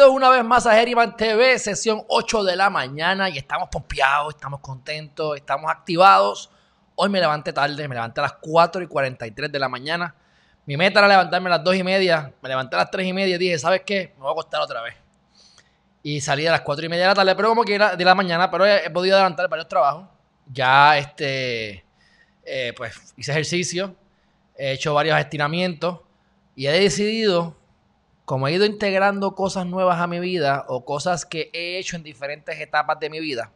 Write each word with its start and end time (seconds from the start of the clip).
Bienvenidos 0.00 0.16
una 0.16 0.30
vez 0.34 0.44
más 0.48 0.66
a 0.66 0.80
Herriman 0.80 1.14
TV, 1.14 1.58
sesión 1.58 2.02
8 2.08 2.44
de 2.44 2.56
la 2.56 2.70
mañana 2.70 3.28
y 3.28 3.36
estamos 3.36 3.68
pompeados, 3.68 4.34
estamos 4.34 4.60
contentos, 4.60 5.36
estamos 5.36 5.70
activados. 5.70 6.50
Hoy 6.94 7.10
me 7.10 7.20
levanté 7.20 7.52
tarde, 7.52 7.86
me 7.86 7.94
levanté 7.94 8.20
a 8.20 8.22
las 8.22 8.32
4 8.40 8.80
y 8.80 8.86
43 8.86 9.52
de 9.52 9.58
la 9.58 9.68
mañana. 9.68 10.14
Mi 10.64 10.78
meta 10.78 11.00
era 11.00 11.08
levantarme 11.08 11.48
a 11.48 11.56
las 11.56 11.64
2 11.64 11.76
y 11.76 11.82
media, 11.82 12.32
me 12.40 12.48
levanté 12.48 12.76
a 12.76 12.78
las 12.78 12.90
3 12.90 13.08
y 13.08 13.12
media 13.12 13.34
y 13.34 13.38
dije, 13.38 13.58
¿sabes 13.58 13.82
qué? 13.84 14.14
Me 14.16 14.22
voy 14.22 14.30
a 14.30 14.32
acostar 14.32 14.62
otra 14.62 14.80
vez. 14.80 14.94
Y 16.02 16.22
salí 16.22 16.46
a 16.46 16.52
las 16.52 16.62
4 16.62 16.86
y 16.86 16.88
media 16.88 17.02
de 17.02 17.08
la 17.08 17.14
tarde, 17.14 17.34
pero 17.34 17.50
como 17.50 17.62
que 17.64 17.74
era 17.74 17.94
de 17.94 18.02
la 18.02 18.14
mañana, 18.14 18.50
pero 18.50 18.64
he 18.64 18.88
podido 18.88 19.16
adelantar 19.16 19.50
varios 19.50 19.68
trabajos. 19.68 20.08
Ya 20.50 20.96
este, 20.96 21.84
eh, 22.46 22.72
pues 22.74 23.12
hice 23.18 23.32
ejercicio, 23.32 23.94
he 24.56 24.72
hecho 24.72 24.94
varios 24.94 25.18
estiramientos 25.18 25.98
y 26.56 26.68
he 26.68 26.72
decidido 26.72 27.59
como 28.30 28.46
he 28.46 28.52
ido 28.52 28.64
integrando 28.64 29.34
cosas 29.34 29.66
nuevas 29.66 29.98
a 29.98 30.06
mi 30.06 30.20
vida 30.20 30.64
o 30.68 30.84
cosas 30.84 31.26
que 31.26 31.50
he 31.52 31.78
hecho 31.78 31.96
en 31.96 32.04
diferentes 32.04 32.60
etapas 32.60 33.00
de 33.00 33.10
mi 33.10 33.18
vida, 33.18 33.50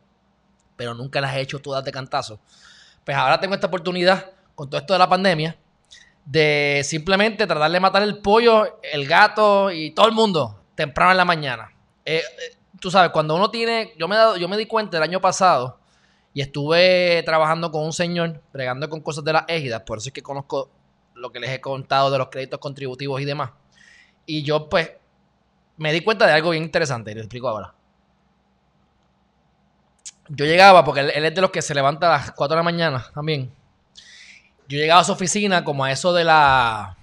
pero 0.74 0.94
nunca 0.94 1.20
las 1.20 1.36
he 1.36 1.40
hecho 1.42 1.60
todas 1.60 1.84
de 1.84 1.92
cantazo, 1.92 2.40
pues 3.04 3.16
ahora 3.16 3.38
tengo 3.38 3.54
esta 3.54 3.68
oportunidad 3.68 4.32
con 4.56 4.68
todo 4.68 4.80
esto 4.80 4.92
de 4.92 4.98
la 4.98 5.08
pandemia 5.08 5.56
de 6.24 6.82
simplemente 6.82 7.46
tratar 7.46 7.70
de 7.70 7.78
matar 7.78 8.02
el 8.02 8.18
pollo, 8.18 8.80
el 8.82 9.06
gato 9.06 9.70
y 9.70 9.92
todo 9.92 10.08
el 10.08 10.12
mundo 10.12 10.64
temprano 10.74 11.12
en 11.12 11.18
la 11.18 11.24
mañana. 11.24 11.72
Eh, 12.04 12.16
eh, 12.16 12.56
tú 12.80 12.90
sabes, 12.90 13.12
cuando 13.12 13.36
uno 13.36 13.52
tiene, 13.52 13.92
yo 13.96 14.08
me, 14.08 14.16
he 14.16 14.18
dado, 14.18 14.36
yo 14.38 14.48
me 14.48 14.56
di 14.56 14.66
cuenta 14.66 14.96
el 14.96 15.04
año 15.04 15.20
pasado 15.20 15.78
y 16.32 16.40
estuve 16.40 17.22
trabajando 17.22 17.70
con 17.70 17.84
un 17.84 17.92
señor, 17.92 18.42
bregando 18.52 18.90
con 18.90 19.02
cosas 19.02 19.22
de 19.22 19.34
las 19.34 19.44
égidas, 19.46 19.82
por 19.82 19.98
eso 19.98 20.08
es 20.08 20.12
que 20.12 20.22
conozco 20.24 20.68
lo 21.14 21.30
que 21.30 21.38
les 21.38 21.50
he 21.50 21.60
contado 21.60 22.10
de 22.10 22.18
los 22.18 22.28
créditos 22.28 22.58
contributivos 22.58 23.20
y 23.20 23.24
demás. 23.24 23.52
Y 24.26 24.42
yo, 24.42 24.68
pues, 24.68 24.90
me 25.76 25.92
di 25.92 26.00
cuenta 26.00 26.26
de 26.26 26.32
algo 26.32 26.50
bien 26.50 26.62
interesante, 26.62 27.12
y 27.12 27.14
lo 27.14 27.20
explico 27.20 27.48
ahora. 27.48 27.74
Yo 30.28 30.46
llegaba, 30.46 30.84
porque 30.84 31.00
él, 31.00 31.24
es 31.24 31.34
de 31.34 31.40
los 31.40 31.50
que 31.50 31.62
se 31.62 31.74
levanta 31.74 32.08
a 32.08 32.18
las 32.18 32.32
4 32.32 32.54
de 32.54 32.58
la 32.58 32.62
mañana 32.62 33.06
también. 33.14 33.52
Yo 34.68 34.78
llegaba 34.78 35.00
a 35.00 35.04
su 35.04 35.12
oficina 35.12 35.64
como 35.64 35.84
a 35.84 35.92
eso 35.92 36.14
de 36.14 36.24
las 36.24 36.96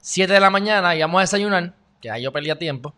7 0.00 0.32
de 0.32 0.40
la 0.40 0.50
mañana, 0.50 0.96
íbamos 0.96 1.18
a 1.18 1.22
desayunar, 1.22 1.74
que 2.00 2.10
ahí 2.10 2.22
yo 2.22 2.32
perdía 2.32 2.58
tiempo. 2.58 2.94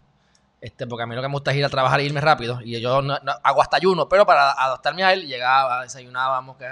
Este, 0.61 0.87
porque 0.87 1.05
a 1.05 1.06
mí 1.06 1.15
lo 1.15 1.23
que 1.23 1.29
me 1.29 1.34
gusta 1.34 1.53
es 1.53 1.56
ir 1.56 1.65
a 1.65 1.69
trabajar 1.69 2.01
e 2.01 2.05
irme 2.05 2.21
rápido. 2.21 2.61
Y 2.62 2.81
yo 2.81 3.03
no, 3.03 3.17
hago 3.43 3.62
hasta 3.62 3.77
ayuno, 3.77 4.09
pero 4.09 4.27
para 4.27 4.53
adaptarme 4.53 5.05
a 5.05 5.12
él, 5.12 5.27
llegaba, 5.27 5.83
desayunábamos, 5.83 6.56
que 6.56 6.67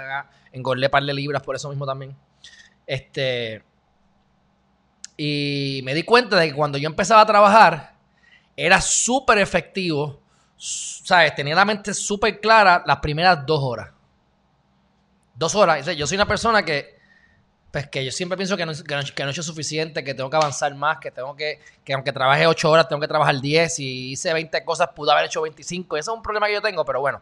engordé 0.51 0.89
par 0.89 1.03
de 1.03 1.13
libras 1.13 1.41
por 1.41 1.55
eso 1.55 1.69
mismo 1.69 1.85
también. 1.85 2.15
Este. 2.85 3.63
Y 5.17 5.81
me 5.83 5.93
di 5.95 6.03
cuenta 6.03 6.37
de 6.37 6.49
que 6.49 6.53
cuando 6.55 6.77
yo 6.77 6.87
empezaba 6.87 7.21
a 7.21 7.25
trabajar, 7.25 7.93
era 8.55 8.79
súper 8.79 9.39
efectivo. 9.39 10.21
¿Sabes? 10.57 11.33
Tenía 11.35 11.55
la 11.55 11.65
mente 11.65 11.93
súper 11.93 12.39
clara 12.39 12.83
las 12.85 12.97
primeras 12.97 13.45
dos 13.45 13.59
horas. 13.63 13.89
Dos 15.35 15.55
horas. 15.55 15.81
O 15.81 15.83
sea, 15.83 15.93
yo 15.93 16.07
soy 16.07 16.15
una 16.15 16.27
persona 16.27 16.63
que. 16.63 16.97
Pues 17.71 17.87
que 17.89 18.03
yo 18.05 18.11
siempre 18.11 18.37
pienso 18.37 18.55
que 18.55 18.65
no, 18.65 18.71
que 18.71 18.95
no- 18.95 19.03
que 19.03 19.23
no 19.23 19.29
he 19.29 19.31
hecho 19.31 19.43
suficiente, 19.43 20.03
que 20.03 20.13
tengo 20.13 20.29
que 20.29 20.37
avanzar 20.37 20.73
más, 20.75 20.97
que 20.99 21.11
tengo 21.11 21.35
que. 21.35 21.59
Que 21.83 21.93
aunque 21.93 22.11
trabaje 22.11 22.47
ocho 22.47 22.71
horas, 22.71 22.87
tengo 22.87 22.99
que 23.01 23.07
trabajar 23.07 23.39
10. 23.39 23.75
Si 23.75 24.11
hice 24.11 24.33
20 24.33 24.63
cosas, 24.63 24.89
pude 24.95 25.11
haber 25.11 25.25
hecho 25.25 25.41
25. 25.41 25.97
Ese 25.97 26.09
es 26.09 26.15
un 26.15 26.23
problema 26.23 26.47
que 26.47 26.53
yo 26.53 26.61
tengo, 26.61 26.85
pero 26.85 27.01
bueno. 27.01 27.21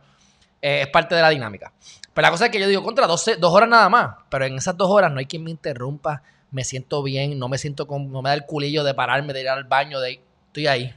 eh, 0.61 0.81
es 0.83 0.87
parte 0.87 1.15
de 1.15 1.21
la 1.21 1.29
dinámica. 1.29 1.71
Pero 2.13 2.25
la 2.27 2.31
cosa 2.31 2.45
es 2.45 2.51
que 2.51 2.59
yo 2.59 2.67
digo, 2.67 2.83
contra 2.83 3.05
12, 3.07 3.35
dos 3.35 3.53
horas 3.53 3.67
nada 3.69 3.89
más. 3.89 4.15
Pero 4.29 4.45
en 4.45 4.55
esas 4.57 4.77
dos 4.77 4.89
horas 4.89 5.11
no 5.11 5.19
hay 5.19 5.25
quien 5.25 5.43
me 5.43 5.51
interrumpa. 5.51 6.21
Me 6.51 6.63
siento 6.63 7.03
bien, 7.03 7.37
no 7.37 7.49
me 7.49 7.57
siento 7.57 7.87
con, 7.87 8.11
no 8.11 8.21
me 8.21 8.29
da 8.29 8.35
el 8.35 8.45
culillo 8.45 8.83
de 8.83 8.93
pararme, 8.93 9.33
de 9.33 9.41
ir 9.41 9.49
al 9.49 9.63
baño, 9.65 9.99
de 9.99 10.21
estoy 10.47 10.67
ahí. 10.67 10.95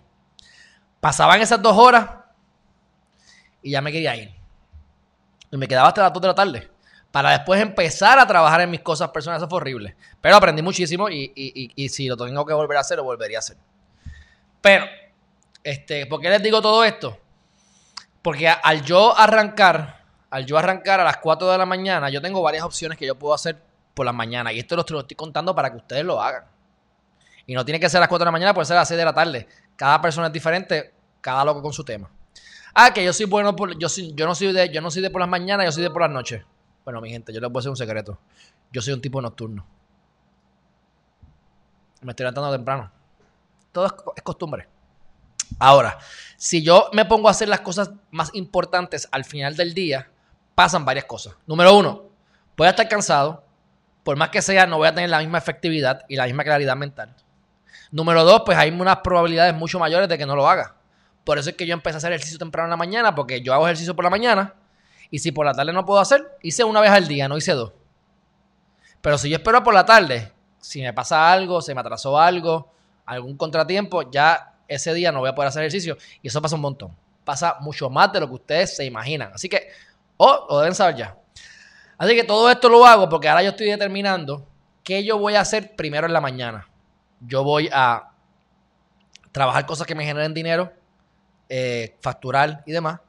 Pasaban 1.00 1.40
esas 1.40 1.60
dos 1.60 1.76
horas 1.76 2.08
y 3.62 3.72
ya 3.72 3.80
me 3.80 3.92
quería 3.92 4.16
ir. 4.16 4.32
Y 5.50 5.56
me 5.56 5.66
quedaba 5.66 5.88
hasta 5.88 6.02
las 6.02 6.12
2 6.12 6.22
de 6.22 6.28
la 6.28 6.34
tarde. 6.34 6.70
Para 7.10 7.30
después 7.30 7.60
empezar 7.60 8.18
a 8.18 8.26
trabajar 8.26 8.60
en 8.60 8.70
mis 8.70 8.80
cosas 8.80 9.08
personales. 9.08 9.42
Eso 9.42 9.48
fue 9.48 9.58
horrible. 9.58 9.96
Pero 10.20 10.36
aprendí 10.36 10.62
muchísimo 10.62 11.08
y, 11.08 11.88
si 11.88 12.06
lo 12.06 12.16
tengo 12.16 12.44
que 12.44 12.52
volver 12.52 12.76
a 12.76 12.80
hacer, 12.80 12.98
lo 12.98 13.04
volvería 13.04 13.38
a 13.38 13.40
hacer. 13.40 13.56
Pero, 14.60 14.86
este, 15.64 16.06
¿por 16.06 16.20
qué 16.20 16.28
les 16.28 16.42
digo 16.42 16.60
todo 16.60 16.84
esto? 16.84 17.18
Porque 18.22 18.48
al 18.48 18.82
yo 18.82 19.16
arrancar, 19.16 20.04
al 20.30 20.44
yo 20.44 20.58
arrancar 20.58 21.00
a 21.00 21.04
las 21.04 21.16
4 21.18 21.50
de 21.50 21.58
la 21.58 21.66
mañana, 21.66 22.10
yo 22.10 22.20
tengo 22.20 22.42
varias 22.42 22.64
opciones 22.64 22.98
que 22.98 23.06
yo 23.06 23.18
puedo 23.18 23.34
hacer 23.34 23.56
por 23.98 24.06
la 24.06 24.12
mañana. 24.12 24.52
Y 24.52 24.60
esto 24.60 24.76
lo, 24.76 24.82
estoy 24.82 25.16
contando 25.16 25.52
para 25.56 25.72
que 25.72 25.78
ustedes 25.78 26.04
lo 26.04 26.22
hagan. 26.22 26.44
Y 27.46 27.54
no 27.54 27.64
tiene 27.64 27.80
que 27.80 27.88
ser 27.90 27.98
a 27.98 28.02
las 28.02 28.08
4 28.08 28.22
de 28.22 28.26
la 28.26 28.30
mañana, 28.32 28.54
puede 28.54 28.64
ser 28.66 28.76
a 28.76 28.80
las 28.80 28.88
6 28.88 28.96
de 28.96 29.04
la 29.04 29.12
tarde. 29.12 29.48
Cada 29.74 30.00
persona 30.00 30.28
es 30.28 30.32
diferente, 30.32 30.94
cada 31.20 31.44
loco 31.44 31.60
con 31.60 31.72
su 31.72 31.82
tema. 31.82 32.08
Ah, 32.72 32.92
que 32.92 33.04
yo 33.04 33.12
soy 33.12 33.26
bueno 33.26 33.56
por, 33.56 33.76
yo, 33.76 33.88
soy- 33.88 34.12
no 34.12 34.34
soy 34.36 34.52
de, 34.52 34.68
yo 34.72 34.80
no 34.80 34.88
soy 34.92 35.02
de 35.02 35.10
por 35.10 35.20
las 35.20 35.28
mañanas, 35.28 35.66
yo 35.66 35.72
soy 35.72 35.82
de 35.82 35.90
por 35.90 36.02
las 36.02 36.12
noches. 36.12 36.44
Bueno, 36.84 37.00
mi 37.00 37.10
gente, 37.10 37.32
yo 37.32 37.40
les 37.40 37.50
voy 37.50 37.58
a 37.58 37.60
hacer 37.60 37.70
un 37.70 37.76
secreto. 37.76 38.18
Yo 38.70 38.80
soy 38.80 38.92
un 38.94 39.00
tipo 39.00 39.20
nocturno. 39.20 39.66
Me 42.02 42.12
estoy 42.12 42.22
levantando 42.22 42.52
temprano. 42.52 42.92
Todo 43.72 43.86
es, 43.86 43.92
es 44.14 44.22
costumbre. 44.22 44.68
Ahora, 45.58 45.98
si 46.36 46.62
yo 46.62 46.88
me 46.92 47.04
pongo 47.04 47.26
a 47.26 47.32
hacer 47.32 47.48
las 47.48 47.60
cosas 47.60 47.90
más 48.12 48.30
importantes 48.34 49.08
al 49.10 49.24
final 49.24 49.56
del 49.56 49.74
día, 49.74 50.08
pasan 50.54 50.84
varias 50.84 51.06
cosas. 51.06 51.34
Número 51.46 51.76
uno, 51.76 52.04
voy 52.56 52.66
a 52.68 52.70
estar 52.70 52.88
cansado. 52.88 53.42
Por 54.08 54.16
más 54.16 54.30
que 54.30 54.40
sea, 54.40 54.66
no 54.66 54.78
voy 54.78 54.88
a 54.88 54.94
tener 54.94 55.10
la 55.10 55.18
misma 55.18 55.36
efectividad 55.36 56.06
y 56.08 56.16
la 56.16 56.24
misma 56.24 56.42
claridad 56.42 56.74
mental. 56.76 57.14
Número 57.90 58.24
dos, 58.24 58.40
pues 58.46 58.56
hay 58.56 58.70
unas 58.70 58.96
probabilidades 59.04 59.54
mucho 59.54 59.78
mayores 59.78 60.08
de 60.08 60.16
que 60.16 60.24
no 60.24 60.34
lo 60.34 60.48
haga. 60.48 60.76
Por 61.24 61.36
eso 61.36 61.50
es 61.50 61.56
que 61.56 61.66
yo 61.66 61.74
empecé 61.74 61.96
a 61.96 61.98
hacer 61.98 62.12
ejercicio 62.12 62.38
temprano 62.38 62.68
en 62.68 62.70
la 62.70 62.78
mañana, 62.78 63.14
porque 63.14 63.42
yo 63.42 63.52
hago 63.52 63.66
ejercicio 63.66 63.94
por 63.94 64.04
la 64.04 64.08
mañana. 64.10 64.54
Y 65.10 65.18
si 65.18 65.30
por 65.30 65.44
la 65.44 65.52
tarde 65.52 65.74
no 65.74 65.84
puedo 65.84 66.00
hacer, 66.00 66.26
hice 66.40 66.64
una 66.64 66.80
vez 66.80 66.90
al 66.90 67.06
día, 67.06 67.28
no 67.28 67.36
hice 67.36 67.52
dos. 67.52 67.74
Pero 69.02 69.18
si 69.18 69.28
yo 69.28 69.36
espero 69.36 69.62
por 69.62 69.74
la 69.74 69.84
tarde, 69.84 70.32
si 70.58 70.80
me 70.80 70.94
pasa 70.94 71.30
algo, 71.30 71.60
se 71.60 71.74
me 71.74 71.82
atrasó 71.82 72.18
algo, 72.18 72.72
algún 73.04 73.36
contratiempo, 73.36 74.10
ya 74.10 74.54
ese 74.68 74.94
día 74.94 75.12
no 75.12 75.18
voy 75.18 75.28
a 75.28 75.34
poder 75.34 75.48
hacer 75.48 75.64
ejercicio. 75.64 75.98
Y 76.22 76.28
eso 76.28 76.40
pasa 76.40 76.54
un 76.54 76.62
montón. 76.62 76.96
Pasa 77.26 77.58
mucho 77.60 77.90
más 77.90 78.10
de 78.10 78.20
lo 78.20 78.28
que 78.28 78.34
ustedes 78.36 78.74
se 78.74 78.86
imaginan. 78.86 79.32
Así 79.34 79.50
que, 79.50 79.68
o 80.16 80.46
lo 80.48 80.60
deben 80.60 80.74
saber 80.74 80.96
ya. 80.96 81.14
Así 81.98 82.14
que 82.14 82.24
todo 82.24 82.48
esto 82.50 82.68
lo 82.68 82.86
hago 82.86 83.08
porque 83.08 83.28
ahora 83.28 83.42
yo 83.42 83.50
estoy 83.50 83.66
determinando 83.66 84.46
qué 84.84 85.04
yo 85.04 85.18
voy 85.18 85.34
a 85.34 85.40
hacer 85.40 85.74
primero 85.74 86.06
en 86.06 86.12
la 86.12 86.20
mañana. 86.20 86.68
Yo 87.20 87.42
voy 87.42 87.68
a 87.72 88.10
trabajar 89.32 89.66
cosas 89.66 89.86
que 89.86 89.96
me 89.96 90.04
generen 90.04 90.32
dinero, 90.32 90.72
eh, 91.48 91.96
facturar 92.00 92.62
y 92.64 92.72
demás. 92.72 93.00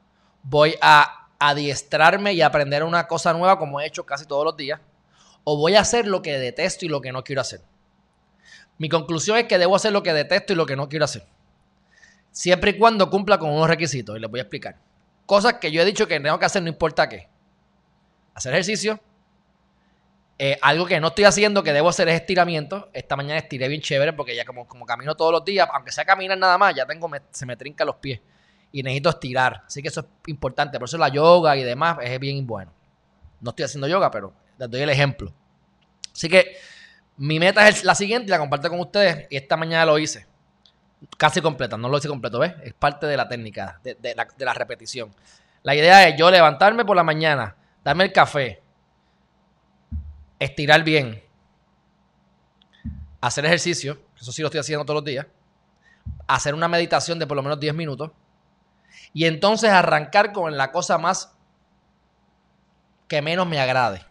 Voy 0.41 0.75
a 0.81 1.27
adiestrarme 1.37 2.33
y 2.33 2.41
aprender 2.41 2.83
una 2.83 3.07
cosa 3.07 3.31
nueva 3.33 3.59
como 3.59 3.79
he 3.79 3.85
hecho 3.85 4.05
casi 4.05 4.25
todos 4.25 4.43
los 4.43 4.57
días. 4.57 4.79
O 5.43 5.57
voy 5.57 5.75
a 5.75 5.81
hacer 5.81 6.07
lo 6.07 6.21
que 6.21 6.37
detesto 6.37 6.85
y 6.85 6.89
lo 6.89 6.99
que 6.99 7.11
no 7.11 7.23
quiero 7.23 7.41
hacer. 7.41 7.61
Mi 8.79 8.89
conclusión 8.89 9.37
es 9.37 9.45
que 9.45 9.57
debo 9.57 9.75
hacer 9.75 9.91
lo 9.91 10.01
que 10.01 10.13
detesto 10.13 10.53
y 10.53 10.55
lo 10.55 10.65
que 10.65 10.75
no 10.75 10.89
quiero 10.89 11.05
hacer. 11.05 11.23
Siempre 12.31 12.71
y 12.71 12.77
cuando 12.77 13.09
cumpla 13.09 13.37
con 13.37 13.51
unos 13.51 13.67
requisitos. 13.67 14.17
Y 14.17 14.19
les 14.19 14.29
voy 14.29 14.39
a 14.39 14.43
explicar. 14.43 14.77
Cosas 15.25 15.55
que 15.55 15.71
yo 15.71 15.81
he 15.81 15.85
dicho 15.85 16.07
que 16.07 16.19
tengo 16.19 16.39
que 16.39 16.45
hacer 16.45 16.63
no 16.63 16.69
importa 16.69 17.07
qué. 17.07 17.27
Hacer 18.33 18.53
ejercicio. 18.53 18.99
Eh, 20.41 20.57
algo 20.61 20.85
que 20.85 20.99
no 21.01 21.07
estoy 21.09 21.25
haciendo, 21.25 21.63
que 21.63 21.73
debo 21.73 21.89
hacer 21.89 22.07
es 22.07 22.15
estiramiento. 22.15 22.89
Esta 22.93 23.15
mañana 23.17 23.37
estiré 23.39 23.67
bien 23.67 23.81
chévere 23.81 24.13
porque 24.13 24.35
ya 24.35 24.45
como, 24.45 24.65
como 24.67 24.85
camino 24.85 25.15
todos 25.15 25.33
los 25.33 25.43
días, 25.43 25.67
aunque 25.73 25.91
sea 25.91 26.05
caminar 26.05 26.37
nada 26.37 26.57
más, 26.57 26.73
ya 26.73 26.85
tengo, 26.85 27.09
me- 27.09 27.21
se 27.31 27.45
me 27.45 27.57
trincan 27.57 27.87
los 27.87 27.97
pies. 27.97 28.21
Y 28.71 28.81
necesito 28.83 29.09
estirar. 29.09 29.63
Así 29.67 29.81
que 29.81 29.89
eso 29.89 30.01
es 30.01 30.05
importante. 30.27 30.79
Por 30.79 30.87
eso 30.87 30.97
la 30.97 31.09
yoga 31.09 31.57
y 31.57 31.63
demás 31.63 31.97
es 32.01 32.19
bien 32.19 32.45
bueno. 32.47 32.71
No 33.41 33.49
estoy 33.49 33.65
haciendo 33.65 33.87
yoga, 33.87 34.11
pero 34.11 34.33
les 34.57 34.69
doy 34.69 34.81
el 34.81 34.89
ejemplo. 34.89 35.33
Así 36.13 36.29
que 36.29 36.55
mi 37.17 37.39
meta 37.39 37.67
es 37.67 37.83
la 37.83 37.95
siguiente 37.95 38.27
y 38.27 38.29
la 38.29 38.37
comparto 38.37 38.69
con 38.69 38.79
ustedes. 38.79 39.27
Y 39.29 39.35
esta 39.35 39.57
mañana 39.57 39.85
lo 39.85 39.97
hice. 39.99 40.25
Casi 41.17 41.41
completa, 41.41 41.77
no 41.77 41.89
lo 41.89 41.97
hice 41.97 42.07
completo, 42.07 42.39
¿ves? 42.39 42.53
Es 42.63 42.73
parte 42.73 43.07
de 43.07 43.17
la 43.17 43.27
técnica, 43.27 43.79
de 43.83 44.45
la 44.45 44.53
repetición. 44.53 45.13
La 45.63 45.73
idea 45.75 46.07
es 46.07 46.15
yo 46.17 46.29
levantarme 46.29 46.85
por 46.85 46.95
la 46.95 47.03
mañana, 47.03 47.55
darme 47.89 48.03
el 48.03 48.13
café, 48.13 48.61
estirar 50.37 50.83
bien, 50.83 51.23
hacer 53.19 53.43
ejercicio, 53.45 53.99
eso 54.15 54.31
sí 54.31 54.43
lo 54.43 54.47
estoy 54.47 54.59
haciendo 54.59 54.85
todos 54.85 54.97
los 54.97 55.05
días, 55.05 55.25
hacer 56.27 56.53
una 56.53 56.67
meditación 56.67 57.17
de 57.17 57.25
por 57.25 57.35
lo 57.35 57.41
menos 57.41 57.59
10 57.59 57.73
minutos 57.73 58.11
y 59.11 59.25
entonces 59.25 59.71
arrancar 59.71 60.33
con 60.33 60.55
la 60.55 60.71
cosa 60.71 60.99
más 60.99 61.35
que 63.07 63.23
menos 63.23 63.47
me 63.47 63.59
agrade. 63.59 64.05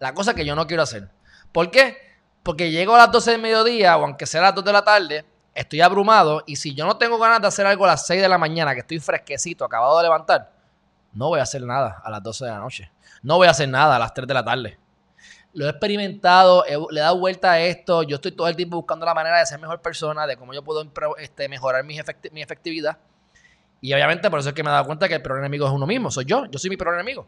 La 0.00 0.12
cosa 0.12 0.34
que 0.34 0.44
yo 0.44 0.56
no 0.56 0.66
quiero 0.66 0.82
hacer. 0.82 1.08
¿Por 1.52 1.70
qué? 1.70 1.98
Porque 2.42 2.72
llego 2.72 2.96
a 2.96 2.98
las 2.98 3.12
12 3.12 3.30
del 3.30 3.42
mediodía 3.42 3.96
o 3.96 4.02
aunque 4.02 4.26
sea 4.26 4.40
a 4.40 4.46
las 4.46 4.56
2 4.56 4.64
de 4.64 4.72
la 4.72 4.82
tarde, 4.82 5.24
estoy 5.54 5.82
abrumado 5.82 6.42
y 6.48 6.56
si 6.56 6.74
yo 6.74 6.84
no 6.84 6.98
tengo 6.98 7.16
ganas 7.16 7.40
de 7.40 7.46
hacer 7.46 7.64
algo 7.64 7.84
a 7.84 7.90
las 7.90 8.08
6 8.08 8.20
de 8.20 8.28
la 8.28 8.38
mañana, 8.38 8.74
que 8.74 8.80
estoy 8.80 8.98
fresquecito, 8.98 9.64
acabado 9.64 9.98
de 9.98 10.02
levantar, 10.02 10.55
no 11.16 11.28
voy 11.28 11.40
a 11.40 11.44
hacer 11.44 11.62
nada 11.62 12.00
a 12.04 12.10
las 12.10 12.22
12 12.22 12.44
de 12.44 12.50
la 12.50 12.58
noche. 12.58 12.92
No 13.22 13.36
voy 13.36 13.48
a 13.48 13.50
hacer 13.50 13.68
nada 13.68 13.96
a 13.96 13.98
las 13.98 14.12
3 14.12 14.28
de 14.28 14.34
la 14.34 14.44
tarde. 14.44 14.78
Lo 15.54 15.66
he 15.66 15.70
experimentado, 15.70 16.62
le 16.90 17.00
he 17.00 17.02
dado 17.02 17.18
vuelta 17.18 17.52
a 17.52 17.60
esto. 17.60 18.02
Yo 18.02 18.16
estoy 18.16 18.32
todo 18.32 18.46
el 18.48 18.54
tiempo 18.54 18.76
buscando 18.76 19.06
la 19.06 19.14
manera 19.14 19.38
de 19.38 19.46
ser 19.46 19.58
mejor 19.58 19.80
persona, 19.80 20.26
de 20.26 20.36
cómo 20.36 20.52
yo 20.52 20.62
puedo 20.62 20.86
este, 21.16 21.48
mejorar 21.48 21.82
mi, 21.84 21.98
mi 22.32 22.42
efectividad. 22.42 22.98
Y 23.80 23.94
obviamente 23.94 24.28
por 24.30 24.40
eso 24.40 24.50
es 24.50 24.54
que 24.54 24.62
me 24.62 24.68
he 24.68 24.72
dado 24.72 24.84
cuenta 24.84 25.08
que 25.08 25.14
el 25.14 25.22
peor 25.22 25.38
enemigo 25.38 25.66
es 25.66 25.72
uno 25.72 25.86
mismo, 25.86 26.10
soy 26.10 26.26
yo. 26.26 26.44
Yo 26.50 26.58
soy 26.58 26.68
mi 26.68 26.76
peor 26.76 26.94
enemigo. 26.94 27.26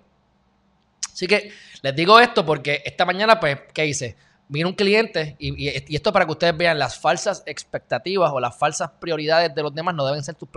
Así 1.11 1.27
que 1.27 1.51
les 1.81 1.97
digo 1.97 2.21
esto 2.21 2.45
porque 2.45 2.83
esta 2.85 3.07
mañana, 3.07 3.41
pues, 3.41 3.59
¿qué 3.73 3.87
hice? 3.87 4.17
Vino 4.49 4.69
un 4.69 4.75
cliente 4.75 5.35
y, 5.39 5.95
esto 5.95 6.13
para 6.13 6.27
que 6.27 6.33
ustedes 6.33 6.57
vean 6.57 6.79
las 6.79 6.99
falsas 6.99 7.43
expectativas 7.47 8.31
o 8.33 8.39
las 8.39 8.57
falsas 8.57 8.91
prioridades 9.01 9.55
de 9.55 9.63
los 9.63 9.75
demás 9.75 9.95
no 9.95 10.05
deben 10.05 10.23
ser 10.23 10.35
tus... 10.35 10.49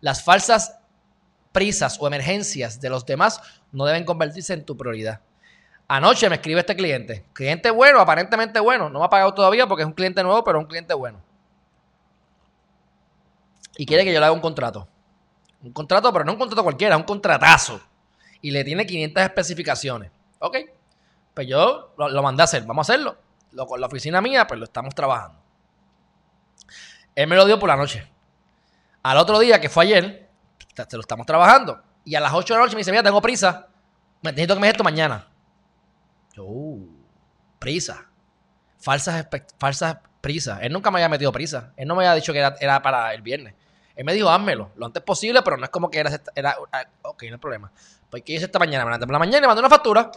Las 0.00 0.24
falsas 0.24 0.81
prisas 1.52 1.98
o 2.00 2.06
emergencias 2.06 2.80
de 2.80 2.90
los 2.90 3.06
demás 3.06 3.40
no 3.70 3.84
deben 3.84 4.04
convertirse 4.04 4.54
en 4.54 4.64
tu 4.64 4.76
prioridad. 4.76 5.20
Anoche 5.88 6.28
me 6.28 6.36
escribe 6.36 6.60
este 6.60 6.74
cliente. 6.74 7.24
Cliente 7.32 7.70
bueno, 7.70 8.00
aparentemente 8.00 8.58
bueno. 8.60 8.88
No 8.88 8.98
me 8.98 9.04
ha 9.04 9.10
pagado 9.10 9.34
todavía 9.34 9.66
porque 9.66 9.82
es 9.82 9.86
un 9.86 9.92
cliente 9.92 10.22
nuevo, 10.22 10.42
pero 10.42 10.58
un 10.58 10.64
cliente 10.64 10.94
bueno. 10.94 11.20
Y 13.76 13.86
quiere 13.86 14.04
que 14.04 14.12
yo 14.12 14.18
le 14.18 14.26
haga 14.26 14.34
un 14.34 14.40
contrato. 14.40 14.88
Un 15.62 15.72
contrato, 15.72 16.12
pero 16.12 16.24
no 16.24 16.32
un 16.32 16.38
contrato 16.38 16.62
cualquiera, 16.62 16.96
un 16.96 17.02
contratazo. 17.02 17.80
Y 18.40 18.50
le 18.50 18.64
tiene 18.64 18.86
500 18.86 19.22
especificaciones. 19.22 20.10
Ok. 20.38 20.56
Pues 21.34 21.46
yo 21.46 21.94
lo, 21.96 22.22
mandé 22.22 22.42
a 22.42 22.44
hacer. 22.44 22.64
Vamos 22.64 22.88
a 22.88 22.92
hacerlo. 22.92 23.16
Lo, 23.52 23.66
con 23.66 23.80
la 23.80 23.86
oficina 23.86 24.20
mía, 24.20 24.46
pues 24.46 24.58
lo 24.58 24.64
estamos 24.64 24.94
trabajando. 24.94 25.38
Él 27.14 27.26
me 27.26 27.36
lo 27.36 27.44
dio 27.44 27.58
por 27.58 27.68
la 27.68 27.76
noche. 27.76 28.06
Al 29.02 29.18
otro 29.18 29.38
día, 29.38 29.60
que 29.60 29.68
fue 29.68 29.84
ayer, 29.84 30.21
se 30.74 30.96
lo 30.96 31.00
estamos 31.00 31.26
trabajando. 31.26 31.82
Y 32.04 32.14
a 32.14 32.20
las 32.20 32.32
8 32.32 32.54
de 32.54 32.58
la 32.58 32.64
noche 32.64 32.76
me 32.76 32.80
dice, 32.80 32.90
mira, 32.90 33.02
tengo 33.02 33.20
prisa. 33.20 33.68
Necesito 34.22 34.54
que 34.54 34.60
me 34.60 34.66
des 34.66 34.74
esto 34.74 34.84
mañana. 34.84 35.28
Yo, 36.34 36.44
uh, 36.44 36.88
prisa. 37.58 38.06
Falsas, 38.78 39.26
falsas 39.58 39.98
prisas. 40.20 40.60
Él 40.62 40.72
nunca 40.72 40.90
me 40.90 40.98
había 40.98 41.08
metido 41.08 41.30
prisa. 41.32 41.72
Él 41.76 41.86
no 41.86 41.94
me 41.94 42.06
había 42.06 42.14
dicho 42.14 42.32
que 42.32 42.38
era, 42.38 42.80
para 42.82 43.12
el 43.12 43.20
viernes. 43.20 43.54
Él 43.94 44.04
me 44.06 44.14
dijo, 44.14 44.30
házmelo 44.30 44.70
lo 44.76 44.86
antes 44.86 45.02
posible, 45.02 45.42
pero 45.42 45.58
no 45.58 45.64
es 45.64 45.70
como 45.70 45.90
que 45.90 45.98
era, 45.98 46.18
era 46.34 46.56
ah, 46.72 46.84
ok, 47.02 47.24
no 47.24 47.34
hay 47.34 47.38
problema. 47.38 47.70
Pues, 48.08 48.22
¿qué 48.22 48.32
hice 48.32 48.46
esta 48.46 48.58
mañana? 48.58 48.84
Me 48.84 48.90
levanté 48.90 49.06
por 49.06 49.12
la 49.12 49.18
mañana 49.18 49.44
y 49.44 49.46
mandé 49.46 49.60
una 49.60 49.68
factura. 49.68 50.10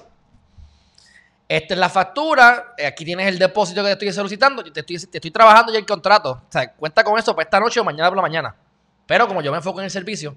Esta 1.48 1.74
es 1.74 1.80
la 1.80 1.90
factura. 1.90 2.74
Aquí 2.88 3.04
tienes 3.04 3.28
el 3.28 3.38
depósito 3.38 3.82
que 3.82 3.88
te 3.88 3.94
estoy 3.94 4.14
solicitando. 4.14 4.64
Te 4.64 4.80
estoy, 4.80 4.98
te 4.98 5.18
estoy 5.18 5.32
trabajando 5.32 5.74
ya 5.74 5.80
el 5.80 5.86
contrato. 5.86 6.32
O 6.32 6.52
sea, 6.52 6.72
cuenta 6.74 7.04
con 7.04 7.20
eso 7.20 7.36
para 7.36 7.44
esta 7.44 7.60
noche 7.60 7.80
o 7.80 7.84
mañana 7.84 8.10
por 8.10 8.16
la 8.16 8.22
mañana. 8.22 8.56
Pero 9.06 9.28
como 9.28 9.42
yo 9.42 9.52
me 9.52 9.58
enfoco 9.58 9.80
en 9.80 9.86
el 9.86 9.92
servicio, 9.92 10.36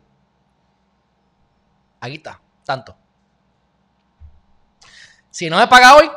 aquí 2.00 2.16
está, 2.16 2.40
tanto. 2.64 2.96
Si 5.30 5.48
no 5.48 5.58
me 5.58 5.68
paga 5.68 5.94
hoy, 5.96 6.10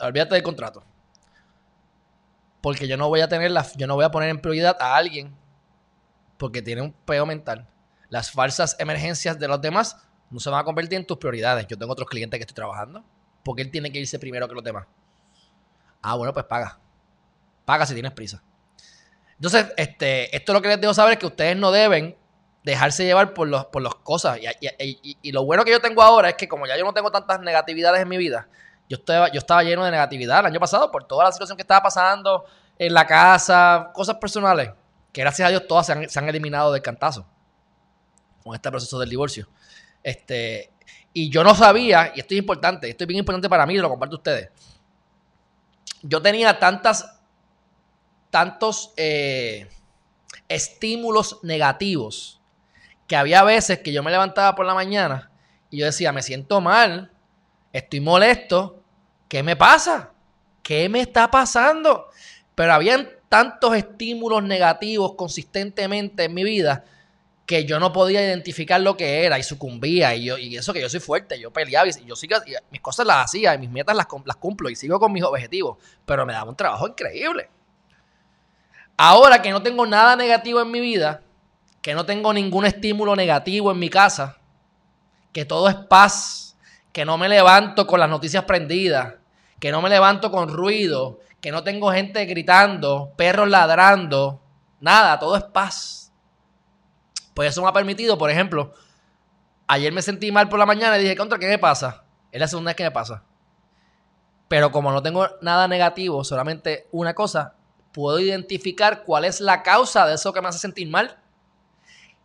olvídate 0.00 0.34
del 0.34 0.42
contrato. 0.42 0.84
Porque 2.60 2.88
yo 2.88 2.96
no 2.96 3.08
voy 3.08 3.20
a 3.20 3.28
tener 3.28 3.50
la, 3.50 3.66
yo 3.76 3.86
no 3.86 3.94
voy 3.94 4.04
a 4.04 4.10
poner 4.10 4.28
en 4.30 4.40
prioridad 4.40 4.76
a 4.80 4.96
alguien 4.96 5.34
porque 6.36 6.60
tiene 6.62 6.82
un 6.82 6.92
peo 6.92 7.24
mental. 7.24 7.68
Las 8.08 8.30
falsas 8.30 8.76
emergencias 8.78 9.38
de 9.38 9.48
los 9.48 9.60
demás 9.60 9.96
no 10.30 10.40
se 10.40 10.50
van 10.50 10.60
a 10.60 10.64
convertir 10.64 10.98
en 10.98 11.06
tus 11.06 11.18
prioridades. 11.18 11.66
Yo 11.66 11.78
tengo 11.78 11.92
otros 11.92 12.08
clientes 12.08 12.38
que 12.38 12.42
estoy 12.42 12.54
trabajando. 12.54 13.04
porque 13.44 13.62
él 13.62 13.70
tiene 13.70 13.90
que 13.90 13.98
irse 13.98 14.18
primero 14.18 14.46
que 14.46 14.54
los 14.54 14.64
demás? 14.64 14.86
Ah, 16.02 16.14
bueno, 16.16 16.32
pues 16.34 16.44
paga. 16.44 16.78
Paga 17.64 17.86
si 17.86 17.94
tienes 17.94 18.12
prisa. 18.12 18.42
Entonces, 19.36 19.72
este, 19.76 20.34
esto 20.36 20.52
lo 20.52 20.60
que 20.60 20.68
les 20.68 20.80
debo 20.80 20.92
saber 20.92 21.14
es 21.14 21.18
que 21.18 21.26
ustedes 21.26 21.56
no 21.56 21.70
deben 21.70 22.16
dejarse 22.68 23.04
llevar 23.04 23.34
por, 23.34 23.70
por 23.70 23.82
las 23.82 23.94
cosas. 23.96 24.38
Y, 24.60 25.32
lo 25.32 25.44
bueno 25.44 25.64
que 25.64 25.70
yo 25.70 25.80
tengo 25.80 26.02
ahora 26.02 26.30
es 26.30 26.34
que 26.34 26.48
como 26.48 26.66
ya 26.66 26.76
yo 26.76 26.84
no 26.84 26.92
tengo 26.92 27.10
tantas 27.10 27.40
negatividades 27.40 28.02
en 28.02 28.08
mi 28.08 28.16
vida, 28.16 28.48
yo 28.88 28.96
estaba, 28.96 29.30
yo 29.30 29.38
estaba 29.38 29.62
lleno 29.62 29.84
de 29.84 29.90
negatividad 29.90 30.40
el 30.40 30.46
año 30.46 30.60
pasado 30.60 30.90
por 30.90 31.04
toda 31.04 31.24
la 31.24 31.32
situación 31.32 31.56
que 31.56 31.62
estaba 31.62 31.82
pasando 31.82 32.44
en 32.78 32.92
la 32.92 33.06
casa, 33.06 33.90
cosas 33.94 34.16
personales, 34.16 34.70
que 35.12 35.20
gracias 35.22 35.46
a 35.46 35.50
Dios 35.50 35.66
todas 35.66 35.86
se 35.86 35.92
han, 35.92 36.08
se 36.08 36.18
han 36.18 36.28
eliminado 36.28 36.72
del 36.72 36.82
cantazo 36.82 37.26
con 38.44 38.54
este 38.54 38.70
proceso 38.70 38.98
del 38.98 39.08
divorcio. 39.08 39.48
Este, 40.02 40.70
y 41.12 41.30
yo 41.30 41.42
no 41.42 41.54
sabía, 41.54 42.12
y 42.14 42.20
esto 42.20 42.34
es 42.34 42.40
importante, 42.40 42.88
esto 42.88 43.04
es 43.04 43.08
bien 43.08 43.18
importante 43.18 43.48
para 43.48 43.66
mí, 43.66 43.76
lo 43.78 43.88
comparto 43.88 44.16
a 44.16 44.18
ustedes. 44.18 44.50
Yo 46.02 46.22
tenía 46.22 46.58
tantas 46.58 47.14
tantos 48.30 48.92
eh, 48.98 49.68
estímulos 50.48 51.38
negativos 51.42 52.37
que 53.08 53.16
había 53.16 53.42
veces 53.42 53.80
que 53.80 53.90
yo 53.90 54.02
me 54.04 54.12
levantaba 54.12 54.54
por 54.54 54.66
la 54.66 54.74
mañana 54.74 55.32
y 55.70 55.78
yo 55.78 55.86
decía, 55.86 56.12
me 56.12 56.22
siento 56.22 56.60
mal, 56.60 57.10
estoy 57.72 58.00
molesto, 58.00 58.82
¿qué 59.28 59.42
me 59.42 59.56
pasa? 59.56 60.12
¿Qué 60.62 60.88
me 60.88 61.00
está 61.00 61.30
pasando? 61.30 62.08
Pero 62.54 62.74
habían 62.74 63.08
tantos 63.28 63.74
estímulos 63.74 64.42
negativos 64.42 65.14
consistentemente 65.14 66.24
en 66.24 66.34
mi 66.34 66.44
vida 66.44 66.84
que 67.46 67.64
yo 67.64 67.80
no 67.80 67.94
podía 67.94 68.22
identificar 68.22 68.78
lo 68.82 68.94
que 68.94 69.24
era 69.24 69.38
y 69.38 69.42
sucumbía. 69.42 70.14
Y, 70.14 70.24
yo, 70.24 70.36
y 70.36 70.56
eso 70.56 70.74
que 70.74 70.82
yo 70.82 70.88
soy 70.90 71.00
fuerte, 71.00 71.40
yo 71.40 71.50
peleaba 71.50 71.88
y 71.88 72.04
yo 72.04 72.14
sigo, 72.14 72.36
mis 72.70 72.82
cosas 72.82 73.06
las 73.06 73.24
hacía 73.24 73.54
y 73.54 73.58
mis 73.58 73.70
metas 73.70 73.96
las, 73.96 74.06
las 74.26 74.36
cumplo 74.36 74.68
y 74.68 74.76
sigo 74.76 75.00
con 75.00 75.12
mis 75.12 75.22
objetivos. 75.22 75.78
Pero 76.04 76.26
me 76.26 76.34
daba 76.34 76.50
un 76.50 76.56
trabajo 76.56 76.86
increíble. 76.86 77.48
Ahora 78.98 79.40
que 79.40 79.50
no 79.50 79.62
tengo 79.62 79.86
nada 79.86 80.14
negativo 80.14 80.60
en 80.60 80.70
mi 80.70 80.80
vida, 80.80 81.22
que 81.88 81.94
no 81.94 82.04
tengo 82.04 82.34
ningún 82.34 82.66
estímulo 82.66 83.16
negativo 83.16 83.72
en 83.72 83.78
mi 83.78 83.88
casa, 83.88 84.36
que 85.32 85.46
todo 85.46 85.70
es 85.70 85.74
paz, 85.74 86.54
que 86.92 87.06
no 87.06 87.16
me 87.16 87.30
levanto 87.30 87.86
con 87.86 87.98
las 87.98 88.10
noticias 88.10 88.44
prendidas, 88.44 89.14
que 89.58 89.72
no 89.72 89.80
me 89.80 89.88
levanto 89.88 90.30
con 90.30 90.50
ruido, 90.50 91.20
que 91.40 91.50
no 91.50 91.64
tengo 91.64 91.90
gente 91.90 92.26
gritando, 92.26 93.14
perros 93.16 93.48
ladrando, 93.48 94.42
nada, 94.80 95.18
todo 95.18 95.34
es 95.34 95.44
paz. 95.44 96.12
Pues 97.32 97.48
eso 97.48 97.62
me 97.62 97.70
ha 97.70 97.72
permitido, 97.72 98.18
por 98.18 98.30
ejemplo, 98.30 98.74
ayer 99.66 99.90
me 99.90 100.02
sentí 100.02 100.30
mal 100.30 100.50
por 100.50 100.58
la 100.58 100.66
mañana 100.66 100.98
y 100.98 101.04
dije, 101.04 101.16
contra, 101.16 101.38
¿qué 101.38 101.48
me 101.48 101.58
pasa? 101.58 102.04
Es 102.30 102.38
la 102.38 102.48
segunda 102.48 102.68
vez 102.68 102.76
que 102.76 102.84
me 102.84 102.90
pasa. 102.90 103.24
Pero 104.46 104.70
como 104.70 104.92
no 104.92 105.02
tengo 105.02 105.26
nada 105.40 105.66
negativo, 105.68 106.22
solamente 106.22 106.86
una 106.92 107.14
cosa, 107.14 107.54
puedo 107.94 108.18
identificar 108.18 109.04
cuál 109.04 109.24
es 109.24 109.40
la 109.40 109.62
causa 109.62 110.06
de 110.06 110.16
eso 110.16 110.34
que 110.34 110.42
me 110.42 110.48
hace 110.48 110.58
sentir 110.58 110.86
mal. 110.90 111.22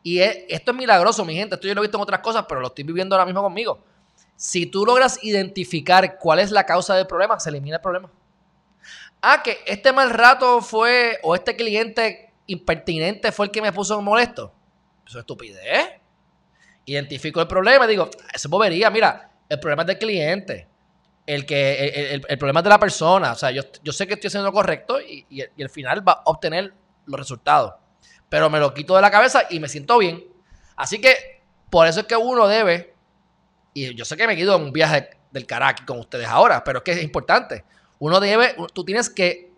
Y 0.04 0.20
esto 0.20 0.72
es 0.72 0.78
milagroso, 0.78 1.24
mi 1.24 1.34
gente. 1.34 1.56
Esto 1.56 1.68
yo 1.68 1.74
lo 1.74 1.82
he 1.82 1.86
visto 1.86 1.98
en 1.98 2.04
otras 2.04 2.20
cosas, 2.20 2.46
pero 2.48 2.60
lo 2.62 2.68
estoy 2.68 2.84
viviendo 2.84 3.16
ahora 3.16 3.26
mismo 3.26 3.42
conmigo. 3.42 3.84
Si 4.36 4.66
tú 4.66 4.86
logras 4.86 5.24
identificar 5.24 6.18
cuál 6.20 6.40
es 6.40 6.52
la 6.52 6.66
causa 6.66 6.96
del 6.96 7.08
problema, 7.08 7.40
se 7.40 7.50
elimina 7.50 7.78
el 7.78 7.82
problema. 7.82 8.12
Ah, 9.22 9.42
que 9.42 9.60
este 9.66 9.94
mal 9.94 10.10
rato 10.10 10.62
fue, 10.62 11.20
o 11.24 11.34
este 11.34 11.56
cliente 11.56 12.34
impertinente 12.48 13.32
fue 13.32 13.46
el 13.46 13.52
que 13.52 13.62
me 13.62 13.72
puso 13.72 14.02
molesto. 14.02 14.54
Eso 15.08 15.20
es 15.20 15.22
estupidez. 15.22 15.92
Identifico 16.86 17.40
el 17.40 17.48
problema 17.48 17.86
y 17.86 17.90
digo, 17.90 18.10
eso 18.10 18.20
es 18.34 18.48
bobería. 18.48 18.90
Mira, 18.90 19.32
el 19.48 19.60
problema 19.60 19.84
es 19.84 19.88
del 19.88 19.98
cliente 19.98 20.68
el 21.26 21.46
que 21.46 22.22
el, 22.28 22.38
problema 22.38 22.60
es 22.60 22.64
de 22.66 22.70
la 22.70 22.80
persona. 22.80 23.32
O 23.32 23.36
sea, 23.36 23.52
yo, 23.52 23.64
sé 23.92 24.08
que 24.08 24.16
estoy 24.16 24.28
haciendo 24.28 24.50
lo 24.50 24.54
correcto 24.54 25.00
y, 25.00 25.26
y, 25.30 25.64
al 25.64 25.70
final 25.70 26.08
va 26.08 26.14
a 26.14 26.22
obtener 26.26 26.74
los 27.06 27.20
resultados. 27.20 27.74
Pero 28.34 28.50
me 28.50 28.60
lo 28.60 28.74
quito 28.74 28.96
de 28.96 29.02
la 29.04 29.12
cabeza 29.12 29.44
y 29.52 29.60
me 29.60 29.70
siento 29.70 30.00
bien. 30.00 30.24
Así 30.76 31.00
que 31.00 31.44
por 31.70 31.86
eso 31.86 32.00
es 32.00 32.08
que 32.08 32.16
uno 32.16 32.48
debe, 32.48 32.96
y 33.76 33.94
yo 33.94 34.06
sé 34.06 34.18
que 34.18 34.26
me 34.26 34.36
quedo 34.36 34.56
en 34.56 34.64
un 34.64 34.74
viaje 34.74 35.12
del 35.30 35.46
Caracas 35.46 35.86
con 35.86 36.00
ustedes 36.00 36.28
ahora, 36.28 36.64
pero 36.64 36.80
es 36.80 36.84
que 36.84 36.94
es 36.94 37.04
importante. 37.04 37.64
Uno 38.00 38.20
debe, 38.20 38.56
tú 38.74 38.84
tienes 38.84 39.12
que 39.12 39.52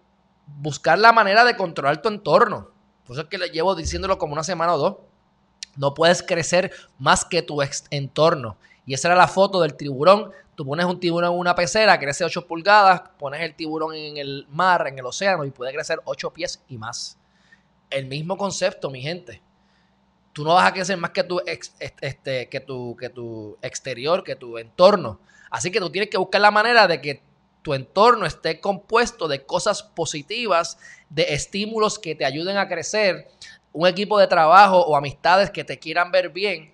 buscar 0.45 0.99
la 0.99 1.13
manera 1.13 1.45
de 1.45 1.55
controlar 1.55 2.01
tu 2.01 2.09
entorno. 2.09 2.69
Por 3.05 3.13
eso 3.13 3.21
es 3.21 3.27
que 3.29 3.37
le 3.37 3.47
llevo 3.47 3.75
diciéndolo 3.75 4.17
como 4.17 4.33
una 4.33 4.43
semana 4.43 4.73
o 4.73 4.77
dos. 4.77 4.95
No 5.77 5.93
puedes 5.93 6.21
crecer 6.21 6.73
más 6.99 7.23
que 7.23 7.43
tu 7.43 7.61
entorno. 7.91 8.57
Y 8.85 8.93
esa 8.93 9.07
era 9.07 9.15
la 9.15 9.29
foto 9.29 9.61
del 9.61 9.75
tiburón. 9.75 10.31
Tú 10.55 10.65
pones 10.65 10.85
un 10.85 10.99
tiburón 10.99 11.31
en 11.31 11.39
una 11.39 11.55
pecera, 11.55 11.97
crece 11.97 12.25
8 12.25 12.45
pulgadas, 12.45 13.03
pones 13.17 13.39
el 13.39 13.55
tiburón 13.55 13.95
en 13.95 14.17
el 14.17 14.45
mar, 14.49 14.85
en 14.87 14.99
el 14.99 15.05
océano, 15.05 15.45
y 15.45 15.51
puede 15.51 15.71
crecer 15.71 16.01
8 16.03 16.33
pies 16.33 16.61
y 16.67 16.77
más. 16.77 17.17
El 17.89 18.07
mismo 18.07 18.37
concepto, 18.37 18.89
mi 18.89 19.01
gente. 19.01 19.41
Tú 20.33 20.43
no 20.43 20.53
vas 20.53 20.67
a 20.67 20.73
crecer 20.73 20.97
más 20.97 21.11
que 21.11 21.23
tu, 21.23 21.39
este, 21.45 22.49
que 22.49 22.59
tu, 22.59 22.95
que 22.97 23.09
tu 23.09 23.57
exterior, 23.61 24.23
que 24.23 24.35
tu 24.35 24.57
entorno. 24.57 25.19
Así 25.49 25.71
que 25.71 25.79
tú 25.79 25.89
tienes 25.89 26.09
que 26.09 26.17
buscar 26.17 26.41
la 26.41 26.51
manera 26.51 26.87
de 26.87 26.99
que 27.01 27.23
tu 27.61 27.73
entorno 27.73 28.25
esté 28.25 28.59
compuesto 28.59 29.27
de 29.27 29.45
cosas 29.45 29.81
positivas, 29.81 30.77
de 31.09 31.33
estímulos 31.33 31.97
que 31.97 32.13
te 32.13 32.25
ayuden 32.25 32.57
a 32.57 32.67
crecer, 32.67 33.29
un 33.71 33.87
equipo 33.87 34.19
de 34.19 34.27
trabajo 34.27 34.79
o 34.79 34.95
amistades 34.95 35.49
que 35.49 35.63
te 35.63 35.79
quieran 35.79 36.11
ver 36.11 36.29
bien, 36.29 36.73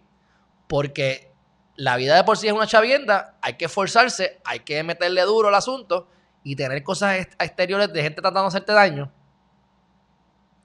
porque 0.68 1.32
la 1.76 1.96
vida 1.96 2.16
de 2.16 2.24
por 2.24 2.38
sí 2.38 2.48
es 2.48 2.54
una 2.54 2.68
chavienda, 2.68 3.38
hay 3.42 3.54
que 3.54 3.66
esforzarse, 3.66 4.40
hay 4.44 4.60
que 4.60 4.84
meterle 4.84 5.22
duro 5.22 5.48
al 5.48 5.56
asunto 5.56 6.08
y 6.44 6.56
tener 6.56 6.84
cosas 6.84 7.28
exteriores 7.40 7.92
de 7.94 8.04
gente 8.04 8.22
tratando 8.22 8.42
de 8.44 8.48
hacerte 8.50 8.74
daño. 8.74 9.12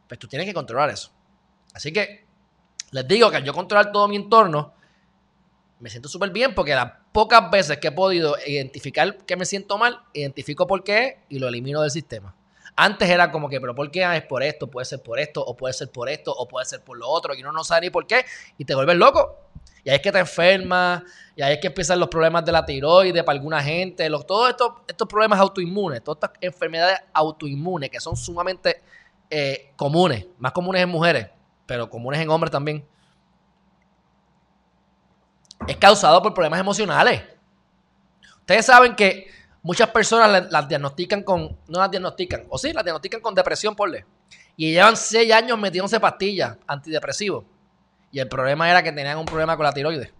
Pues 0.08 0.18
tú 0.18 0.28
tienes 0.28 0.46
que 0.46 0.54
controlar 0.54 0.90
eso. 0.90 1.10
Así 1.75 1.92
que 1.92 2.26
les 2.90 3.06
digo 3.06 3.30
que 3.30 3.36
al 3.36 3.44
yo 3.44 3.52
controlar 3.52 3.92
todo 3.92 4.08
mi 4.08 4.16
entorno, 4.16 4.75
me 5.78 5.90
siento 5.90 6.08
súper 6.08 6.30
bien 6.30 6.54
porque 6.54 6.75
las 6.75 6.92
pocas 7.12 7.50
veces 7.50 7.78
que 7.78 7.88
he 7.88 7.92
podido 7.92 8.36
identificar 8.46 9.18
que 9.18 9.36
me 9.36 9.44
siento 9.44 9.76
mal, 9.78 10.00
identifico 10.14 10.66
por 10.66 10.84
qué 10.84 11.20
y 11.28 11.38
lo 11.38 11.48
elimino 11.48 11.82
del 11.82 11.90
sistema. 11.90 12.34
Antes 12.78 13.08
era 13.08 13.32
como 13.32 13.48
que, 13.48 13.58
pero 13.58 13.75
¿por 13.75 13.90
qué 13.90 14.04
ah, 14.04 14.16
es 14.16 14.22
por 14.22 14.42
esto? 14.42 14.68
Puede 14.68 14.84
ser 14.84 15.02
por 15.02 15.18
esto, 15.18 15.42
o 15.42 15.56
puede 15.56 15.72
ser 15.72 15.90
por 15.90 16.10
esto, 16.10 16.32
o 16.32 16.46
puede 16.46 16.66
ser 16.66 16.82
por 16.82 16.98
lo 16.98 17.08
otro, 17.08 17.34
y 17.34 17.40
uno 17.40 17.50
no 17.52 17.64
sabe 17.64 17.86
ni 17.86 17.90
por 17.90 18.06
qué, 18.06 18.26
y 18.58 18.66
te 18.66 18.75
vuelves 18.75 18.96
loco. 18.96 19.38
Y 19.82 19.88
ahí 19.88 19.96
es 19.96 20.02
que 20.02 20.12
te 20.12 20.18
enfermas, 20.18 21.02
y 21.34 21.42
ahí 21.42 21.54
es 21.54 21.58
que 21.58 21.68
empiezan 21.68 21.98
los 21.98 22.08
problemas 22.08 22.44
de 22.44 22.52
la 22.52 22.66
tiroides 22.66 23.25
para 23.25 23.36
alguna 23.36 23.62
gente, 23.62 24.10
todos 24.26 24.50
estos, 24.50 24.72
estos 24.86 25.08
problemas 25.08 25.38
autoinmunes, 25.38 26.04
todas 26.04 26.18
estas 26.22 26.32
enfermedades 26.42 26.98
autoinmunes 27.14 27.88
que 27.88 28.00
son 28.00 28.14
sumamente 28.14 28.82
eh, 29.30 29.73
comunes, 29.76 30.26
más 30.38 30.52
comunes 30.52 30.83
en 30.83 30.88
mujeres, 30.88 31.28
pero 31.66 31.90
comunes 31.90 32.21
en 32.21 32.30
hombres 32.30 32.50
también 32.50 32.87
es 35.66 35.76
causado 35.76 36.23
por 36.23 36.35
problemas 36.35 36.61
emocionales. 36.61 37.23
Ustedes 38.40 38.66
saben 38.66 38.95
que 38.95 39.28
muchas 39.62 39.90
personas 39.90 40.49
las, 40.50 40.68
diagnostican 40.68 41.23
con, 41.23 41.59
no 41.66 41.80
las 41.80 41.90
diagnostican, 41.90 42.45
o 42.49 42.59
sí, 42.59 42.73
las 42.73 42.85
diagnostican 42.85 43.21
con 43.21 43.35
depresión, 43.35 43.75
por 43.75 43.90
le. 43.90 44.06
Y 44.56 44.73
llevan 44.73 44.97
seis 44.97 45.33
años 45.33 45.59
metiéndose 45.59 45.99
pastillas 45.99 46.56
antidepresivos. 46.66 47.45
Y 48.12 48.21
el 48.21 48.28
problema 48.28 48.71
era 48.71 48.83
que 48.83 48.92
tenían 48.92 49.18
un 49.18 49.26
problema 49.26 49.56
con 49.56 49.64
la 49.64 49.73
tiroides. 49.73 50.12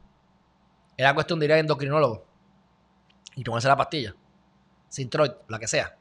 Era 0.97 1.15
cuestión 1.15 1.39
de 1.39 1.47
ir 1.47 1.53
al 1.53 1.61
endocrinólogo 1.61 2.25
y 3.37 3.45
tomarse 3.45 3.69
la 3.69 3.77
pastilla. 3.77 4.15
Sintroid, 4.89 5.31
la 5.49 5.59
que 5.59 5.69
sea. 5.69 5.96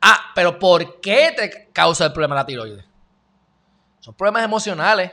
Ah, 0.00 0.32
pero 0.34 0.58
¿por 0.58 1.00
qué 1.00 1.32
te 1.36 1.70
causa 1.72 2.06
el 2.06 2.12
problema 2.12 2.34
de 2.34 2.40
la 2.40 2.46
tiroides? 2.46 2.84
Son 4.00 4.14
problemas 4.14 4.44
emocionales. 4.44 5.12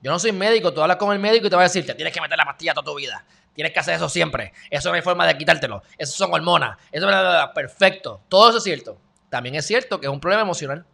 Yo 0.00 0.10
no 0.10 0.18
soy 0.18 0.32
médico, 0.32 0.72
tú 0.72 0.82
hablas 0.82 0.96
con 0.96 1.12
el 1.12 1.18
médico 1.18 1.46
y 1.46 1.50
te 1.50 1.56
va 1.56 1.62
a 1.62 1.64
decir, 1.64 1.84
tienes 1.84 2.12
que 2.12 2.20
meter 2.20 2.36
la 2.36 2.44
pastilla 2.44 2.74
toda 2.74 2.84
tu 2.84 2.96
vida. 2.96 3.24
Tienes 3.54 3.72
que 3.72 3.78
hacer 3.78 3.94
eso 3.94 4.08
siempre. 4.08 4.52
Eso 4.68 4.88
no 4.88 4.96
hay 4.96 5.02
forma 5.02 5.26
de 5.26 5.38
quitártelo. 5.38 5.82
Eso 5.96 6.12
son 6.12 6.32
hormonas. 6.32 6.76
Eso 6.90 7.08
es 7.08 7.48
perfecto. 7.54 8.20
Todo 8.28 8.48
eso 8.48 8.58
es 8.58 8.64
cierto. 8.64 8.98
También 9.30 9.54
es 9.54 9.66
cierto 9.66 10.00
que 10.00 10.06
es 10.06 10.12
un 10.12 10.20
problema 10.20 10.42
emocional. 10.42 10.84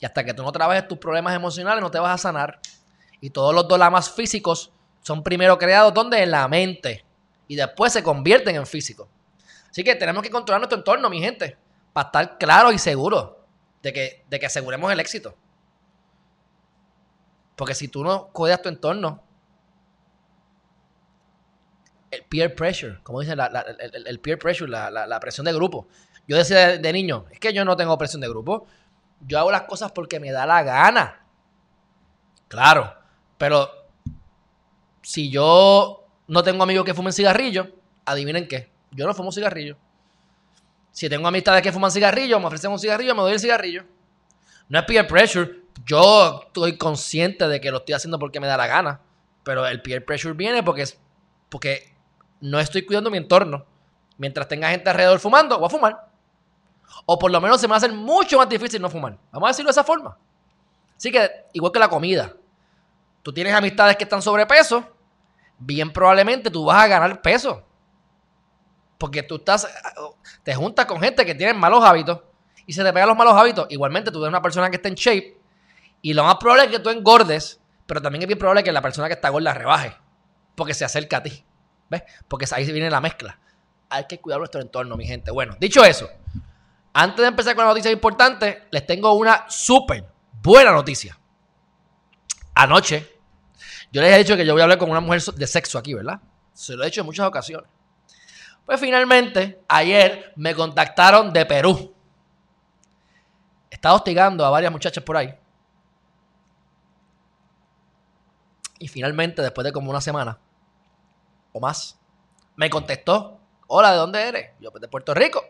Y 0.00 0.06
hasta 0.06 0.24
que 0.24 0.32
tú 0.32 0.42
no 0.42 0.52
trabajes 0.52 0.88
tus 0.88 0.98
problemas 0.98 1.34
emocionales, 1.34 1.82
no 1.82 1.90
te 1.90 1.98
vas 1.98 2.14
a 2.14 2.18
sanar. 2.18 2.60
Y 3.20 3.30
todos 3.30 3.54
los 3.54 3.68
dolamas 3.68 4.10
físicos 4.10 4.72
son 5.02 5.22
primero 5.22 5.58
creados 5.58 5.92
donde 5.92 6.22
en 6.22 6.30
la 6.30 6.46
mente. 6.48 7.04
Y 7.48 7.56
después 7.56 7.92
se 7.92 8.02
convierten 8.02 8.56
en 8.56 8.66
físicos. 8.66 9.08
Así 9.70 9.84
que 9.84 9.94
tenemos 9.94 10.22
que 10.22 10.30
controlar 10.30 10.60
nuestro 10.60 10.78
entorno, 10.78 11.08
mi 11.08 11.20
gente. 11.20 11.56
Para 11.92 12.06
estar 12.06 12.38
claros 12.38 12.74
y 12.74 12.78
seguros 12.78 13.30
de 13.82 13.92
que, 13.92 14.24
de 14.28 14.40
que 14.40 14.46
aseguremos 14.46 14.92
el 14.92 15.00
éxito. 15.00 15.36
Porque 17.56 17.74
si 17.74 17.88
tú 17.88 18.02
no 18.02 18.28
cuidas 18.28 18.62
tu 18.62 18.68
entorno, 18.68 19.22
el 22.10 22.24
peer 22.24 22.54
pressure, 22.54 23.00
como 23.02 23.20
dicen, 23.20 23.38
el, 23.38 24.20
peer 24.20 24.38
pressure, 24.38 24.70
la, 24.70 25.20
presión 25.20 25.44
de 25.44 25.52
grupo. 25.52 25.86
Yo 26.26 26.36
decía 26.36 26.78
de, 26.78 26.92
niño, 26.92 27.26
es 27.30 27.38
que 27.38 27.52
yo 27.52 27.64
no 27.64 27.76
tengo 27.76 27.96
presión 27.98 28.20
de 28.20 28.28
grupo. 28.28 28.66
Yo 29.20 29.38
hago 29.38 29.50
las 29.50 29.62
cosas 29.62 29.92
porque 29.92 30.18
me 30.18 30.32
da 30.32 30.46
la 30.46 30.62
gana. 30.62 31.26
Claro, 32.48 32.94
pero 33.38 33.70
si 35.02 35.30
yo 35.30 36.06
no 36.26 36.42
tengo 36.42 36.62
amigos 36.62 36.84
que 36.84 36.94
fumen 36.94 37.12
cigarrillo, 37.12 37.68
adivinen 38.04 38.48
qué, 38.48 38.70
yo 38.90 39.06
no 39.06 39.14
fumo 39.14 39.32
cigarrillo. 39.32 39.76
Si 40.92 41.08
tengo 41.08 41.28
amistades 41.28 41.62
que 41.62 41.72
fuman 41.72 41.90
cigarrillo, 41.90 42.40
me 42.40 42.46
ofrecen 42.46 42.70
un 42.70 42.78
cigarrillo, 42.78 43.14
me 43.14 43.22
doy 43.22 43.32
el 43.32 43.40
cigarrillo. 43.40 43.84
No 44.68 44.78
es 44.78 44.84
peer 44.84 45.06
pressure, 45.06 45.60
yo 45.84 46.42
estoy 46.46 46.76
consciente 46.76 47.48
de 47.48 47.60
que 47.60 47.70
lo 47.70 47.78
estoy 47.78 47.94
haciendo 47.94 48.18
porque 48.18 48.40
me 48.40 48.46
da 48.46 48.56
la 48.56 48.66
gana, 48.66 49.00
pero 49.44 49.66
el 49.66 49.82
peer 49.82 50.04
pressure 50.04 50.34
viene 50.34 50.62
porque, 50.62 50.84
porque 51.48 51.94
no 52.40 52.58
estoy 52.58 52.82
cuidando 52.82 53.10
mi 53.10 53.18
entorno. 53.18 53.64
Mientras 54.18 54.48
tenga 54.48 54.70
gente 54.70 54.90
alrededor 54.90 55.18
fumando, 55.18 55.58
voy 55.58 55.66
a 55.66 55.70
fumar. 55.70 56.10
O 57.06 57.18
por 57.18 57.30
lo 57.30 57.40
menos 57.40 57.60
se 57.60 57.66
me 57.66 57.70
va 57.70 57.76
a 57.76 57.78
hacer 57.78 57.92
mucho 57.92 58.36
más 58.38 58.48
difícil 58.48 58.82
no 58.82 58.90
fumar. 58.90 59.16
Vamos 59.32 59.46
a 59.46 59.50
decirlo 59.50 59.68
de 59.68 59.72
esa 59.72 59.84
forma. 59.84 60.16
Así 60.96 61.10
que, 61.10 61.46
igual 61.54 61.72
que 61.72 61.78
la 61.78 61.88
comida, 61.88 62.34
tú 63.22 63.32
tienes 63.32 63.54
amistades 63.54 63.96
que 63.96 64.04
están 64.04 64.20
sobrepeso, 64.20 64.84
bien 65.58 65.90
probablemente 65.92 66.50
tú 66.50 66.64
vas 66.64 66.84
a 66.84 66.88
ganar 66.88 67.22
peso. 67.22 67.62
Porque 69.00 69.22
tú 69.22 69.36
estás, 69.36 69.66
te 70.42 70.54
juntas 70.54 70.84
con 70.84 71.00
gente 71.00 71.24
que 71.24 71.34
tiene 71.34 71.54
malos 71.54 71.82
hábitos 71.82 72.20
y 72.66 72.74
se 72.74 72.84
te 72.84 72.92
pegan 72.92 73.08
los 73.08 73.16
malos 73.16 73.32
hábitos. 73.32 73.66
Igualmente 73.70 74.10
tú 74.10 74.18
eres 74.18 74.28
una 74.28 74.42
persona 74.42 74.68
que 74.68 74.76
está 74.76 74.90
en 74.90 74.94
shape 74.94 75.38
y 76.02 76.12
lo 76.12 76.22
más 76.22 76.36
probable 76.36 76.64
es 76.64 76.70
que 76.70 76.80
tú 76.80 76.90
engordes, 76.90 77.62
pero 77.86 78.02
también 78.02 78.22
es 78.22 78.28
bien 78.28 78.38
probable 78.38 78.62
que 78.62 78.70
la 78.72 78.82
persona 78.82 79.08
que 79.08 79.14
está 79.14 79.30
gorda 79.30 79.54
rebaje, 79.54 79.96
porque 80.54 80.74
se 80.74 80.84
acerca 80.84 81.16
a 81.16 81.22
ti. 81.22 81.42
¿Ves? 81.88 82.02
Porque 82.28 82.46
ahí 82.52 82.70
viene 82.70 82.90
la 82.90 83.00
mezcla. 83.00 83.40
Hay 83.88 84.04
que 84.06 84.20
cuidar 84.20 84.38
nuestro 84.38 84.60
entorno, 84.60 84.98
mi 84.98 85.06
gente. 85.06 85.30
Bueno, 85.30 85.56
dicho 85.58 85.82
eso, 85.82 86.10
antes 86.92 87.22
de 87.22 87.28
empezar 87.28 87.54
con 87.54 87.64
la 87.64 87.70
noticia 87.70 87.90
importante, 87.90 88.68
les 88.70 88.86
tengo 88.86 89.14
una 89.14 89.46
súper 89.48 90.04
buena 90.42 90.72
noticia. 90.72 91.18
Anoche, 92.54 93.18
yo 93.90 94.02
les 94.02 94.14
he 94.14 94.18
dicho 94.18 94.36
que 94.36 94.44
yo 94.44 94.52
voy 94.52 94.60
a 94.60 94.64
hablar 94.64 94.76
con 94.76 94.90
una 94.90 95.00
mujer 95.00 95.22
de 95.22 95.46
sexo 95.46 95.78
aquí, 95.78 95.94
¿verdad? 95.94 96.20
Se 96.52 96.76
lo 96.76 96.84
he 96.84 96.88
hecho 96.88 97.00
en 97.00 97.06
muchas 97.06 97.26
ocasiones. 97.26 97.79
Pues 98.66 98.80
finalmente, 98.80 99.62
ayer 99.68 100.32
me 100.36 100.54
contactaron 100.54 101.32
de 101.32 101.44
Perú. 101.46 101.94
Estado 103.68 103.96
hostigando 103.96 104.44
a 104.44 104.50
varias 104.50 104.70
muchachas 104.70 105.02
por 105.02 105.16
ahí. 105.16 105.34
Y 108.78 108.88
finalmente, 108.88 109.42
después 109.42 109.64
de 109.64 109.72
como 109.72 109.90
una 109.90 110.00
semana 110.00 110.38
o 111.52 111.60
más, 111.60 111.98
me 112.56 112.70
contestó, 112.70 113.40
hola, 113.66 113.92
¿de 113.92 113.98
dónde 113.98 114.22
eres? 114.22 114.50
Yo, 114.60 114.70
pues 114.70 114.80
de 114.80 114.88
Puerto 114.88 115.14
Rico. 115.14 115.44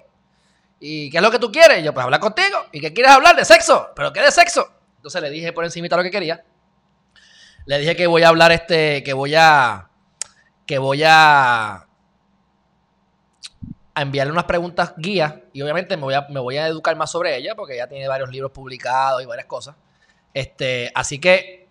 ¿Y 0.81 1.11
qué 1.11 1.19
es 1.19 1.23
lo 1.23 1.31
que 1.31 1.39
tú 1.39 1.53
quieres? 1.53 1.85
Yo, 1.85 1.93
pues 1.93 2.05
hablar 2.05 2.21
contigo. 2.21 2.67
¿Y 2.73 2.81
qué 2.81 2.93
quieres 2.93 3.13
hablar? 3.13 3.37
De 3.37 3.45
sexo. 3.45 3.91
¿Pero 3.95 4.13
qué 4.13 4.23
de 4.23 4.33
sexo? 4.33 4.73
Entonces 4.97 5.21
le 5.23 5.31
dije 5.31 5.53
por 5.53 5.65
encima 5.65 5.89
lo 5.97 6.03
que 6.03 6.11
quería. 6.11 6.45
Le 7.67 7.79
dije 7.79 7.95
que 7.95 8.07
voy 8.07 8.23
a 8.23 8.29
hablar 8.29 8.53
este, 8.53 9.03
que 9.03 9.13
voy 9.13 9.35
a, 9.35 9.91
que 10.67 10.79
voy 10.79 11.03
a, 11.05 11.87
enviarle 14.03 14.33
unas 14.33 14.45
preguntas 14.45 14.95
guías 14.97 15.35
y 15.53 15.63
obviamente 15.63 15.97
me 15.97 16.03
voy, 16.03 16.57
a, 16.57 16.67
educar 16.67 16.97
más 16.97 17.11
sobre 17.11 17.37
ella 17.37 17.55
porque 17.55 17.75
ella 17.75 17.89
tiene 17.89 18.09
varios 18.09 18.31
libros 18.31 18.53
publicados 18.53 19.23
y 19.23 19.27
varias 19.27 19.47
cosas. 19.47 19.77
Este, 20.33 20.91
así 20.95 21.19
que 21.19 21.69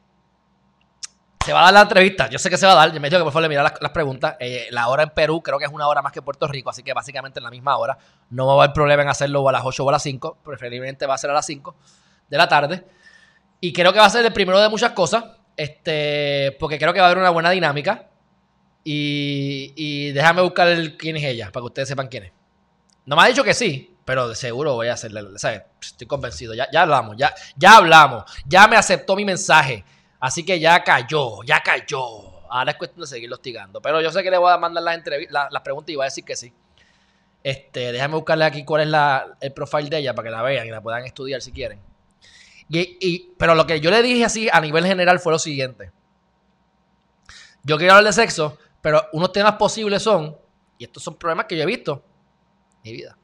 se 1.46 1.54
va 1.54 1.62
a 1.62 1.64
dar 1.66 1.74
la 1.74 1.82
entrevista. 1.82 2.30
Yo 2.30 2.38
sé 2.38 2.50
que 2.50 2.58
se 2.58 2.66
va 2.66 2.74
a 2.74 2.76
dar. 2.76 2.92
Yo 2.94 3.00
me 3.00 3.10
dijo 3.10 3.20
que 3.20 3.24
por 3.24 3.34
favor 3.34 3.44
le 3.44 3.50
mirar 3.50 3.74
las, 3.80 3.92
preguntas. 3.92 4.36
Eh, 4.40 4.68
la 4.72 4.88
hora 4.90 5.04
en 5.04 5.10
Perú 5.10 5.42
creo 5.42 5.58
que 5.58 5.66
es 5.66 5.72
una 5.72 5.88
hora 5.88 6.02
más 6.02 6.12
que 6.12 6.22
Puerto 6.22 6.48
Rico, 6.48 6.70
así 6.70 6.84
que 6.84 6.94
básicamente 6.94 7.40
en 7.40 7.44
la 7.44 7.50
misma 7.50 7.78
hora. 7.78 7.98
No 8.30 8.46
va 8.46 8.54
a 8.54 8.66
haber 8.66 8.74
problema 8.74 9.04
en 9.04 9.10
hacerlo 9.10 9.48
a 9.48 9.52
las 9.52 9.64
8 9.64 9.84
o 9.84 9.90
a 9.90 9.94
las 9.94 10.04
5. 10.04 10.40
Preferiblemente 10.44 11.06
va 11.06 11.16
a 11.16 11.18
ser 11.18 11.30
a 11.30 11.34
las 11.34 11.46
5 11.46 11.76
de 12.30 12.38
la 12.38 12.48
tarde. 12.48 12.86
Y 13.62 13.74
creo 13.74 13.94
que 13.94 14.00
va 14.00 14.06
a 14.06 14.10
ser 14.10 14.26
el 14.26 14.34
primero 14.34 14.60
de 14.60 14.70
muchas 14.70 14.92
cosas. 14.92 15.24
Este, 15.56 16.56
porque 16.60 16.78
creo 16.78 16.94
que 16.94 17.00
va 17.00 17.08
a 17.08 17.10
haber 17.10 17.20
una 17.20 17.32
buena 17.32 17.50
dinámica. 17.50 18.09
Y, 18.92 20.12
déjame 20.14 20.42
buscar 20.42 20.68
quién 20.98 21.16
es 21.18 21.24
ella, 21.24 21.52
para 21.52 21.62
que 21.62 21.68
ustedes 21.68 21.90
sepan 21.90 22.08
quién 22.08 22.24
es. 22.24 22.32
No 23.06 23.16
me 23.16 23.22
ha 23.22 23.28
dicho 23.28 23.44
que 23.44 23.54
sí, 23.54 23.96
pero 24.04 24.28
de 24.28 24.36
seguro 24.36 24.74
voy 24.74 24.88
a 24.88 24.94
hacerle. 24.94 25.22
¿sabes? 25.38 25.62
Estoy 25.80 26.08
convencido. 26.08 26.56
Ya, 26.56 26.68
ya 26.72 26.82
hablamos, 26.82 27.16
ya, 27.16 27.34
ya 27.56 27.78
hablamos. 27.78 28.24
Ya 28.48 28.68
me 28.68 28.78
aceptó 28.78 29.16
mi 29.16 29.26
mensaje. 29.26 29.86
Así 30.20 30.44
que 30.44 30.60
ya 30.60 30.84
cayó, 30.84 31.44
ya 31.44 31.62
cayó. 31.62 32.00
Ahora 32.50 32.72
es 32.72 32.78
cuestión 32.78 33.02
de 33.02 33.08
seguirlo 33.08 33.36
hostigando. 33.36 33.80
Pero 33.80 34.02
yo 34.02 34.12
sé 34.12 34.24
que 34.24 34.32
le 34.32 34.40
voy 34.40 34.52
a 34.52 34.58
mandar 34.58 34.84
las, 34.84 35.00
las 35.52 35.62
preguntas 35.62 35.94
y 35.94 35.96
va 35.96 36.06
a 36.06 36.08
decir 36.08 36.24
que 36.24 36.36
sí. 36.36 36.52
Este, 37.44 37.92
déjame 37.92 38.16
buscarle 38.16 38.46
aquí 38.46 38.66
cuál 38.66 38.82
es 38.82 38.88
la, 38.88 39.38
el 39.40 39.54
profile 39.54 39.90
de 39.90 40.00
ella 40.00 40.16
para 40.16 40.30
que 40.30 40.32
la 40.32 40.42
vean 40.42 40.66
y 40.66 40.72
la 40.72 40.82
puedan 40.82 41.06
estudiar 41.06 41.44
si 41.44 41.52
quieren. 41.52 41.80
Y, 42.70 43.34
pero 43.38 43.54
lo 43.54 43.68
que 43.68 43.80
yo 43.80 43.92
le 43.92 44.02
dije 44.02 44.26
así 44.26 44.50
a 44.52 44.60
nivel 44.60 44.86
general 44.86 45.20
fue 45.20 45.32
lo 45.32 45.40
siguiente. 45.40 45.92
Yo 47.64 47.78
quiero 47.78 47.94
hablar 47.94 48.14
de 48.14 48.14
sexo, 48.14 48.58
pero 48.82 49.02
unos 49.14 49.32
temas 49.32 49.54
posibles 49.54 50.04
son, 50.04 50.38
y 50.78 50.86
estos 50.86 51.04
son 51.04 51.16
problemas 51.16 51.46
que 51.46 51.58
yo 51.58 51.64
he 51.64 51.66
visto 51.66 52.04
en 52.84 52.92
mi 52.92 52.98
vida. 52.98 53.18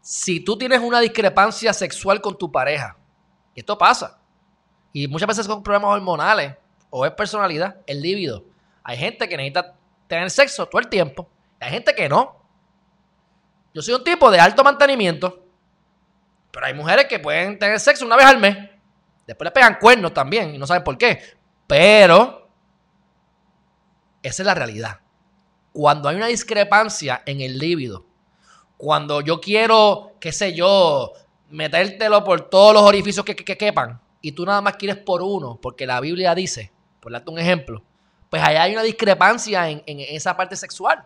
Si 0.00 0.40
tú 0.40 0.56
tienes 0.56 0.80
una 0.80 1.00
discrepancia 1.00 1.72
sexual 1.72 2.20
con 2.20 2.36
tu 2.36 2.50
pareja, 2.50 2.96
y 3.54 3.60
esto 3.60 3.76
pasa, 3.76 4.20
y 4.92 5.08
muchas 5.08 5.28
veces 5.28 5.46
son 5.46 5.62
problemas 5.62 5.90
hormonales 5.90 6.56
o 6.90 7.06
es 7.06 7.12
personalidad, 7.12 7.76
el 7.86 8.02
líbido. 8.02 8.44
Hay 8.84 8.98
gente 8.98 9.28
que 9.28 9.36
necesita 9.36 9.74
tener 10.06 10.30
sexo 10.30 10.66
todo 10.66 10.80
el 10.80 10.88
tiempo. 10.88 11.28
hay 11.58 11.70
gente 11.70 11.94
que 11.94 12.08
no. 12.08 12.36
Yo 13.72 13.80
soy 13.80 13.94
un 13.94 14.04
tipo 14.04 14.30
de 14.30 14.38
alto 14.38 14.62
mantenimiento. 14.62 15.46
Pero 16.50 16.66
hay 16.66 16.74
mujeres 16.74 17.06
que 17.06 17.18
pueden 17.18 17.58
tener 17.58 17.80
sexo 17.80 18.04
una 18.04 18.16
vez 18.16 18.26
al 18.26 18.38
mes. 18.38 18.58
Después 19.26 19.46
le 19.46 19.50
pegan 19.52 19.78
cuernos 19.80 20.12
también 20.12 20.54
y 20.54 20.58
no 20.58 20.66
saben 20.66 20.84
por 20.84 20.98
qué. 20.98 21.22
Pero 21.66 22.41
Esa 24.22 24.42
es 24.42 24.46
la 24.46 24.54
realidad. 24.54 25.00
Cuando 25.72 26.08
hay 26.08 26.16
una 26.16 26.26
discrepancia 26.26 27.22
en 27.26 27.40
el 27.40 27.58
líbido, 27.58 28.04
cuando 28.76 29.20
yo 29.20 29.40
quiero, 29.40 30.12
qué 30.20 30.32
sé 30.32 30.54
yo, 30.54 31.12
metértelo 31.50 32.24
por 32.24 32.48
todos 32.48 32.74
los 32.74 32.82
orificios 32.82 33.24
que, 33.24 33.36
quepan 33.36 34.00
y 34.20 34.32
tú 34.32 34.44
nada 34.44 34.60
más 34.60 34.76
quieres 34.76 34.96
por 34.96 35.22
uno, 35.22 35.58
porque 35.60 35.86
la 35.86 36.00
Biblia 36.00 36.34
dice, 36.34 36.72
por 37.00 37.12
darte 37.12 37.30
un 37.30 37.38
ejemplo, 37.38 37.82
pues 38.30 38.42
allá 38.42 38.62
hay 38.62 38.72
una 38.72 38.82
discrepancia 38.82 39.68
en, 39.68 39.82
esa 39.86 40.36
parte 40.36 40.56
sexual. 40.56 41.04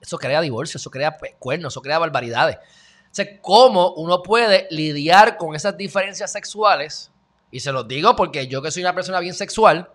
Eso 0.00 0.18
crea 0.18 0.40
divorcio, 0.40 0.78
eso 0.78 0.90
crea 0.90 1.16
cuernos, 1.38 1.72
eso 1.72 1.82
crea 1.82 1.98
barbaridades. 1.98 2.56
O 2.56 3.22
¿cómo 3.40 3.94
uno 3.94 4.22
puede 4.22 4.66
lidiar 4.70 5.36
con 5.36 5.54
esas 5.54 5.76
diferencias 5.76 6.32
sexuales? 6.32 7.10
Y 7.50 7.60
se 7.60 7.72
los 7.72 7.86
digo 7.86 8.14
porque 8.16 8.46
yo 8.46 8.62
que 8.62 8.70
soy 8.70 8.82
una 8.82 8.94
persona 8.94 9.20
bien 9.20 9.34
sexual, 9.34 9.90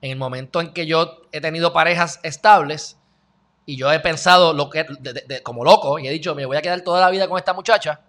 en 0.00 0.10
el 0.10 0.16
momento 0.16 0.60
en 0.60 0.72
que 0.72 0.86
yo 0.86 1.22
he 1.32 1.40
tenido 1.40 1.72
parejas 1.72 2.20
estables 2.22 2.98
y 3.64 3.76
yo 3.76 3.90
he 3.92 4.00
pensado 4.00 4.52
lo 4.52 4.70
que, 4.70 4.86
como 5.42 5.64
loco 5.64 5.98
y 5.98 6.06
he 6.06 6.10
dicho, 6.10 6.34
me 6.34 6.46
voy 6.46 6.56
a 6.56 6.62
quedar 6.62 6.82
toda 6.82 7.00
la 7.00 7.10
vida 7.10 7.28
con 7.28 7.38
esta 7.38 7.52
muchacha, 7.52 8.00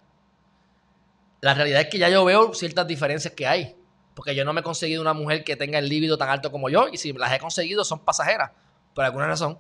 la 1.42 1.54
realidad 1.54 1.82
es 1.82 1.88
que 1.88 1.98
ya 1.98 2.10
yo 2.10 2.26
veo 2.26 2.54
ciertas 2.54 2.88
diferencias 2.88 3.34
que 3.34 3.48
hay. 3.48 3.76
Porque 4.14 4.34
yo 4.34 4.44
no 4.44 4.52
me 4.52 4.62
he 4.62 4.64
conseguido 4.64 5.02
una 5.02 5.14
mujer 5.14 5.44
que 5.44 5.56
tenga 5.56 5.78
el 5.78 5.88
líbido 5.88 6.18
tan 6.18 6.30
alto 6.30 6.52
como 6.52 6.70
yo 6.70 6.88
y 6.92 6.98
si 6.98 7.14
las 7.14 7.32
he 7.32 7.40
conseguido 7.40 7.84
son 7.84 8.00
pasajeras, 8.00 8.52
por 8.96 9.06
alguna 9.06 9.28
razón, 9.28 9.60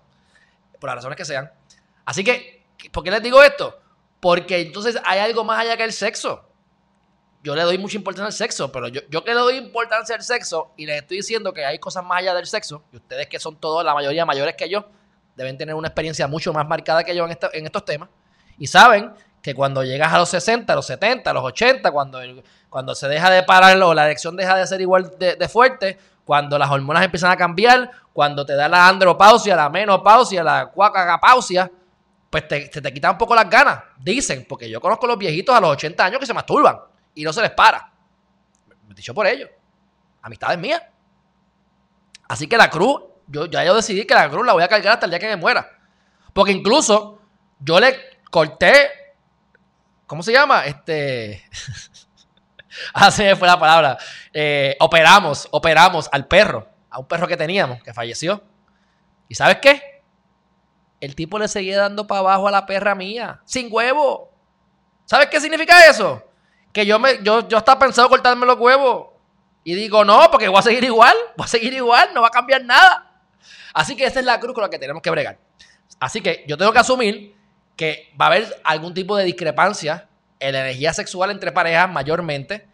por 0.79 0.87
las 0.89 0.95
razones 0.95 1.15
que 1.15 1.25
sean. 1.25 1.51
Así 2.05 2.23
que, 2.23 2.65
¿por 2.91 3.03
qué 3.03 3.11
les 3.11 3.21
digo 3.21 3.43
esto? 3.43 3.79
Porque 4.19 4.61
entonces 4.61 4.99
hay 5.05 5.19
algo 5.19 5.43
más 5.43 5.59
allá 5.59 5.77
que 5.77 5.83
el 5.83 5.93
sexo 5.93 6.46
yo 7.47 7.55
le 7.55 7.61
doy 7.61 7.77
mucha 7.77 7.95
importancia 7.95 8.25
al 8.25 8.33
sexo, 8.33 8.73
pero 8.73 8.89
yo, 8.89 8.99
yo 9.09 9.23
que 9.23 9.33
le 9.33 9.39
doy 9.39 9.55
importancia 9.55 10.13
al 10.13 10.21
sexo 10.21 10.73
y 10.75 10.85
les 10.85 10.97
estoy 10.97 11.15
diciendo 11.15 11.53
que 11.53 11.63
hay 11.65 11.79
cosas 11.79 12.03
más 12.03 12.17
allá 12.19 12.33
del 12.33 12.45
sexo, 12.45 12.83
y 12.91 12.97
ustedes 12.97 13.27
que 13.27 13.39
son 13.39 13.55
todos, 13.55 13.85
la 13.85 13.93
mayoría 13.93 14.25
mayores 14.25 14.55
que 14.57 14.67
yo, 14.67 14.85
deben 15.33 15.57
tener 15.57 15.73
una 15.73 15.87
experiencia 15.87 16.27
mucho 16.27 16.51
más 16.51 16.67
marcada 16.67 17.05
que 17.05 17.15
yo 17.15 17.25
en, 17.25 17.37
en 17.53 17.65
estos 17.65 17.85
temas, 17.85 18.09
y 18.59 18.67
saben 18.67 19.13
que 19.41 19.55
cuando 19.55 19.81
llegas 19.85 20.11
a 20.11 20.17
los 20.17 20.27
60, 20.27 20.73
a 20.73 20.75
los 20.75 20.85
70, 20.87 21.29
a 21.29 21.33
los 21.33 21.43
80, 21.45 21.89
cuando, 21.89 22.19
cuando 22.69 22.93
se 22.93 23.07
deja 23.07 23.29
de 23.29 23.43
parar 23.43 23.81
o 23.81 23.93
la 23.93 24.03
erección 24.03 24.35
deja 24.35 24.57
de 24.57 24.67
ser 24.67 24.81
igual 24.81 25.13
de, 25.17 25.47
fuerte, 25.47 25.97
cuando 26.25 26.59
las 26.59 26.69
hormonas 26.69 27.05
empiezan 27.05 27.31
a 27.31 27.37
cambiar, 27.37 27.89
cuando 28.11 28.45
te 28.45 28.57
da 28.57 28.67
la 28.67 28.89
andropausia, 28.89 29.55
la 29.55 29.69
menopausia, 29.69 30.43
la 30.43 30.65
cuacagapausia, 30.65 31.71
pues 32.29 32.45
te, 32.45 32.67
te, 32.67 32.81
te 32.81 32.93
quitan 32.93 33.11
un 33.11 33.17
poco 33.17 33.33
las 33.33 33.49
ganas, 33.49 33.83
dicen, 33.97 34.45
porque 34.49 34.69
yo 34.69 34.81
conozco 34.81 35.07
los 35.07 35.17
viejitos 35.17 35.55
a 35.55 35.61
los 35.61 35.69
80 35.69 36.03
años 36.03 36.19
que 36.19 36.25
se 36.25 36.33
masturban 36.33 36.77
y 37.17 37.23
no 37.23 37.33
se 37.33 37.41
les 37.41 37.49
para. 37.49 37.91
Me 38.87 38.93
dicho 38.93 39.13
por 39.13 39.25
ello. 39.25 39.49
Amistades 40.21 40.59
mías. 40.59 40.83
Así 42.29 42.47
que 42.47 42.57
la 42.57 42.69
cruz, 42.69 43.01
yo 43.25 43.47
ya 43.47 43.65
yo 43.65 43.75
decidí 43.75 44.05
que 44.05 44.13
la 44.13 44.29
cruz 44.29 44.45
la 44.45 44.53
voy 44.53 44.61
a 44.61 44.67
cargar 44.67 44.93
hasta 44.93 45.07
el 45.07 45.11
día 45.11 45.19
que 45.19 45.27
me 45.27 45.35
muera. 45.35 45.67
Porque 46.31 46.51
incluso 46.51 47.19
yo 47.59 47.79
le 47.79 48.21
corté, 48.29 48.91
¿cómo 50.05 50.21
se 50.21 50.31
llama? 50.31 50.65
Este, 50.67 51.43
así 52.93 53.23
me 53.23 53.35
fue 53.35 53.47
la 53.47 53.59
palabra. 53.59 53.97
Eh, 54.31 54.77
operamos, 54.79 55.47
operamos 55.49 56.07
al 56.11 56.27
perro, 56.27 56.69
a 56.91 56.99
un 56.99 57.07
perro 57.07 57.27
que 57.27 57.35
teníamos, 57.35 57.81
que 57.81 57.95
falleció. 57.95 58.43
¿Y 59.27 59.33
sabes 59.33 59.57
qué? 59.59 60.03
El 61.01 61.15
tipo 61.15 61.39
le 61.39 61.47
seguía 61.47 61.79
dando 61.79 62.05
para 62.05 62.19
abajo 62.19 62.47
a 62.47 62.51
la 62.51 62.67
perra 62.67 62.93
mía, 62.93 63.41
sin 63.43 63.69
huevo. 63.71 64.31
¿Sabes 65.05 65.29
qué 65.29 65.41
significa 65.41 65.87
eso? 65.89 66.26
Que 66.77 66.85
yo 66.85 66.99
me, 66.99 67.23
yo, 67.23 67.47
yo 67.47 67.57
estaba 67.57 67.79
pensado 67.79 68.07
cortarme 68.07 68.45
los 68.45 68.59
huevos. 68.59 69.07
Y 69.63 69.73
digo, 69.73 70.05
no, 70.05 70.29
porque 70.29 70.47
voy 70.47 70.59
a 70.59 70.61
seguir 70.61 70.83
igual, 70.83 71.15
voy 71.35 71.45
a 71.45 71.47
seguir 71.47 71.73
igual, 71.73 72.09
no 72.13 72.21
va 72.21 72.27
a 72.27 72.29
cambiar 72.29 72.63
nada. 72.63 73.19
Así 73.73 73.95
que 73.95 74.05
esa 74.05 74.19
es 74.19 74.25
la 74.27 74.39
cruz 74.39 74.53
con 74.53 74.61
la 74.61 74.69
que 74.69 74.77
tenemos 74.77 75.01
que 75.01 75.09
bregar. 75.09 75.39
Así 75.99 76.21
que 76.21 76.45
yo 76.47 76.55
tengo 76.55 76.71
que 76.71 76.77
asumir 76.77 77.35
que 77.75 78.13
va 78.21 78.25
a 78.25 78.27
haber 78.27 78.61
algún 78.63 78.93
tipo 78.93 79.17
de 79.17 79.23
discrepancia 79.23 80.07
en 80.39 80.53
la 80.53 80.59
energía 80.59 80.93
sexual 80.93 81.31
entre 81.31 81.51
parejas 81.51 81.89
mayormente. 81.89 82.67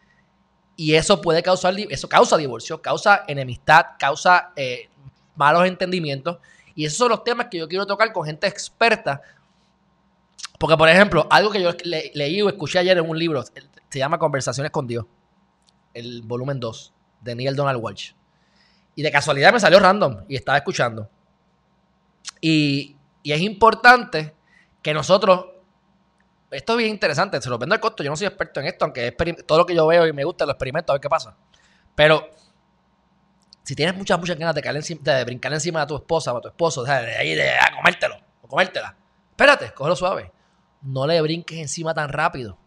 Y 0.76 0.96
eso 0.96 1.22
puede 1.22 1.42
causar, 1.42 1.74
eso 1.78 2.10
causa 2.10 2.36
divorcio, 2.36 2.82
causa 2.82 3.24
enemistad, 3.26 3.86
causa 3.98 4.52
eh, 4.58 4.90
malos 5.38 5.66
entendimientos. 5.66 6.40
Y 6.76 6.84
esos 6.84 6.98
son 6.98 7.08
los 7.08 7.24
temas 7.24 7.48
que 7.50 7.58
yo 7.58 7.70
quiero 7.70 7.86
tocar 7.86 8.12
con 8.12 8.26
gente 8.26 8.48
experta. 8.48 9.22
Porque, 10.60 10.76
por 10.76 10.90
ejemplo, 10.90 11.26
algo 11.30 11.52
que 11.52 11.62
yo 11.62 11.72
leí 12.14 12.42
o 12.42 12.50
escuché 12.50 12.80
ayer 12.80 12.98
en 12.98 13.10
un 13.10 13.18
libro, 13.18 13.42
se 13.94 14.00
llama 14.00 14.18
Conversaciones 14.18 14.72
con 14.72 14.88
Dios, 14.88 15.06
el 15.94 16.24
volumen 16.24 16.60
2 16.60 16.94
de 17.22 17.36
Neil 17.36 17.56
Donald 17.56 17.80
Walsh. 17.80 18.14
Y 18.96 19.04
de 19.04 19.12
casualidad 19.12 19.54
me 19.54 19.60
salió 19.60 19.80
random 19.80 20.26
y 20.28 20.36
estaba 20.36 20.58
escuchando. 20.58 21.12
Y, 22.42 22.98
es 23.24 23.40
importante 23.40 24.34
que 24.82 24.96
nosotros, 24.96 25.46
esto 26.50 26.74
es 26.74 26.78
bien 26.80 26.90
interesante, 26.90 27.40
se 27.40 27.52
lo 27.52 27.60
vendo 27.60 27.76
al 27.76 27.80
costo, 27.80 28.02
yo 28.02 28.10
no 28.10 28.16
soy 28.16 28.26
experto 28.26 28.62
en 28.62 28.66
esto, 28.66 28.84
aunque 28.86 29.12
todo 29.46 29.60
lo 29.60 29.66
que 29.68 29.76
yo 29.76 29.86
veo 29.86 30.08
y 30.08 30.12
me 30.12 30.24
gusta 30.24 30.48
lo 30.48 30.54
experimento 30.54 30.92
a 30.92 30.96
ver 30.96 31.02
qué 31.02 31.10
pasa. 31.10 31.38
Pero 31.94 32.32
si 33.62 33.76
tienes 33.76 33.96
muchas, 33.96 34.18
muchas 34.18 34.40
ganas 34.40 34.56
de, 34.56 34.98
de 35.02 35.24
brincar 35.24 35.54
encima 35.54 35.82
de 35.82 35.86
tu 35.86 35.96
esposa 35.98 36.34
o 36.34 36.38
a 36.40 36.42
tu 36.42 36.48
esposo, 36.48 36.84
de 36.84 36.92
ahí 36.92 37.36
de, 37.36 37.52
comértelo 37.78 38.18
o 38.42 38.48
comértela, 38.48 38.98
espérate, 39.30 39.72
cógelo 39.72 39.96
suave. 39.96 40.32
No 40.82 41.06
le 41.06 41.22
brinques 41.22 41.60
encima 41.60 41.94
tan 41.94 42.10
rápido 42.10 42.58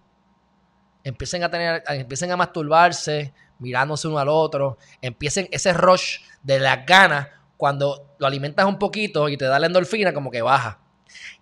empiecen 1.09 1.45
a 1.45 1.51
tener, 1.51 1.85
empiecen 1.89 2.33
a 2.33 2.37
masturbarse, 2.37 3.33
mirándose 3.61 4.09
uno 4.09 4.19
al 4.19 4.29
otro, 4.29 4.77
empiecen 5.01 5.49
ese 5.53 5.73
rush 5.73 6.19
de 6.43 6.59
las 6.59 6.85
ganas, 6.85 7.29
cuando 7.57 8.15
lo 8.19 8.27
alimentas 8.27 8.67
un 8.67 8.79
poquito 8.79 9.29
y 9.29 9.37
te 9.37 9.47
da 9.47 9.59
la 9.59 9.67
endorfina, 9.67 10.13
como 10.13 10.31
que 10.31 10.43
baja. 10.43 10.81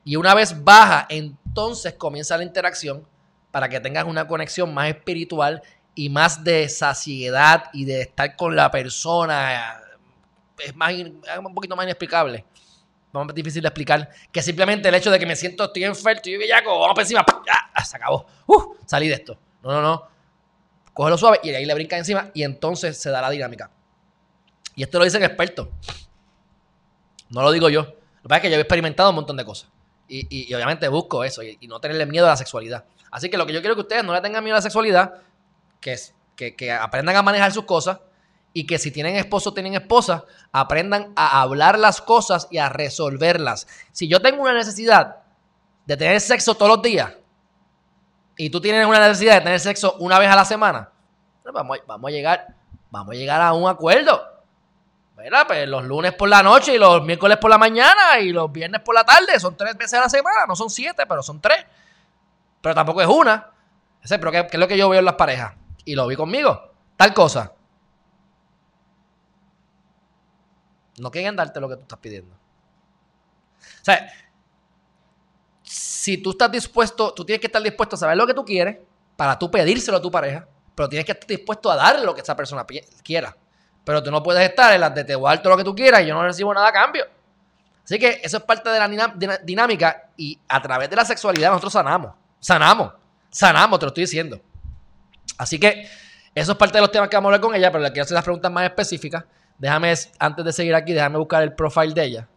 Y 0.04 0.16
una 0.16 0.34
vez 0.34 0.62
baja, 0.62 1.06
entonces 1.08 1.94
comienza 1.94 2.36
la 2.36 2.44
interacción 2.44 3.06
para 3.50 3.68
que 3.68 3.80
tengas 3.80 4.04
una 4.04 4.26
conexión 4.26 4.72
más 4.74 4.88
espiritual 4.88 5.62
y 5.94 6.10
más 6.10 6.44
de 6.44 6.68
saciedad 6.68 7.70
y 7.72 7.86
de 7.86 8.02
estar 8.02 8.36
con 8.36 8.54
la 8.54 8.70
persona. 8.70 9.80
Es 10.58 10.76
más, 10.76 10.92
un 10.92 11.54
poquito 11.54 11.74
más 11.74 11.84
inexplicable. 11.84 12.44
Más 13.12 13.34
difícil 13.34 13.62
de 13.62 13.68
explicar 13.68 14.10
que 14.30 14.42
simplemente 14.42 14.88
el 14.88 14.94
hecho 14.94 15.10
de 15.10 15.18
que 15.18 15.26
me 15.26 15.36
siento, 15.36 15.64
estoy 15.64 15.84
enfermo, 15.84 16.16
estoy 16.16 16.36
bellaco, 16.36 16.80
vamos 16.80 16.94
para 16.94 17.02
encima, 17.02 17.24
ya, 17.46 17.84
se 17.84 17.96
acabó. 17.96 18.26
Uh, 18.46 18.74
salí 18.84 19.08
de 19.08 19.14
esto. 19.14 19.38
No, 19.64 19.72
no, 19.72 19.82
no. 19.82 20.08
Cógelo 20.92 21.18
suave 21.18 21.40
y 21.42 21.50
ahí 21.50 21.64
le 21.64 21.74
brinca 21.74 21.96
encima 21.96 22.30
y 22.34 22.44
entonces 22.44 23.00
se 23.00 23.10
da 23.10 23.20
la 23.20 23.30
dinámica. 23.30 23.70
Y 24.76 24.82
esto 24.82 24.98
lo 24.98 25.04
dicen 25.04 25.22
expertos. 25.24 25.68
No 27.30 27.42
lo 27.42 27.50
digo 27.50 27.68
yo. 27.68 27.82
Lo 27.82 28.22
que 28.22 28.28
pasa 28.28 28.36
es 28.36 28.42
que 28.42 28.50
yo 28.50 28.56
he 28.56 28.60
experimentado 28.60 29.10
un 29.10 29.16
montón 29.16 29.36
de 29.36 29.44
cosas. 29.44 29.68
Y, 30.06 30.52
obviamente 30.54 30.86
busco 30.88 31.24
eso 31.24 31.42
y, 31.42 31.58
no 31.66 31.80
tenerle 31.80 32.06
miedo 32.06 32.26
a 32.26 32.30
la 32.30 32.36
sexualidad. 32.36 32.84
Así 33.10 33.30
que 33.30 33.36
lo 33.36 33.46
que 33.46 33.52
yo 33.52 33.60
quiero 33.60 33.74
que 33.74 33.80
ustedes 33.80 34.04
no 34.04 34.12
le 34.12 34.20
tengan 34.20 34.44
miedo 34.44 34.54
a 34.54 34.58
la 34.58 34.62
sexualidad, 34.62 35.14
que, 35.80 35.94
es, 35.94 36.14
que, 36.36 36.54
que 36.54 36.70
aprendan 36.70 37.16
a 37.16 37.22
manejar 37.22 37.52
sus 37.52 37.64
cosas 37.64 37.98
y 38.52 38.66
que 38.66 38.78
si 38.78 38.90
tienen 38.90 39.16
esposo 39.16 39.52
tienen 39.54 39.74
esposa, 39.74 40.24
aprendan 40.52 41.12
a 41.16 41.40
hablar 41.42 41.78
las 41.78 42.00
cosas 42.00 42.46
y 42.50 42.58
a 42.58 42.68
resolverlas. 42.68 43.66
Si 43.92 44.06
yo 44.06 44.20
tengo 44.20 44.42
una 44.42 44.52
necesidad 44.52 45.16
de 45.86 45.96
tener 45.96 46.20
sexo 46.20 46.54
todos 46.54 46.76
los 46.76 46.82
días, 46.82 47.14
y 48.36 48.50
tú 48.50 48.60
tienes 48.60 48.86
una 48.86 49.00
necesidad 49.00 49.34
de 49.34 49.40
tener 49.40 49.60
sexo 49.60 49.96
una 49.98 50.18
vez 50.18 50.30
a 50.30 50.36
la 50.36 50.44
semana, 50.44 50.90
pues 51.42 51.54
vamos, 51.54 51.78
vamos, 51.86 52.08
a 52.08 52.12
llegar, 52.12 52.46
vamos 52.90 53.14
a 53.14 53.16
llegar 53.16 53.40
a 53.40 53.52
un 53.52 53.68
acuerdo. 53.68 54.34
Pues 55.14 55.68
los 55.68 55.84
lunes 55.84 56.12
por 56.12 56.28
la 56.28 56.42
noche 56.42 56.74
y 56.74 56.78
los 56.78 57.02
miércoles 57.04 57.38
por 57.38 57.48
la 57.48 57.56
mañana 57.56 58.18
y 58.20 58.30
los 58.30 58.50
viernes 58.50 58.80
por 58.80 58.94
la 58.94 59.04
tarde 59.04 59.38
son 59.38 59.56
tres 59.56 59.76
veces 59.76 59.94
a 59.94 60.00
la 60.00 60.08
semana, 60.08 60.44
no 60.46 60.56
son 60.56 60.68
siete, 60.68 61.06
pero 61.06 61.22
son 61.22 61.40
tres. 61.40 61.64
Pero 62.60 62.74
tampoco 62.74 63.00
es 63.00 63.06
una. 63.06 63.50
Ese, 64.02 64.18
pero 64.18 64.32
¿qué, 64.32 64.48
es 64.50 64.58
lo 64.58 64.66
que 64.66 64.76
yo 64.76 64.88
veo 64.88 64.98
en 64.98 65.04
las 65.04 65.14
parejas? 65.14 65.54
Y 65.84 65.94
lo 65.94 66.06
vi 66.06 66.16
conmigo. 66.16 66.72
Tal 66.96 67.14
cosa. 67.14 67.52
No 70.98 71.10
quieren 71.10 71.36
darte 71.36 71.60
lo 71.60 71.68
que 71.68 71.76
tú 71.76 71.82
estás 71.82 71.98
pidiendo. 71.98 72.34
O 72.34 73.84
sea, 73.84 74.12
si 75.64 76.18
tú 76.18 76.30
estás 76.32 76.52
dispuesto, 76.52 77.12
tú 77.14 77.24
tienes 77.24 77.40
que 77.40 77.46
estar 77.46 77.62
dispuesto 77.62 77.96
a 77.96 77.98
saber 77.98 78.16
lo 78.16 78.26
que 78.26 78.34
tú 78.34 78.44
quieres 78.44 78.78
para 79.16 79.38
tú 79.38 79.50
pedírselo 79.50 79.96
a 79.96 80.02
tu 80.02 80.10
pareja, 80.10 80.46
pero 80.74 80.88
tienes 80.88 81.06
que 81.06 81.12
estar 81.12 81.26
dispuesto 81.26 81.70
a 81.70 81.76
darle 81.76 82.04
lo 82.04 82.14
que 82.14 82.20
esa 82.20 82.36
persona 82.36 82.66
quiera. 83.02 83.34
Pero 83.84 84.02
tú 84.02 84.10
no 84.10 84.22
puedes 84.22 84.48
estar 84.48 84.72
en 84.74 84.80
las 84.80 84.94
de 84.94 85.04
te 85.04 85.14
voy 85.14 85.36
lo 85.42 85.56
que 85.56 85.64
tú 85.64 85.74
quieras 85.74 86.02
y 86.02 86.06
yo 86.06 86.14
no 86.14 86.22
recibo 86.22 86.52
nada 86.52 86.68
a 86.68 86.72
cambio. 86.72 87.06
Así 87.82 87.98
que 87.98 88.20
eso 88.22 88.38
es 88.38 88.42
parte 88.42 88.70
de 88.70 88.78
la 88.78 89.38
dinámica 89.42 90.10
y 90.16 90.38
a 90.48 90.60
través 90.60 90.88
de 90.88 90.96
la 90.96 91.04
sexualidad 91.04 91.50
nosotros 91.50 91.72
sanamos. 91.72 92.12
Sanamos. 92.40 92.92
Sanamos, 93.30 93.78
te 93.78 93.86
lo 93.86 93.88
estoy 93.88 94.04
diciendo. 94.04 94.40
Así 95.38 95.58
que 95.58 95.88
eso 96.34 96.52
es 96.52 96.58
parte 96.58 96.78
de 96.78 96.80
los 96.80 96.90
temas 96.90 97.08
que 97.08 97.16
vamos 97.16 97.28
a 97.28 97.34
hablar 97.34 97.40
con 97.40 97.54
ella, 97.54 97.70
pero 97.70 97.82
le 97.82 97.90
quiero 97.90 98.04
hacer 98.04 98.14
las 98.14 98.24
preguntas 98.24 98.50
más 98.50 98.64
específicas. 98.64 99.24
Déjame, 99.58 99.94
antes 100.18 100.44
de 100.44 100.52
seguir 100.52 100.74
aquí, 100.74 100.92
déjame 100.92 101.18
buscar 101.18 101.42
el 101.42 101.52
profile 101.52 101.94
de 101.94 102.04
ella. 102.04 102.28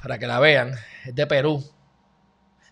Para 0.00 0.18
que 0.18 0.26
la 0.26 0.40
vean. 0.40 0.72
Es 1.04 1.14
de 1.14 1.26
Perú. 1.26 1.62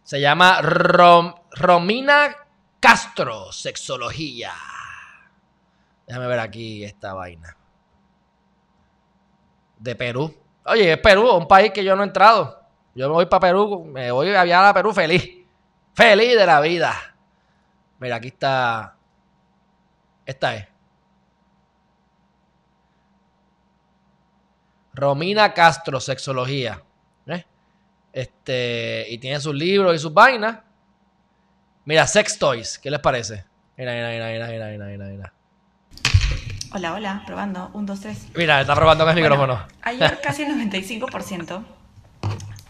Se 0.02 0.20
llama 0.20 0.60
Romina 0.62 2.36
Castro, 2.78 3.50
sexología. 3.52 4.52
Déjame 6.06 6.28
ver 6.28 6.38
aquí 6.38 6.84
esta 6.84 7.14
vaina. 7.14 7.56
de 9.78 9.94
Perú. 9.96 10.34
Oye, 10.64 10.92
es 10.92 10.98
Perú, 10.98 11.30
un 11.30 11.48
país 11.48 11.72
que 11.72 11.84
yo 11.84 11.94
no 11.96 12.02
he 12.02 12.06
entrado. 12.06 12.60
Yo 12.94 13.08
me 13.08 13.14
voy 13.14 13.26
para 13.26 13.40
Perú, 13.40 13.84
me 13.84 14.10
voy 14.10 14.34
a 14.34 14.44
viajar 14.44 14.66
a 14.66 14.74
Perú 14.74 14.92
feliz. 14.92 15.28
Feliz 15.92 16.36
de 16.36 16.46
la 16.46 16.60
vida. 16.60 16.94
Mira, 17.98 18.16
aquí 18.16 18.28
está. 18.28 18.96
Esta 20.24 20.54
es. 20.54 20.68
Romina 24.94 25.52
Castro, 25.52 26.00
sexología. 26.00 26.82
Este, 28.16 29.04
y 29.10 29.18
tiene 29.18 29.38
sus 29.40 29.54
libros 29.54 29.94
y 29.94 29.98
sus 29.98 30.14
vainas. 30.14 30.60
Mira, 31.84 32.06
Sex 32.06 32.38
Toys, 32.38 32.78
¿qué 32.78 32.90
les 32.90 32.98
parece? 32.98 33.44
Mira, 33.76 33.92
mira, 33.92 34.08
mira, 34.08 34.48
mira, 34.48 34.68
mira, 34.70 34.86
mira, 34.86 35.04
mira. 35.04 35.32
Hola, 36.72 36.94
hola, 36.94 37.22
probando. 37.26 37.70
Un, 37.74 37.84
dos, 37.84 38.00
tres. 38.00 38.26
Mira, 38.34 38.62
está 38.62 38.74
probando 38.74 39.04
con 39.04 39.18
el 39.18 39.20
Bueno, 39.20 39.36
micrófono. 39.36 39.68
Ayer 39.82 40.18
casi 40.22 40.44
el 40.44 40.54
95% 40.54 41.62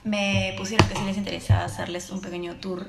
me 0.02 0.52
pusieron 0.58 0.88
que 0.88 0.96
si 0.96 1.04
les 1.04 1.16
interesa 1.16 1.64
hacerles 1.64 2.10
un 2.10 2.20
pequeño 2.20 2.56
tour 2.56 2.88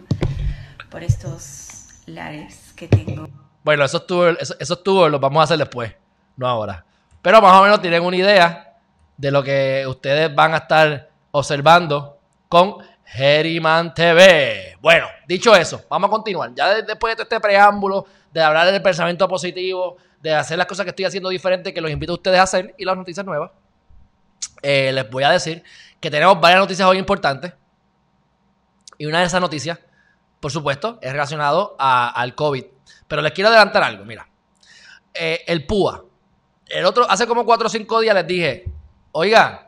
por 0.90 1.04
estos 1.04 2.02
lares 2.08 2.74
que 2.76 2.88
tengo. 2.88 3.30
Bueno, 3.64 3.86
esos 3.86 4.08
tours, 4.08 4.36
esos, 4.42 4.58
esos 4.60 4.84
tours 4.84 5.12
los 5.12 5.22
vamos 5.22 5.42
a 5.42 5.44
hacer 5.44 5.60
después, 5.60 5.94
no 6.36 6.48
ahora. 6.48 6.84
Pero 7.22 7.40
más 7.40 7.54
o 7.54 7.62
menos 7.62 7.84
tienen 7.84 8.02
una 8.02 8.18
idea 8.18 8.80
de 9.16 9.30
lo 9.30 9.44
que 9.44 9.86
ustedes 9.88 10.34
van 10.34 10.56
a 10.56 10.58
estar 10.58 11.12
observando 11.30 12.17
con 12.48 12.78
Geriman 13.06 13.94
TV. 13.94 14.78
Bueno, 14.82 15.08
dicho 15.28 15.56
eso, 15.56 15.86
vamos 15.90 16.08
a 16.10 16.12
continuar. 16.12 16.54
Ya 16.56 16.76
de- 16.76 16.84
después 16.84 17.12
de 17.12 17.16
todo 17.16 17.24
este 17.24 17.40
preámbulo, 17.40 18.06
de 18.32 18.42
hablar 18.42 18.72
del 18.72 18.82
pensamiento 18.82 19.28
positivo, 19.28 19.98
de 20.22 20.34
hacer 20.34 20.58
las 20.58 20.68
cosas 20.68 20.84
que 20.84 20.90
estoy 20.90 21.06
haciendo 21.06 21.30
diferentes, 21.30 21.74
que 21.74 21.82
los 21.82 21.92
invito 21.92 22.14
a 22.14 22.16
ustedes 22.16 22.40
a 22.40 22.44
hacer, 22.44 22.74
y 22.78 22.86
las 22.86 22.98
noticias 22.98 23.26
nuevas, 23.26 23.52
eh, 24.62 24.92
les 24.94 25.10
voy 25.10 25.24
a 25.24 25.30
decir 25.32 25.64
que 26.00 26.10
tenemos 26.12 26.40
varias 26.40 26.60
noticias 26.60 26.88
hoy 26.88 26.98
importantes. 26.98 27.54
Y 28.98 29.06
una 29.06 29.20
de 29.20 29.26
esas 29.26 29.42
noticias, 29.42 29.80
por 30.40 30.52
supuesto, 30.52 31.00
es 31.02 31.12
relacionado 31.12 31.76
a- 31.80 32.10
al 32.10 32.36
COVID. 32.36 32.66
Pero 33.08 33.22
les 33.22 33.32
quiero 33.32 33.50
adelantar 33.50 33.84
algo, 33.84 34.06
mira. 34.06 34.28
Eh, 35.14 35.44
el 35.48 35.66
PUA. 35.66 36.04
El 36.68 36.86
otro, 36.86 37.10
hace 37.10 37.26
como 37.28 37.46
4 37.46 37.68
o 37.68 37.70
5 37.70 38.00
días 38.02 38.14
les 38.16 38.28
dije, 38.28 38.66
oiga, 39.12 39.67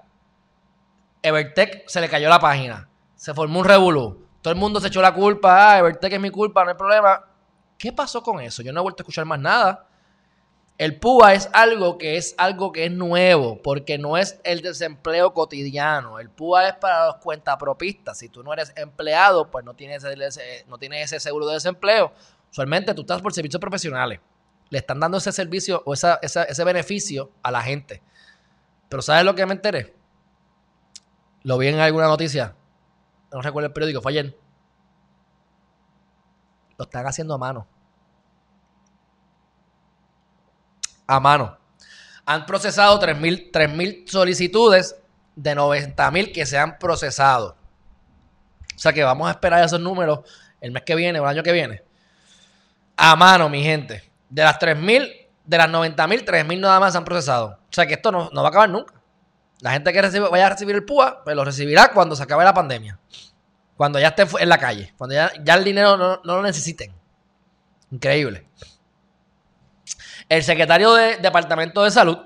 Evertech 1.22 1.88
se 1.88 2.02
le 2.02 2.10
cayó 2.10 2.30
la 2.30 2.40
página. 2.40 2.88
Se 3.16 3.34
formó 3.34 3.60
un 3.60 3.66
revolú. 3.66 4.26
Todo 4.42 4.54
el 4.54 4.60
mundo 4.60 4.80
se 4.80 4.88
echó 4.88 5.02
la 5.02 5.14
culpa. 5.14 5.74
Ah, 5.74 5.80
Evertech 5.80 6.14
es 6.14 6.20
mi 6.20 6.30
culpa, 6.30 6.64
no 6.64 6.70
hay 6.72 6.78
problema. 6.78 7.26
¿Qué 7.78 7.92
pasó 7.92 8.22
con 8.24 8.40
eso? 8.42 8.62
Yo 8.62 8.72
no 8.74 8.80
he 8.80 8.84
vuelto 8.84 9.02
a 9.02 9.04
escuchar 9.04 9.26
más 9.26 9.40
nada. 9.40 9.86
El 10.78 10.98
PUA 10.98 11.34
es 11.34 11.50
algo 11.52 11.98
que 11.98 12.16
es 12.16 12.36
algo 12.38 12.72
que 12.72 12.86
es 12.86 12.92
nuevo, 12.92 13.62
porque 13.62 13.98
no 13.98 14.16
es 14.18 14.40
el 14.46 14.62
desempleo 14.62 15.34
cotidiano. 15.34 16.20
El 16.20 16.30
PUA 16.30 16.70
es 16.70 16.74
para 16.76 17.08
los 17.08 17.16
cuentapropistas. 17.18 18.18
Si 18.18 18.30
tú 18.30 18.44
no 18.44 18.54
eres 18.54 18.72
empleado, 18.78 19.52
pues 19.52 19.66
no 19.66 19.74
tienes, 19.74 20.06
ese, 20.06 20.64
no 20.70 20.78
tienes 20.78 21.04
ese 21.04 21.20
seguro 21.20 21.48
de 21.48 21.56
desempleo. 21.56 22.14
Usualmente 22.50 22.94
tú 22.94 23.02
estás 23.02 23.22
por 23.22 23.34
servicios 23.34 23.60
profesionales. 23.60 24.22
Le 24.70 24.78
están 24.78 25.02
dando 25.02 25.18
ese 25.18 25.34
servicio 25.34 25.82
o 25.86 25.94
esa- 25.94 26.20
ese 26.22 26.64
beneficio 26.64 27.30
a 27.44 27.52
la 27.52 27.62
gente. 27.62 28.02
Pero 28.88 29.02
¿sabes 29.02 29.26
lo 29.26 29.36
que 29.36 29.46
me 29.46 29.54
enteré? 29.56 29.94
Lo 31.44 31.58
vi 31.58 31.68
en 31.68 31.80
alguna 31.80 32.08
noticia. 32.08 32.56
No 33.32 33.42
recuerdo 33.42 33.68
el 33.68 33.74
periódico, 33.74 34.02
fue 34.02 34.12
ayer. 34.12 34.38
Lo 36.78 36.86
están 36.86 37.06
haciendo 37.06 37.34
a 37.34 37.38
mano. 37.38 37.68
A 41.08 41.20
mano. 41.20 41.58
Han 42.26 42.46
procesado 42.46 43.00
3.000 43.00 43.52
3.000 43.52 44.08
solicitudes 44.08 44.96
de 45.36 45.56
90.000 45.56 46.34
que 46.34 46.46
se 46.46 46.58
han 46.58 46.78
procesado. 46.78 47.56
O 48.76 48.80
sea 48.80 48.94
que 48.94 49.04
vamos 49.04 49.28
a 49.28 49.32
esperar 49.32 49.64
esos 49.64 49.80
números 49.80 50.20
el 50.62 50.72
mes 50.72 50.84
que 50.84 50.96
viene 50.96 51.20
o 51.20 51.24
el 51.24 51.30
año 51.30 51.44
que 51.44 51.52
viene. 51.52 51.84
A 52.96 53.16
mano, 53.16 53.50
mi 53.50 53.64
gente. 53.64 54.04
De 54.30 54.44
las 54.44 54.60
3.000, 54.60 55.28
de 55.46 55.58
las 55.58 55.68
90.000, 55.70 56.26
3.000 56.26 56.60
nada 56.60 56.80
más 56.80 56.92
se 56.92 56.98
han 56.98 57.06
procesado. 57.06 57.60
O 57.70 57.74
sea 57.74 57.88
que 57.88 57.94
esto 57.94 58.12
no, 58.12 58.30
no 58.32 58.42
va 58.42 58.48
a 58.48 58.50
acabar 58.50 58.70
nunca. 58.70 58.99
La 59.62 59.72
gente 59.72 59.92
que 59.92 60.20
vaya 60.20 60.48
a 60.48 60.50
recibir 60.50 60.76
el 60.76 60.86
PUA, 60.86 61.24
pues 61.24 61.36
lo 61.36 61.44
recibirá 61.44 61.92
cuando 61.94 62.16
se 62.16 62.24
acabe 62.24 62.44
la 62.44 62.54
pandemia. 62.54 62.98
Cuando 63.76 64.00
ya 64.00 64.10
esté 64.10 64.26
en 64.40 64.50
la 64.50 64.58
calle. 64.58 64.94
Cuando 64.98 65.16
ya, 65.16 65.56
el 65.56 65.64
dinero 65.64 65.98
no, 65.98 66.22
no 66.24 66.36
lo 66.38 66.42
necesiten. 66.42 66.94
Increíble. 67.92 68.48
El 70.30 70.44
secretario 70.44 70.94
de 70.94 71.18
Departamento 71.18 71.84
de 71.84 71.92
Salud, 71.92 72.20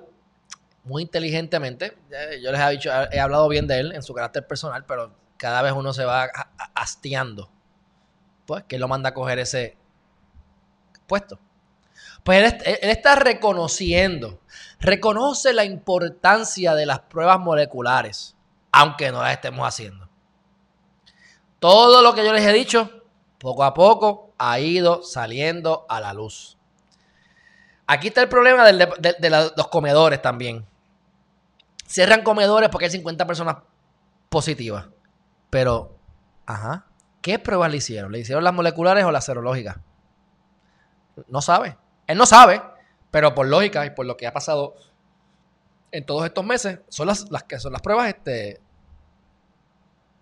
muy 0.84 1.04
inteligentemente, 1.04 1.98
eh, 2.12 2.41
yo 2.43 2.52
les 2.52 2.62
he, 2.62 2.69
dicho, 2.72 2.91
he 3.12 3.19
hablado 3.19 3.48
bien 3.48 3.65
de 3.65 3.80
él 3.80 3.91
en 3.93 4.04
su 4.04 4.13
carácter 4.13 4.46
personal, 4.46 4.86
pero 4.86 5.15
cada 5.38 5.62
vez 5.62 5.74
uno 5.74 5.93
se 5.93 6.06
va 6.06 6.30
hastiando. 6.76 7.50
Pues 8.46 8.63
que 8.65 8.78
lo 8.78 8.88
manda 8.88 9.10
a 9.10 9.13
coger 9.13 9.39
ese 9.39 9.78
puesto. 11.08 11.39
Pues 12.24 12.40
él, 12.40 12.46
est- 12.46 12.68
él 12.84 12.90
está 12.90 13.16
reconociendo, 13.16 14.40
reconoce 14.80 15.54
la 15.54 15.66
importancia 15.66 16.74
de 16.76 16.86
las 16.86 17.00
pruebas 17.02 17.40
moleculares, 17.40 18.36
aunque 18.72 19.12
no 19.12 19.22
las 19.22 19.34
estemos 19.34 19.68
haciendo. 19.68 20.08
Todo 21.60 22.02
lo 22.02 22.14
que 22.14 22.26
yo 22.26 22.34
les 22.34 22.46
he 22.46 22.54
dicho, 22.54 22.90
poco 23.40 23.64
a 23.64 23.74
poco, 23.74 24.34
ha 24.38 24.60
ido 24.60 25.04
saliendo 25.04 25.86
a 25.90 26.00
la 26.00 26.14
luz. 26.14 26.58
Aquí 27.88 28.08
está 28.08 28.22
el 28.22 28.30
problema 28.30 28.66
de, 28.66 29.52
los 29.56 29.68
comedores 29.68 30.22
también. 30.22 30.66
Cierran 31.86 32.24
comedores 32.24 32.70
porque 32.70 32.86
hay 32.86 32.92
50 32.92 33.28
personas 33.28 33.58
positivas. 34.30 34.88
Pero, 35.50 35.96
ajá, 36.46 36.86
¿qué 37.22 37.38
pruebas 37.40 37.70
le 37.72 37.78
hicieron? 37.78 38.12
¿Le 38.12 38.20
hicieron 38.20 38.44
las 38.44 38.54
moleculares 38.54 39.04
o 39.06 39.12
las 39.12 39.26
serológicas? 39.26 39.78
No 41.28 41.42
sabe. 41.42 41.78
Él 42.08 42.18
no 42.18 42.26
sabe, 42.26 42.62
pero 43.12 43.34
por 43.34 43.48
lógica 43.48 43.86
y 43.86 43.92
por 43.92 44.06
lo 44.06 44.18
que 44.18 44.28
ha 44.28 44.34
pasado 44.34 44.76
en 45.92 46.06
todos 46.06 46.26
estos 46.26 46.44
meses, 46.44 46.80
son 46.89 47.08
las, 47.08 47.30
las 47.30 47.44
que 47.44 47.60
son 47.60 47.72
las 47.72 47.82
pruebas 47.82 48.08
este, 48.08 48.60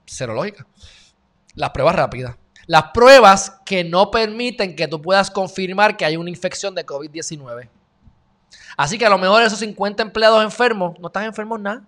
serológicas. 0.05 0.65
Las 1.55 1.69
pruebas 1.71 1.95
rápidas. 1.95 2.35
Las 2.67 2.91
pruebas 2.91 3.61
que 3.65 3.83
no 3.83 4.11
permiten 4.11 4.75
que 4.75 4.87
tú 4.87 5.01
puedas 5.01 5.31
confirmar 5.31 5.97
que 5.97 6.05
hay 6.05 6.17
una 6.17 6.29
infección 6.29 6.75
de 6.75 6.85
COVID-19. 6.85 7.69
Así 8.77 8.97
que 8.97 9.05
a 9.05 9.09
lo 9.09 9.17
mejor 9.17 9.41
esos 9.43 9.59
50 9.59 10.03
empleados 10.03 10.43
enfermos 10.43 10.99
no 10.99 11.07
están 11.07 11.23
enfermos 11.23 11.59
nada. 11.59 11.83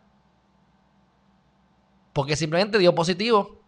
Porque 2.13 2.35
simplemente 2.35 2.77
dio 2.77 2.93
positivo. 2.95 3.61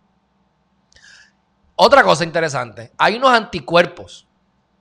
Otra 1.75 2.03
cosa 2.03 2.23
interesante. 2.23 2.91
Hay 2.97 3.15
unos 3.15 3.31
anticuerpos. 3.31 4.24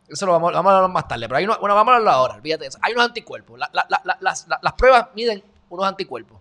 Eso 0.09 0.27
lo 0.27 0.33
vamos, 0.33 0.55
a 0.55 0.59
hablar 0.59 0.89
más 0.91 1.09
tarde. 1.09 1.27
Pero 1.27 1.37
hay 1.39 1.45
unos, 1.45 1.59
bueno, 1.61 1.75
vamos 1.75 1.93
a 1.93 1.97
hablarlo 1.97 2.11
ahora. 2.11 2.35
Olvídate. 2.35 2.69
Hay 2.83 2.93
unos 2.93 3.07
anticuerpos. 3.07 3.59
La- 3.59 3.71
la- 3.73 3.87
la- 3.89 4.19
las, 4.21 4.47
la- 4.49 4.59
las 4.63 4.73
pruebas 4.75 5.09
miden 5.15 5.43
unos 5.71 5.87
anticuerpos. 5.87 6.41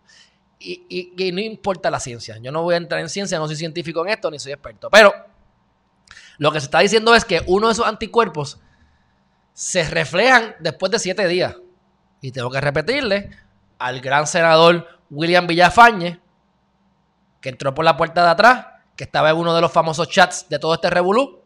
Y, 0.59 0.85
y- 0.89 1.27
y 1.27 1.31
no 1.31 1.39
importa 1.41 1.89
la 1.89 1.99
ciencia. 1.99 2.37
Yo 2.41 2.51
no 2.51 2.61
voy 2.63 2.73
a 2.75 2.77
entrar 2.77 2.99
en 3.01 3.09
ciencia, 3.09 3.37
no 3.39 3.47
soy 3.47 3.55
científico 3.55 4.05
en 4.05 4.11
esto, 4.13 4.29
ni 4.31 4.39
soy 4.39 4.51
experto. 4.53 4.89
Pero 4.89 5.13
lo 6.37 6.51
que 6.51 6.59
se 6.59 6.65
está 6.65 6.79
diciendo 6.79 7.15
es 7.15 7.25
que 7.25 7.41
uno 7.47 7.67
de 7.67 7.73
esos 7.73 7.85
anticuerpos 7.87 8.59
se 9.53 9.83
reflejan 9.89 10.55
después 10.59 10.91
de 10.91 10.99
siete 10.99 11.27
días. 11.27 11.55
Y 12.21 12.31
tengo 12.31 12.49
que 12.49 12.61
repetirle 12.61 13.29
al 13.79 13.99
gran 14.01 14.25
senador 14.27 14.87
William 15.09 15.45
Villafañe, 15.47 16.19
que 17.41 17.49
entró 17.49 17.73
por 17.73 17.83
la 17.85 17.97
puerta 17.97 18.23
de 18.23 18.29
atrás, 18.29 18.65
que 18.95 19.03
estaba 19.03 19.29
en 19.31 19.37
uno 19.37 19.53
de 19.53 19.61
los 19.61 19.71
famosos 19.71 20.07
chats 20.07 20.47
de 20.49 20.59
todo 20.59 20.73
este 20.75 20.89
revolú, 20.89 21.42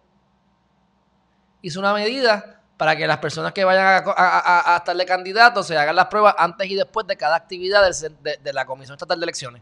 hizo 1.62 1.80
una 1.80 1.94
medida 1.94 2.62
para 2.78 2.96
que 2.96 3.08
las 3.08 3.18
personas 3.18 3.54
que 3.54 3.64
vayan 3.64 3.86
a, 3.86 3.98
a- 3.98 4.74
a- 4.76 4.76
a 4.76 5.64
se 5.64 5.78
hagan 5.78 5.96
las 5.96 6.06
pruebas 6.08 6.36
antes 6.38 6.70
y 6.70 6.76
después 6.76 7.08
de 7.08 7.18
cada 7.18 7.36
actividad 7.36 7.84
del 7.84 8.18
de, 8.22 8.38
de 8.38 8.54
la 8.54 8.66
Comisión 8.66 8.96
Estatal 8.96 9.20
de 9.20 9.24
Elecciones. 9.26 9.62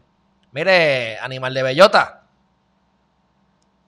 Mire, 0.52 1.18
animal 1.18 1.52
de 1.54 1.62
bellota, 1.62 2.22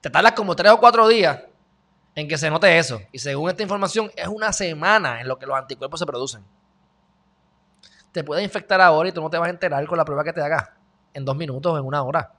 te 0.01 0.09
tardas 0.09 0.33
como 0.33 0.55
tres 0.55 0.71
o 0.71 0.79
cuatro 0.79 1.07
días 1.07 1.39
en 2.15 2.27
que 2.27 2.37
se 2.37 2.49
note 2.49 2.77
eso. 2.77 3.01
Y 3.11 3.19
según 3.19 3.49
esta 3.49 3.63
información, 3.63 4.11
es 4.15 4.27
una 4.27 4.51
semana 4.51 5.21
en 5.21 5.27
lo 5.27 5.37
que 5.37 5.45
los 5.45 5.57
anticuerpos 5.57 5.99
se 5.99 6.05
producen. 6.05 6.43
Te 8.11 8.23
puedes 8.23 8.43
infectar 8.43 8.81
ahora 8.81 9.09
y 9.09 9.11
tú 9.11 9.21
no 9.21 9.29
te 9.29 9.37
vas 9.37 9.47
a 9.47 9.51
enterar 9.51 9.85
con 9.85 9.97
la 9.97 10.05
prueba 10.05 10.23
que 10.23 10.33
te 10.33 10.41
hagas 10.41 10.69
en 11.13 11.23
dos 11.23 11.35
minutos, 11.35 11.77
en 11.77 11.85
una 11.85 12.01
hora. 12.01 12.31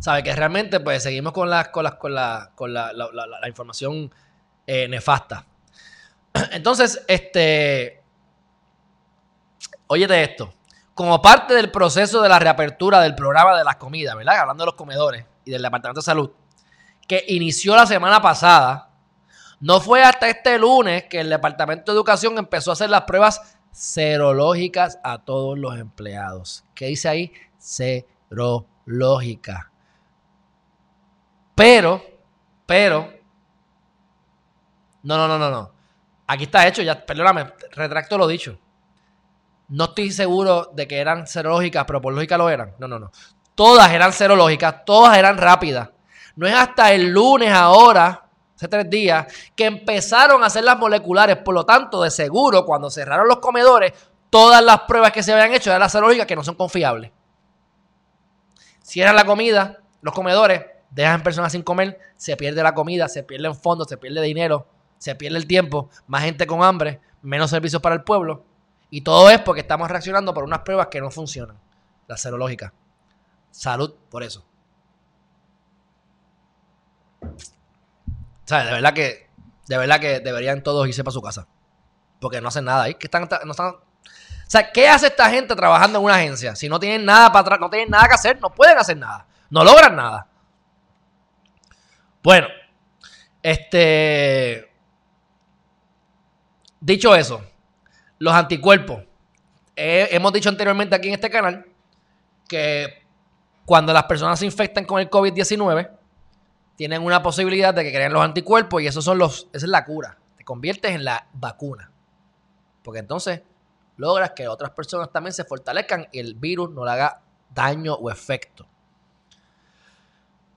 ¿Sabe? 0.00 0.22
Que 0.22 0.34
realmente, 0.34 0.80
pues, 0.80 1.02
seguimos 1.02 1.32
con 1.32 1.48
la, 1.50 1.70
con 1.70 1.84
la, 1.84 1.98
con 1.98 2.14
la, 2.72 2.92
la, 2.92 3.48
información 3.48 4.12
eh, 4.66 4.88
nefasta. 4.88 5.46
Entonces, 6.52 7.04
este. 7.08 8.02
Óyete 9.86 10.22
esto. 10.22 10.54
Como 10.94 11.20
parte 11.20 11.54
del 11.54 11.70
proceso 11.70 12.22
de 12.22 12.28
la 12.28 12.38
reapertura 12.38 13.00
del 13.00 13.14
programa 13.14 13.56
de 13.56 13.64
las 13.64 13.76
comidas, 13.76 14.14
¿verdad? 14.16 14.40
Hablando 14.40 14.64
de 14.64 14.66
los 14.66 14.74
comedores 14.74 15.24
y 15.44 15.50
del 15.50 15.62
Departamento 15.62 16.00
de 16.00 16.04
Salud, 16.04 16.30
que 17.08 17.24
inició 17.28 17.74
la 17.76 17.86
semana 17.86 18.20
pasada, 18.20 18.90
no 19.60 19.80
fue 19.80 20.02
hasta 20.02 20.28
este 20.28 20.58
lunes 20.58 21.04
que 21.04 21.20
el 21.20 21.30
Departamento 21.30 21.92
de 21.92 21.96
Educación 21.96 22.36
empezó 22.36 22.70
a 22.70 22.72
hacer 22.74 22.90
las 22.90 23.02
pruebas 23.02 23.56
serológicas 23.70 24.98
a 25.02 25.18
todos 25.18 25.58
los 25.58 25.78
empleados. 25.78 26.64
¿Qué 26.74 26.86
dice 26.86 27.08
ahí? 27.08 27.32
Serológica. 28.84 29.70
Pero, 31.54 32.02
pero, 32.66 33.12
no, 35.02 35.16
no, 35.16 35.28
no, 35.28 35.38
no, 35.38 35.50
no. 35.50 35.70
Aquí 36.26 36.44
está 36.44 36.66
hecho, 36.66 36.82
ya, 36.82 37.04
perdóname, 37.04 37.52
retracto 37.72 38.16
lo 38.16 38.26
dicho. 38.26 38.58
No 39.68 39.84
estoy 39.84 40.10
seguro 40.10 40.70
de 40.72 40.86
que 40.86 40.98
eran 40.98 41.26
serológicas, 41.26 41.84
pero 41.86 42.00
por 42.00 42.14
lógica 42.14 42.38
lo 42.38 42.48
eran. 42.48 42.74
No, 42.78 42.88
no, 42.88 42.98
no. 42.98 43.10
Todas 43.54 43.90
eran 43.92 44.12
serológicas, 44.12 44.84
todas 44.84 45.16
eran 45.18 45.36
rápidas. 45.36 45.90
No 46.36 46.46
es 46.46 46.54
hasta 46.54 46.92
el 46.92 47.10
lunes 47.10 47.52
ahora, 47.52 48.26
hace 48.56 48.68
tres 48.68 48.88
días, 48.88 49.26
que 49.54 49.66
empezaron 49.66 50.42
a 50.42 50.46
hacer 50.46 50.64
las 50.64 50.78
moleculares. 50.78 51.36
Por 51.38 51.54
lo 51.54 51.66
tanto, 51.66 52.02
de 52.02 52.10
seguro, 52.10 52.64
cuando 52.64 52.90
cerraron 52.90 53.28
los 53.28 53.38
comedores, 53.38 53.92
todas 54.30 54.62
las 54.62 54.80
pruebas 54.82 55.12
que 55.12 55.22
se 55.22 55.32
habían 55.32 55.52
hecho 55.52 55.70
eran 55.70 55.80
las 55.80 55.92
serológicas 55.92 56.26
que 56.26 56.36
no 56.36 56.44
son 56.44 56.54
confiables. 56.54 57.10
Cierran 58.82 59.16
la 59.16 59.24
comida, 59.24 59.80
los 60.00 60.14
comedores, 60.14 60.64
dejan 60.90 61.22
personas 61.22 61.52
sin 61.52 61.62
comer, 61.62 61.98
se 62.16 62.36
pierde 62.36 62.62
la 62.62 62.74
comida, 62.74 63.08
se 63.08 63.22
pierden 63.22 63.54
fondos, 63.54 63.88
se 63.88 63.96
pierde 63.96 64.20
dinero, 64.22 64.66
se 64.98 65.14
pierde 65.14 65.38
el 65.38 65.46
tiempo, 65.46 65.88
más 66.06 66.22
gente 66.22 66.46
con 66.46 66.62
hambre, 66.62 67.00
menos 67.22 67.50
servicios 67.50 67.80
para 67.80 67.94
el 67.94 68.02
pueblo. 68.02 68.44
Y 68.90 69.00
todo 69.00 69.30
es 69.30 69.40
porque 69.40 69.62
estamos 69.62 69.90
reaccionando 69.90 70.34
por 70.34 70.44
unas 70.44 70.60
pruebas 70.60 70.88
que 70.88 71.00
no 71.00 71.10
funcionan, 71.10 71.58
las 72.06 72.20
serológicas. 72.20 72.72
Salud 73.50 73.94
por 74.10 74.22
eso. 74.22 74.44
O 77.22 78.54
de 78.54 78.70
verdad 78.70 78.92
que, 78.92 79.30
de 79.66 79.78
verdad 79.78 80.00
que 80.00 80.20
deberían 80.20 80.62
todos 80.62 80.86
irse 80.86 81.04
para 81.04 81.12
su 81.12 81.22
casa. 81.22 81.46
Porque 82.20 82.40
no 82.40 82.48
hacen 82.48 82.64
nada 82.64 82.84
ahí. 82.84 82.94
Que 82.94 83.06
están, 83.06 83.28
no 83.44 83.50
están, 83.52 83.76
sea, 84.52 84.70
¿qué 84.70 84.86
hace 84.86 85.06
esta 85.06 85.30
gente 85.30 85.56
trabajando 85.56 85.98
en 85.98 86.04
una 86.04 86.16
agencia? 86.16 86.54
Si 86.54 86.68
no 86.68 86.78
tienen 86.78 87.06
nada 87.06 87.32
para 87.32 87.56
no 87.56 87.70
tienen 87.70 87.88
nada 87.88 88.06
que 88.06 88.14
hacer, 88.14 88.38
no 88.38 88.50
pueden 88.50 88.76
hacer 88.76 88.98
nada. 88.98 89.26
No 89.48 89.64
logran 89.64 89.96
nada. 89.96 90.26
Bueno, 92.22 92.48
este. 93.42 94.70
Dicho 96.80 97.14
eso, 97.14 97.42
los 98.18 98.34
anticuerpos. 98.34 99.04
hemos 99.74 100.32
dicho 100.32 100.50
anteriormente 100.50 100.96
aquí 100.96 101.08
en 101.08 101.14
este 101.14 101.30
canal 101.30 101.64
que 102.46 103.04
cuando 103.64 103.92
las 103.92 104.04
personas 104.04 104.38
se 104.38 104.44
infectan 104.44 104.84
con 104.84 105.00
el 105.00 105.08
COVID-19, 105.08 105.90
tienen 106.76 107.02
una 107.02 107.22
posibilidad 107.22 107.72
de 107.72 107.84
que 107.84 107.92
creen 107.92 108.12
los 108.12 108.22
anticuerpos 108.22 108.82
y 108.82 108.86
esos 108.86 109.04
son 109.04 109.16
los, 109.16 109.48
esa 109.52 109.64
es 109.64 109.70
la 109.70 109.84
cura. 109.84 110.18
Te 110.36 110.44
conviertes 110.44 110.94
en 110.94 111.04
la 111.04 111.26
vacuna. 111.32 111.90
Porque 112.82 112.98
entonces 112.98 113.42
logras 113.96 114.32
que 114.32 114.48
otras 114.48 114.70
personas 114.70 115.10
también 115.10 115.32
se 115.32 115.44
fortalezcan 115.44 116.08
y 116.12 116.18
el 116.18 116.34
virus 116.34 116.70
no 116.70 116.84
le 116.84 116.92
haga 116.92 117.20
daño 117.54 117.94
o 117.94 118.10
efecto. 118.10 118.66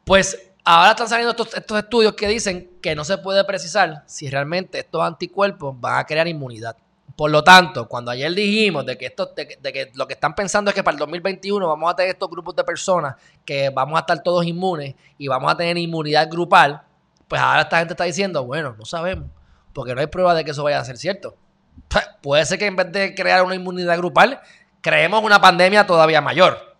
Pues 0.03 0.51
ahora 0.63 0.91
están 0.91 1.07
saliendo 1.07 1.31
estos, 1.31 1.77
estudios 1.77 2.13
que 2.13 2.27
dicen 2.27 2.77
que 2.81 2.95
no 2.95 3.03
se 3.03 3.17
puede 3.17 3.43
precisar 3.43 4.03
si 4.05 4.29
realmente 4.29 4.79
estos 4.79 5.01
anticuerpos 5.01 5.79
van 5.79 5.99
a 5.99 6.05
crear 6.05 6.27
inmunidad. 6.27 6.77
Por 7.15 7.31
lo 7.31 7.43
tanto, 7.43 7.87
cuando 7.87 8.11
ayer 8.11 8.33
dijimos 8.33 8.85
de 8.85 8.97
que, 8.97 9.05
esto, 9.05 9.31
de, 9.35 9.47
que 9.47 9.91
lo 9.95 10.05
que 10.05 10.15
están 10.15 10.35
pensando 10.35 10.69
es 10.69 10.75
que 10.75 10.83
para 10.83 10.95
el 10.95 10.99
2021 10.99 11.65
vamos 11.65 11.91
a 11.91 11.95
tener 11.95 12.11
estos 12.11 12.29
grupos 12.29 12.55
de 12.55 12.63
personas 12.63 13.15
que 13.45 13.69
vamos 13.69 13.95
a 13.95 14.01
estar 14.01 14.21
todos 14.21 14.45
inmunes 14.45 14.95
y 15.17 15.27
vamos 15.27 15.51
a 15.51 15.55
tener 15.55 15.77
inmunidad 15.77 16.29
grupal, 16.29 16.81
pues 17.27 17.41
ahora 17.41 17.61
esta 17.61 17.79
gente 17.79 17.93
está 17.93 18.03
diciendo, 18.03 18.43
bueno, 18.43 18.75
no 18.77 18.83
sabemos, 18.83 19.29
porque 19.71 19.95
no 19.95 20.01
hay 20.01 20.07
prueba 20.07 20.35
de 20.35 20.43
que 20.43 20.51
eso 20.51 20.63
vaya 20.63 20.79
a 20.79 20.85
ser 20.85 20.97
cierto. 20.97 21.37
Pues, 21.87 22.05
puede 22.21 22.45
ser 22.45 22.59
que 22.59 22.65
en 22.65 22.75
vez 22.75 22.91
de 22.91 23.15
crear 23.15 23.43
una 23.43 23.55
inmunidad 23.55 23.97
grupal, 23.97 24.41
creemos 24.81 25.23
una 25.23 25.39
pandemia 25.39 25.85
todavía 25.85 26.21
mayor. 26.21 26.75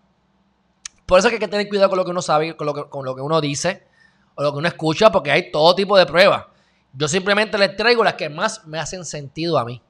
Por 1.06 1.20
eso 1.20 1.28
es 1.28 1.32
que 1.32 1.36
hay 1.36 1.40
que 1.40 1.48
tener 1.48 1.70
cuidado 1.70 1.90
con 1.90 1.98
lo 1.98 2.06
que 2.06 2.12
uno 2.12 2.22
sabe, 2.22 2.56
con 2.56 2.66
lo 2.66 2.74
que, 2.74 2.90
con 2.90 3.06
lo 3.06 3.16
que 3.16 3.22
uno 3.22 3.40
dice 3.42 3.88
o 4.36 4.44
lo 4.44 4.52
que 4.52 4.58
uno 4.58 4.68
escucha, 4.68 5.12
porque 5.12 5.32
hay 5.32 5.52
todo 5.52 5.76
tipo 5.76 5.98
de 5.98 6.06
pruebas. 6.06 6.46
Yo 6.94 7.08
simplemente 7.08 7.58
les 7.58 7.76
traigo 7.76 8.04
las 8.04 8.14
que 8.16 8.30
más 8.30 8.66
me 8.66 8.80
hacen 8.80 9.06
sentido 9.06 9.58
a 9.58 9.66
mí. 9.66 9.82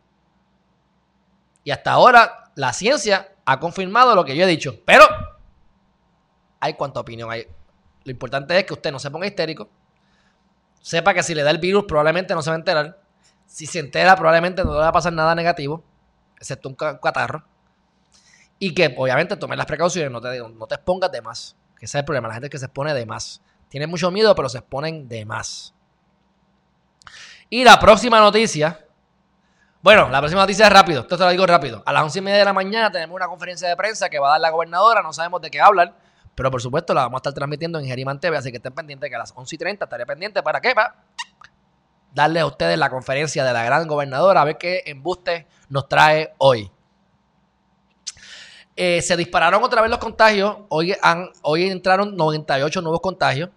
Y 1.63 1.71
hasta 1.71 1.91
ahora 1.91 2.51
la 2.55 2.73
ciencia 2.73 3.33
ha 3.45 3.59
confirmado 3.59 4.15
lo 4.15 4.25
que 4.25 4.35
yo 4.35 4.43
he 4.43 4.47
dicho. 4.47 4.75
Pero 4.85 5.05
hay 6.59 6.73
cuánta 6.73 6.99
opinión 6.99 7.31
hay. 7.31 7.47
Lo 8.03 8.11
importante 8.11 8.57
es 8.57 8.65
que 8.65 8.73
usted 8.73 8.91
no 8.91 8.99
se 8.99 9.09
ponga 9.11 9.27
histérico. 9.27 9.69
Sepa 10.81 11.13
que 11.13 11.23
si 11.23 11.33
le 11.33 11.43
da 11.43 11.51
el 11.51 11.57
virus 11.57 11.85
probablemente 11.85 12.33
no 12.35 12.41
se 12.41 12.49
va 12.49 12.55
a 12.55 12.59
enterar. 12.59 12.99
Si 13.45 13.65
se 13.65 13.79
entera 13.79 14.15
probablemente 14.15 14.63
no 14.63 14.73
le 14.73 14.79
va 14.79 14.89
a 14.89 14.91
pasar 14.91 15.13
nada 15.13 15.35
negativo. 15.35 15.83
Excepto 16.37 16.69
un 16.69 16.75
catarro. 16.75 17.43
Y 18.59 18.73
que 18.73 18.93
obviamente 18.97 19.35
tome 19.37 19.55
las 19.55 19.65
precauciones. 19.65 20.11
No 20.11 20.21
te, 20.67 20.75
expongas 20.75 21.11
de 21.11 21.21
más. 21.21 21.55
Que 21.77 21.85
ese 21.85 21.97
es 21.97 22.01
el 22.01 22.05
problema. 22.05 22.27
La 22.27 22.35
gente 22.35 22.49
que 22.49 22.57
se 22.57 22.65
expone 22.65 22.93
de 22.93 23.05
más. 23.05 23.41
Tiene 23.69 23.87
mucho 23.87 24.11
miedo 24.11 24.33
pero 24.35 24.49
se 24.49 24.59
exponen 24.59 25.07
de 25.07 25.25
más. 25.25 25.73
Y 27.49 27.63
la 27.63 27.79
próxima 27.79 28.19
noticia 28.19 28.85
bueno, 29.85 30.09
la 30.09 30.17
próxima 30.17 30.41
noticia 30.41 30.65
es 30.65 30.73
rápido. 30.73 31.01
Esto 31.01 31.15
te 31.15 31.23
lo 31.23 31.29
digo 31.29 31.45
rápido. 31.45 31.83
A 31.85 31.93
las 31.93 32.01
once 32.01 32.17
y 32.17 32.21
media 32.23 32.39
de 32.39 32.45
la 32.45 32.53
mañana 32.53 32.91
tenemos 32.91 33.15
una 33.15 33.27
conferencia 33.27 33.69
de 33.69 33.77
prensa 33.77 34.09
que 34.09 34.17
va 34.17 34.29
a 34.29 34.31
dar 34.31 34.41
la 34.41 34.49
gobernadora. 34.49 35.03
No 35.03 35.13
sabemos 35.13 35.43
de 35.43 35.51
qué 35.51 35.61
hablar. 35.61 35.93
Pero 36.33 36.49
por 36.49 36.59
supuesto 36.59 36.91
la 36.95 37.01
vamos 37.01 37.19
a 37.19 37.19
estar 37.19 37.33
transmitiendo 37.33 37.77
en 37.77 37.85
Geriman 37.85 38.19
TV. 38.19 38.35
Así 38.35 38.49
que 38.49 38.57
estén 38.57 38.73
pendientes 38.73 39.07
que 39.07 39.15
a 39.15 39.19
las 39.19 39.31
once 39.35 39.53
y 39.53 39.59
treinta 39.59 39.85
estaré 39.85 40.03
pendiente. 40.07 40.41
¿Para 40.41 40.59
qué? 40.59 40.73
Para 40.73 40.95
darle 42.15 42.39
a 42.39 42.47
ustedes 42.47 42.79
la 42.79 42.89
conferencia 42.89 43.43
de 43.43 43.53
la 43.53 43.63
gran 43.63 43.87
gobernadora. 43.87 44.41
A 44.41 44.45
ver 44.45 44.57
qué 44.57 44.81
embuste 44.87 45.45
nos 45.69 45.87
trae 45.87 46.33
hoy. 46.39 46.71
Eh, 48.75 49.01
se 49.01 49.15
dispararon 49.15 49.63
otra 49.63 49.81
vez 49.81 49.91
los 49.91 49.99
contagios. 49.99 50.57
Hoy, 50.69 50.95
han, 51.01 51.29
hoy 51.43 51.67
entraron 51.67 52.15
98 52.15 52.81
nuevos 52.81 53.01
contagios. 53.01 53.49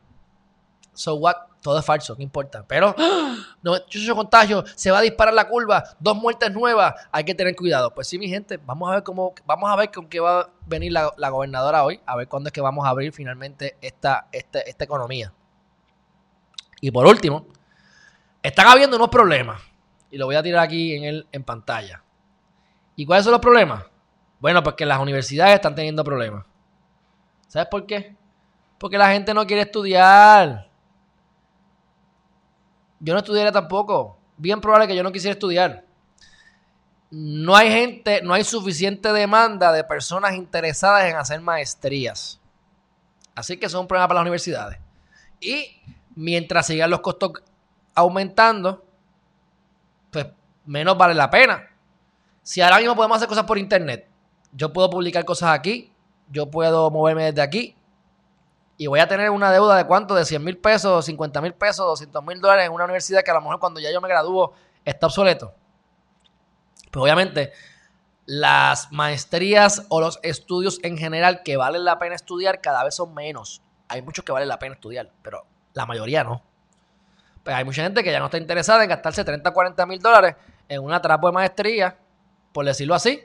So 0.93 1.15
what? 1.15 1.49
todo 1.63 1.79
es 1.79 1.85
falso, 1.85 2.15
no 2.17 2.23
importa. 2.23 2.65
Pero, 2.67 2.95
no, 3.63 3.87
yo 3.89 4.17
contagio, 4.17 4.65
se 4.75 4.91
va 4.91 4.99
a 4.99 5.03
disparar 5.03 5.35
la 5.35 5.49
curva, 5.49 5.85
dos 5.99 6.17
muertes 6.17 6.53
nuevas, 6.53 6.95
hay 7.13 7.25
que 7.25 7.35
tener 7.35 7.55
cuidado. 7.55 7.95
Pues 7.95 8.09
sí, 8.09 8.19
mi 8.19 8.29
gente, 8.29 8.59
vamos 8.59 8.89
a 8.91 8.95
ver 8.95 9.03
cómo, 9.03 9.35
vamos 9.47 9.71
a 9.71 9.77
ver 9.77 9.91
con 9.91 10.09
qué 10.09 10.21
va 10.21 10.41
a 10.41 10.51
venir 10.67 10.93
la, 10.93 11.29
gobernadora 11.31 11.85
hoy, 11.85 12.01
a 12.07 12.17
ver 12.17 12.29
cuándo 12.29 12.49
es 12.49 12.53
que 12.53 12.61
vamos 12.61 12.87
a 12.87 12.91
abrir 12.91 13.13
finalmente 13.13 13.77
esta, 13.81 14.29
este, 14.33 14.69
esta 14.69 14.85
economía. 14.85 15.33
Y 16.81 16.91
por 16.91 17.07
último, 17.07 17.47
están 18.43 18.67
habiendo 18.67 18.97
unos 18.97 19.09
problemas, 19.09 19.61
y 20.11 20.19
lo 20.19 20.27
voy 20.27 20.37
a 20.37 20.43
tirar 20.43 20.65
aquí 20.65 20.95
en, 20.95 21.05
el, 21.05 21.27
en 21.33 21.45
pantalla. 21.45 22.03
¿Y 22.97 23.07
cuáles 23.07 23.25
son 23.25 23.33
los 23.33 23.41
problemas? 23.41 23.85
Bueno, 24.41 24.63
porque 24.63 24.87
las 24.87 24.99
universidades 24.99 25.55
están 25.55 25.75
teniendo 25.75 26.05
problemas. 26.05 26.45
¿Sabes 27.49 27.69
por 27.69 27.87
qué? 27.87 28.17
Porque 28.79 28.99
la 28.99 29.11
gente 29.11 29.35
no 29.35 29.47
quiere 29.47 29.63
estudiar. 29.63 30.69
Yo 33.01 33.13
no 33.13 33.19
estudiaría 33.19 33.53
tampoco. 33.53 34.19
Bien 34.37 34.61
probable 34.61 34.87
que 34.87 34.97
yo 34.97 35.03
no 35.03 35.13
quisiera 35.13 35.33
estudiar. 35.33 35.85
No 37.11 37.57
hay 37.57 37.71
gente, 37.71 38.21
no 38.23 38.35
hay 38.35 38.45
suficiente 38.45 39.13
demanda 39.13 39.73
de 39.73 39.83
personas 39.83 40.35
interesadas 40.35 41.05
en 41.05 41.17
hacer 41.17 41.41
maestrías. 41.41 42.41
Así 43.35 43.57
que 43.57 43.67
eso 43.67 43.79
es 43.79 43.81
un 43.81 43.89
problema 43.89 44.09
para 44.09 44.21
las 44.21 44.23
universidades. 44.23 44.79
Y 45.41 45.81
mientras 46.15 46.67
sigan 46.67 46.91
los 46.91 47.01
costos 47.01 47.33
aumentando, 47.99 48.85
pues 50.11 50.27
menos 50.65 50.97
vale 50.97 51.15
la 51.15 51.29
pena. 51.31 51.69
Si 52.43 52.61
ahora 52.61 52.79
mismo 52.79 52.95
podemos 52.95 53.17
hacer 53.17 53.29
cosas 53.29 53.45
por 53.45 53.59
internet, 53.59 54.09
yo 54.53 54.73
puedo 54.73 54.89
publicar 54.89 55.25
cosas 55.25 55.51
aquí, 55.51 55.93
yo 56.31 56.51
puedo 56.51 56.91
moverme 56.91 57.25
desde 57.25 57.43
aquí, 57.43 57.77
y 58.77 58.87
voy 58.87 59.01
a 59.01 59.09
tener 59.09 59.31
una 59.31 59.51
deuda 59.51 59.77
de 59.77 59.87
cuánto, 59.87 60.15
de 60.15 60.25
100 60.25 60.45
mil 60.45 60.57
pesos, 60.59 61.05
50 61.05 61.41
mil 61.41 61.53
pesos, 61.55 61.85
200 61.85 62.25
mil 62.25 62.41
dólares 62.41 62.67
en 62.67 62.73
una 62.73 62.85
universidad 62.85 63.25
que 63.25 63.33
a 63.33 63.35
lo 63.35 63.41
mejor 63.41 63.59
cuando 63.59 63.81
ya 63.81 63.91
yo 63.93 64.01
me 64.01 64.09
gradúo 64.09 64.53
está 64.85 65.07
obsoleto. 65.07 65.53
Pues 66.93 67.03
obviamente 67.03 67.53
las 68.25 68.93
maestrías 68.93 69.87
o 69.89 70.01
los 70.01 70.21
estudios 70.23 70.79
en 70.85 70.97
general 70.97 71.43
que 71.43 71.57
valen 71.57 71.85
la 71.85 71.99
pena 71.99 72.15
estudiar 72.15 72.61
cada 72.61 72.85
vez 72.85 72.95
son 72.95 73.15
menos. 73.15 73.63
Hay 73.89 74.03
muchos 74.03 74.25
que 74.25 74.31
valen 74.31 74.49
la 74.49 74.61
pena 74.61 74.75
estudiar, 74.75 75.11
pero 75.23 75.45
la 75.73 75.85
mayoría 75.85 76.23
no. 76.23 76.48
Hay 77.55 77.65
mucha 77.65 77.83
gente 77.83 78.03
que 78.05 78.13
ya 78.13 78.19
no 78.19 78.27
está 78.27 78.39
interesada 78.39 78.83
en 78.83 78.91
gastarse 78.91 79.25
30 79.25 79.51
o 79.51 79.53
40 79.53 79.87
mil 79.87 79.99
dólares 80.01 80.37
en 80.69 80.83
una 80.83 81.01
trapo 81.01 81.29
de 81.29 81.33
maestría, 81.33 81.97
por 82.53 82.65
decirlo 82.65 82.95
así. 82.95 83.23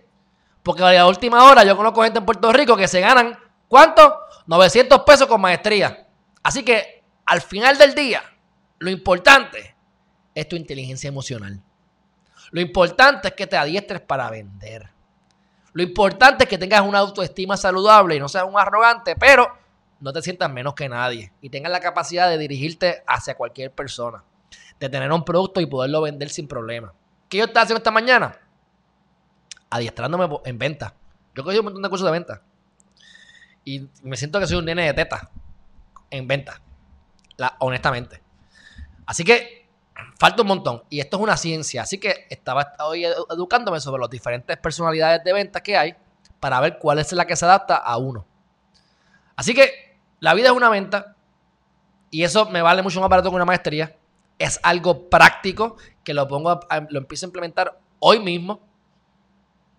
Porque 0.62 0.84
a 0.84 0.92
la 0.94 1.08
última 1.08 1.44
hora 1.44 1.64
yo 1.64 1.76
conozco 1.76 2.04
gente 2.04 2.20
en 2.20 2.26
Puerto 2.26 2.52
Rico 2.52 2.78
que 2.78 2.88
se 2.88 3.02
ganan 3.02 3.38
¿Cuánto? 3.74 4.20
900 4.46 5.02
pesos 5.02 5.26
con 5.26 5.42
maestría. 5.42 6.06
Así 6.44 6.64
que 6.64 7.04
al 7.26 7.42
final 7.42 7.76
del 7.76 7.96
día, 7.96 8.22
lo 8.78 8.92
importante 8.92 9.76
es 10.36 10.48
tu 10.48 10.56
inteligencia 10.56 11.08
emocional. 11.08 11.60
Lo 12.52 12.62
importante 12.62 13.30
es 13.30 13.34
que 13.34 13.48
te 13.48 13.58
adiestres 13.58 14.02
para 14.02 14.30
vender. 14.30 14.92
Lo 15.72 15.82
importante 15.82 16.44
es 16.44 16.50
que 16.52 16.60
tengas 16.60 16.82
una 16.82 17.00
autoestima 17.00 17.58
saludable 17.58 18.16
y 18.16 18.20
no 18.20 18.30
seas 18.30 18.44
un 18.44 18.60
arrogante, 18.60 19.16
pero 19.16 19.52
no 20.04 20.12
te 20.14 20.22
sientas 20.22 20.52
menos 20.52 20.74
que 20.76 20.90
nadie 20.90 21.32
y 21.42 21.50
tengas 21.50 21.72
la 21.72 21.80
capacidad 21.80 22.28
de 22.30 22.38
dirigirte 22.38 23.04
hacia 23.08 23.36
cualquier 23.36 23.72
persona, 23.72 24.24
de 24.80 24.90
tener 24.90 25.12
un 25.12 25.24
producto 25.24 25.62
y 25.62 25.66
poderlo 25.66 26.02
vender 26.02 26.30
sin 26.30 26.48
problema. 26.48 26.94
¿Qué 27.30 27.38
yo 27.38 27.46
estaba 27.46 27.64
haciendo 27.64 27.78
esta 27.80 27.92
mañana? 27.92 28.38
adiestrándome 29.70 30.30
en 30.46 30.58
venta. 30.60 30.94
Yo 31.34 31.42
he 31.42 31.44
cogido 31.46 31.62
un 31.62 31.66
montón 31.66 31.82
de 31.82 31.90
cursos 31.90 32.06
de 32.06 32.12
venta. 32.12 32.42
Y 33.66 33.88
me 34.04 34.18
siento 34.18 34.40
que 34.40 34.46
soy 34.46 34.58
un 34.58 34.66
nene 34.66 34.86
de 34.86 34.94
teta 34.94 35.32
en 36.12 36.28
venta. 36.28 36.62
La- 37.38 37.56
honestamente. 37.60 38.22
Así 39.08 39.24
que 39.24 39.68
falta 40.20 40.42
un 40.44 40.48
montón. 40.50 40.84
Y 40.90 41.00
esto 41.00 41.18
es 41.18 41.24
una 41.24 41.38
ciencia. 41.38 41.82
Así 41.82 41.98
que 41.98 42.28
estaba 42.30 42.74
hoy 42.82 43.04
edu- 43.06 43.26
educándome 43.34 43.80
sobre 43.80 44.00
las 44.02 44.10
diferentes 44.12 44.58
personalidades 44.58 45.24
de 45.24 45.34
venta 45.34 45.64
que 45.64 45.76
hay 45.76 45.96
para 46.40 46.60
ver 46.60 46.78
cuál 46.78 47.00
es 47.00 47.12
la 47.14 47.26
que 47.26 47.36
se 47.36 47.46
adapta 47.46 47.78
a 47.78 47.98
uno. 47.98 48.28
Así 49.36 49.56
que 49.56 49.93
la 50.24 50.34
vida 50.34 50.48
es 50.48 50.54
una 50.54 50.70
venta. 50.70 51.16
Y 52.10 52.24
eso 52.24 52.46
me 52.50 52.62
vale 52.62 52.82
mucho 52.82 53.02
más 53.02 53.10
barato 53.10 53.30
que 53.30 53.36
una 53.36 53.44
maestría. 53.46 53.98
Es 54.40 54.58
algo 54.64 55.10
práctico 55.10 55.76
que 56.04 56.14
lo 56.14 56.28
pongo, 56.28 56.50
a- 56.52 56.88
lo 56.90 57.00
empiezo 57.00 57.26
a 57.26 57.28
implementar 57.28 57.78
hoy 58.00 58.20
mismo. 58.20 58.62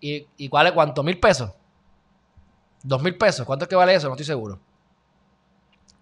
¿Y, 0.00 0.26
y 0.36 0.48
vale 0.48 0.72
cuánto? 0.74 1.02
¿Mil 1.02 1.18
pesos? 1.18 1.50
¿Dos 2.82 3.02
mil 3.02 3.16
pesos? 3.16 3.46
¿Cuánto 3.46 3.64
es 3.64 3.68
que 3.70 3.76
vale 3.76 3.94
eso? 3.94 4.08
No 4.08 4.14
estoy 4.14 4.26
seguro. 4.26 4.60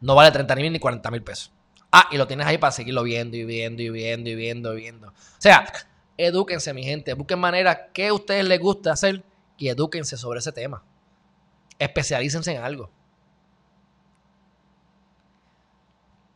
No 0.00 0.14
vale 0.16 0.33
30 0.33 0.57
mil 0.57 0.72
ni 0.72 0.81
40 0.81 1.09
mil 1.12 1.22
pesos. 1.22 1.52
Ah, 1.92 2.09
y 2.11 2.16
lo 2.16 2.26
tienes 2.26 2.46
ahí 2.46 2.59
para 2.59 2.72
seguirlo 2.72 3.02
viendo 3.05 3.37
y 3.37 3.44
viendo 3.44 3.83
y 3.83 3.90
viendo 3.90 4.28
y 4.31 4.35
viendo 4.35 4.72
y 4.72 4.76
viendo. 4.81 5.09
O 5.09 5.12
sea, 5.38 5.70
edúquense, 6.16 6.72
mi 6.74 6.83
gente. 6.83 7.14
Busquen 7.14 7.38
maneras 7.38 7.78
que 7.92 8.09
a 8.09 8.14
ustedes 8.14 8.44
les 8.48 8.59
gusta 8.59 8.92
hacer 8.92 9.22
y 9.57 9.68
edúquense 9.68 10.16
sobre 10.16 10.40
ese 10.40 10.50
tema. 10.50 10.83
Especialícense 11.78 12.52
en 12.57 12.62
algo. 12.62 12.90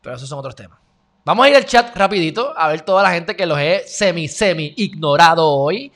Pero 0.07 0.19
esos 0.19 0.29
son 0.29 0.39
otros 0.39 0.55
temas. 0.55 0.79
Vamos 1.25 1.45
a 1.45 1.49
ir 1.49 1.57
al 1.57 1.65
chat 1.65 1.97
rapidito 1.97 2.57
a 2.57 2.69
ver 2.69 2.83
toda 2.83 3.03
la 3.03 3.11
gente 3.11 3.35
que 3.35 3.45
los 3.45 3.59
he 3.59 3.83
semi, 3.89 4.29
semi 4.29 4.73
ignorado 4.77 5.49
hoy. 5.49 5.91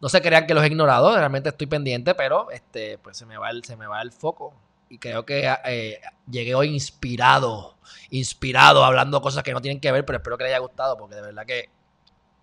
No 0.00 0.08
se 0.08 0.22
crean 0.22 0.46
que 0.46 0.54
los 0.54 0.62
he 0.62 0.68
ignorado, 0.68 1.12
realmente 1.16 1.48
estoy 1.48 1.66
pendiente, 1.66 2.14
pero 2.14 2.48
este, 2.52 2.96
pues 2.98 3.16
se 3.16 3.26
me 3.26 3.36
va 3.36 3.50
el, 3.50 3.64
se 3.64 3.74
me 3.74 3.88
va 3.88 4.00
el 4.02 4.12
foco. 4.12 4.54
Y 4.88 4.98
creo 4.98 5.26
que 5.26 5.52
eh, 5.64 6.00
llegué 6.30 6.54
hoy 6.54 6.68
inspirado, 6.68 7.76
inspirado, 8.10 8.84
hablando 8.84 9.20
cosas 9.20 9.42
que 9.42 9.52
no 9.52 9.60
tienen 9.60 9.80
que 9.80 9.90
ver, 9.90 10.04
pero 10.04 10.18
espero 10.18 10.38
que 10.38 10.44
les 10.44 10.52
haya 10.52 10.60
gustado, 10.60 10.96
porque 10.96 11.16
de 11.16 11.22
verdad 11.22 11.44
que 11.44 11.68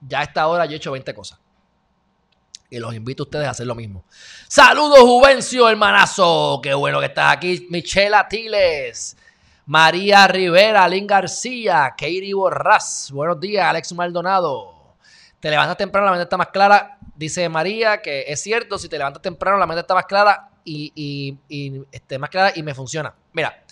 ya 0.01 0.19
a 0.19 0.23
esta 0.23 0.45
hora 0.47 0.65
yo 0.65 0.73
he 0.73 0.75
hecho 0.75 0.91
20 0.91 1.13
cosas. 1.13 1.39
Y 2.69 2.79
los 2.79 2.93
invito 2.93 3.23
a 3.23 3.27
ustedes 3.27 3.47
a 3.47 3.51
hacer 3.51 3.65
lo 3.65 3.75
mismo. 3.75 4.03
Saludos, 4.49 4.99
Juvencio, 4.99 5.69
hermanazo. 5.69 6.59
Qué 6.61 6.73
bueno 6.73 6.99
que 6.99 7.05
estás 7.05 7.31
aquí. 7.31 7.65
Michelle 7.69 8.13
Atiles. 8.13 9.15
María 9.65 10.27
Rivera, 10.27 10.85
Lynn 10.89 11.07
García, 11.07 11.91
Katie 11.91 12.33
Borrás. 12.33 13.09
Buenos 13.13 13.39
días, 13.39 13.65
Alex 13.65 13.93
Maldonado. 13.93 14.95
Te 15.39 15.49
levantas 15.49 15.77
temprano, 15.77 16.05
la 16.05 16.11
mente 16.11 16.23
está 16.23 16.35
más 16.35 16.47
clara. 16.47 16.97
Dice 17.15 17.47
María 17.47 18.01
que 18.01 18.25
es 18.27 18.41
cierto, 18.41 18.77
si 18.77 18.89
te 18.89 18.97
levantas 18.97 19.21
temprano, 19.21 19.57
la 19.57 19.65
mente 19.65 19.79
está 19.79 19.93
más 19.93 20.05
clara 20.05 20.49
y, 20.65 21.37
este, 21.91 22.19
más 22.19 22.29
clara 22.29 22.51
y 22.53 22.61
me 22.61 22.73
funciona. 22.73 23.15
Mira, 23.31 23.63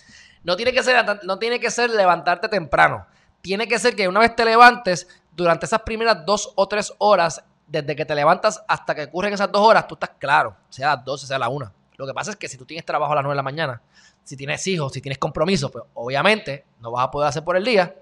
no 0.44 0.56
tiene, 0.56 0.72
que 0.72 0.82
ser, 0.82 1.04
no 1.24 1.38
tiene 1.38 1.60
que 1.60 1.70
ser 1.70 1.90
levantarte 1.90 2.48
temprano. 2.48 3.06
Tiene 3.42 3.68
que 3.68 3.78
ser 3.78 3.94
que 3.94 4.08
una 4.08 4.20
vez 4.20 4.34
te 4.34 4.46
levantes, 4.46 5.06
durante 5.32 5.66
esas 5.66 5.82
primeras 5.82 6.24
dos 6.24 6.52
o 6.54 6.68
tres 6.68 6.94
horas, 6.98 7.44
desde 7.66 7.94
que 7.94 8.06
te 8.06 8.14
levantas 8.14 8.62
hasta 8.66 8.94
que 8.94 9.04
ocurren 9.04 9.34
esas 9.34 9.52
dos 9.52 9.60
horas, 9.60 9.86
tú 9.86 9.94
estás 9.94 10.12
claro, 10.18 10.56
sea 10.70 10.94
las 10.96 11.04
12, 11.04 11.26
sea 11.26 11.36
a 11.36 11.40
la 11.40 11.48
1. 11.50 11.72
Lo 11.96 12.06
que 12.06 12.14
pasa 12.14 12.30
es 12.30 12.36
que 12.36 12.48
si 12.48 12.56
tú 12.56 12.64
tienes 12.64 12.84
trabajo 12.84 13.12
a 13.12 13.16
las 13.16 13.24
9 13.24 13.32
de 13.32 13.36
la 13.36 13.42
mañana, 13.42 13.82
si 14.24 14.36
tienes 14.36 14.66
hijos, 14.66 14.92
si 14.92 15.00
tienes 15.00 15.18
compromiso, 15.18 15.70
pues 15.70 15.84
obviamente 15.94 16.64
no 16.80 16.90
vas 16.90 17.04
a 17.04 17.10
poder 17.10 17.28
hacer 17.28 17.44
por 17.44 17.56
el 17.56 17.64
día, 17.64 17.94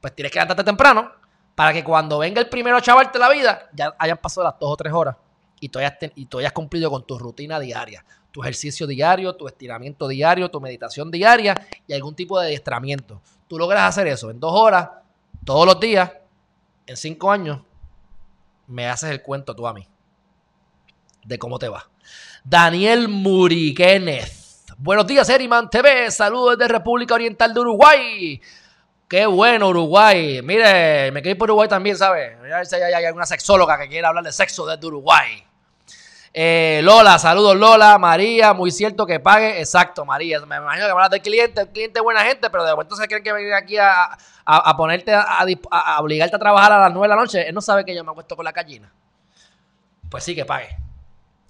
pues 0.00 0.14
tienes 0.14 0.32
que 0.32 0.38
levantarte 0.38 0.64
temprano 0.64 1.10
para 1.54 1.72
que 1.72 1.82
cuando 1.82 2.18
venga 2.18 2.40
el 2.40 2.48
primero 2.48 2.76
a 2.76 2.82
chavarte 2.82 3.18
la 3.18 3.28
vida, 3.28 3.68
ya 3.72 3.94
hayan 3.98 4.18
pasado 4.18 4.44
las 4.44 4.58
dos 4.58 4.72
o 4.72 4.76
tres 4.76 4.92
horas 4.92 5.16
y 5.60 5.68
tú 5.68 5.78
hayas, 5.78 5.94
y 6.14 6.26
cumplido 6.54 6.90
con 6.90 7.04
tu 7.04 7.18
rutina 7.18 7.58
diaria, 7.58 8.04
tu 8.30 8.42
ejercicio 8.42 8.86
diario, 8.86 9.34
tu 9.34 9.48
estiramiento 9.48 10.06
diario, 10.06 10.50
tu 10.50 10.60
meditación 10.60 11.10
diaria 11.10 11.54
y 11.86 11.94
algún 11.94 12.14
tipo 12.14 12.38
de 12.38 12.46
adiestramiento. 12.46 13.20
Tú 13.48 13.58
logras 13.58 13.88
hacer 13.88 14.06
eso 14.06 14.30
en 14.30 14.38
dos 14.38 14.52
horas, 14.54 14.88
todos 15.44 15.66
los 15.66 15.80
días, 15.80 16.12
en 16.86 16.96
cinco 16.96 17.30
años, 17.30 17.60
me 18.66 18.86
haces 18.86 19.10
el 19.10 19.22
cuento 19.22 19.54
tú 19.54 19.66
a 19.66 19.72
mí 19.72 19.86
de 21.24 21.38
cómo 21.38 21.58
te 21.58 21.68
va. 21.68 21.88
Daniel 22.44 23.08
Muriquénez. 23.08 24.37
Buenos 24.80 25.08
días, 25.08 25.28
Eriman 25.28 25.68
TV. 25.68 26.08
Saludos 26.08 26.56
desde 26.56 26.72
República 26.72 27.14
Oriental 27.14 27.52
de 27.52 27.58
Uruguay. 27.58 28.40
Qué 29.08 29.26
bueno, 29.26 29.70
Uruguay. 29.70 30.40
Mire, 30.40 31.10
me 31.10 31.20
quedé 31.20 31.34
por 31.34 31.50
Uruguay 31.50 31.68
también, 31.68 31.96
¿sabes? 31.96 32.38
A 32.38 32.42
ver 32.42 32.64
si 32.64 32.76
hay, 32.76 33.04
alguna 33.04 33.26
sexóloga 33.26 33.76
que 33.76 33.88
quiera 33.88 34.10
hablar 34.10 34.22
de 34.22 34.30
sexo 34.30 34.66
desde 34.66 34.86
Uruguay. 34.86 35.44
Eh, 36.32 36.80
Lola, 36.84 37.18
saludos 37.18 37.56
Lola, 37.56 37.98
María, 37.98 38.52
muy 38.52 38.70
cierto 38.70 39.04
que 39.04 39.18
pague, 39.18 39.58
exacto 39.58 40.04
María, 40.04 40.38
me 40.46 40.56
imagino 40.56 40.84
que 40.84 40.92
hablas 40.92 41.10
del 41.10 41.22
cliente, 41.22 41.66
cliente 41.72 42.00
buena 42.00 42.20
gente, 42.20 42.50
pero 42.50 42.64
de 42.64 42.70
momento 42.72 42.94
se 42.94 43.08
creen 43.08 43.24
que 43.24 43.32
venir 43.32 43.54
aquí 43.54 43.78
a, 43.78 44.04
a, 44.04 44.16
a 44.44 44.76
ponerte 44.76 45.12
a, 45.12 45.22
a, 45.22 45.46
a, 45.70 46.00
obligarte 46.00 46.36
a 46.36 46.38
trabajar 46.38 46.70
a 46.70 46.80
las 46.80 46.92
9 46.92 47.08
de 47.08 47.08
la 47.08 47.20
noche, 47.20 47.48
él 47.48 47.54
no 47.54 47.62
sabe 47.62 47.84
que 47.84 47.94
yo 47.94 48.04
me 48.04 48.10
acuesto 48.10 48.36
con 48.36 48.44
la 48.44 48.52
gallina. 48.52 48.92
Pues 50.10 50.22
sí, 50.22 50.34
que 50.34 50.44
pague, 50.44 50.76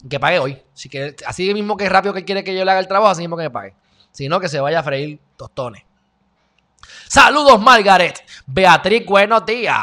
que 0.08 0.20
pague 0.20 0.38
hoy, 0.38 0.62
si 0.74 0.88
que, 0.88 1.16
así 1.26 1.52
mismo 1.54 1.76
que 1.76 1.88
rápido 1.88 2.14
que 2.14 2.24
quiere 2.24 2.44
que 2.44 2.54
yo 2.54 2.64
le 2.64 2.70
haga 2.70 2.80
el 2.80 2.88
trabajo, 2.88 3.10
así 3.10 3.22
mismo 3.22 3.36
que 3.36 3.44
me 3.44 3.50
pague, 3.50 3.74
si 4.12 4.28
no 4.28 4.38
que 4.40 4.48
se 4.48 4.60
vaya 4.60 4.80
a 4.80 4.82
freír 4.82 5.18
tostones. 5.36 5.82
Saludos 7.08 7.60
Margaret, 7.60 8.22
Beatriz, 8.46 9.04
buenos 9.06 9.44
días. 9.44 9.76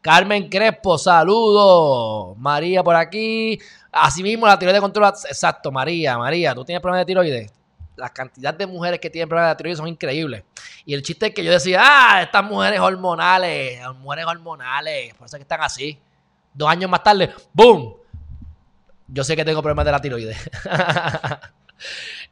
Carmen 0.00 0.48
Crespo, 0.48 0.96
saludos. 0.96 2.36
María 2.38 2.82
por 2.82 2.96
aquí. 2.96 3.58
Asimismo, 3.92 4.46
la 4.46 4.58
tiroides 4.58 4.80
controla. 4.80 5.08
Exacto, 5.08 5.72
María, 5.72 6.16
María, 6.16 6.54
tú 6.54 6.64
tienes 6.64 6.80
problemas 6.80 7.02
de 7.02 7.06
tiroides. 7.06 7.52
La 7.96 8.08
cantidad 8.10 8.54
de 8.54 8.66
mujeres 8.66 9.00
que 9.00 9.10
tienen 9.10 9.28
problemas 9.28 9.52
de 9.52 9.56
tiroides 9.56 9.78
son 9.78 9.88
increíbles. 9.88 10.44
Y 10.86 10.94
el 10.94 11.02
chiste 11.02 11.26
es 11.26 11.34
que 11.34 11.44
yo 11.44 11.50
decía, 11.50 11.82
ah, 11.82 12.22
estas 12.22 12.44
mujeres 12.44 12.80
hormonales, 12.80 13.80
mujeres 13.96 14.24
hormonales, 14.24 15.14
por 15.14 15.26
eso 15.26 15.36
es 15.36 15.40
que 15.40 15.42
están 15.42 15.60
así. 15.62 15.98
Dos 16.54 16.70
años 16.70 16.88
más 16.88 17.02
tarde, 17.02 17.34
¡boom! 17.52 17.97
Yo 19.08 19.24
sé 19.24 19.36
que 19.36 19.44
tengo 19.44 19.62
problemas 19.62 19.84
de 19.84 19.92
la 19.92 20.00
tiroides. 20.00 20.36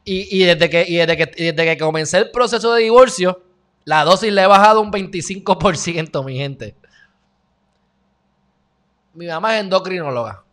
y, 0.05 0.41
y, 0.41 0.45
desde 0.45 0.69
que, 0.69 0.85
y, 0.87 0.97
desde 0.97 1.17
que, 1.17 1.25
desde 1.25 1.65
que 1.65 1.77
comencé 1.77 2.19
el 2.19 2.31
proceso 2.31 2.73
de 2.73 2.83
divorcio, 2.83 3.43
la 3.83 4.03
dosis 4.03 4.31
le 4.31 4.43
he 4.43 4.47
bajado 4.47 4.81
un 4.81 4.91
25%, 4.91 6.23
mi 6.23 6.37
gente 6.37 6.75
mi 9.17 9.25
mamá 9.25 9.55
es 9.55 9.61
endocrinóloga. 9.61 10.43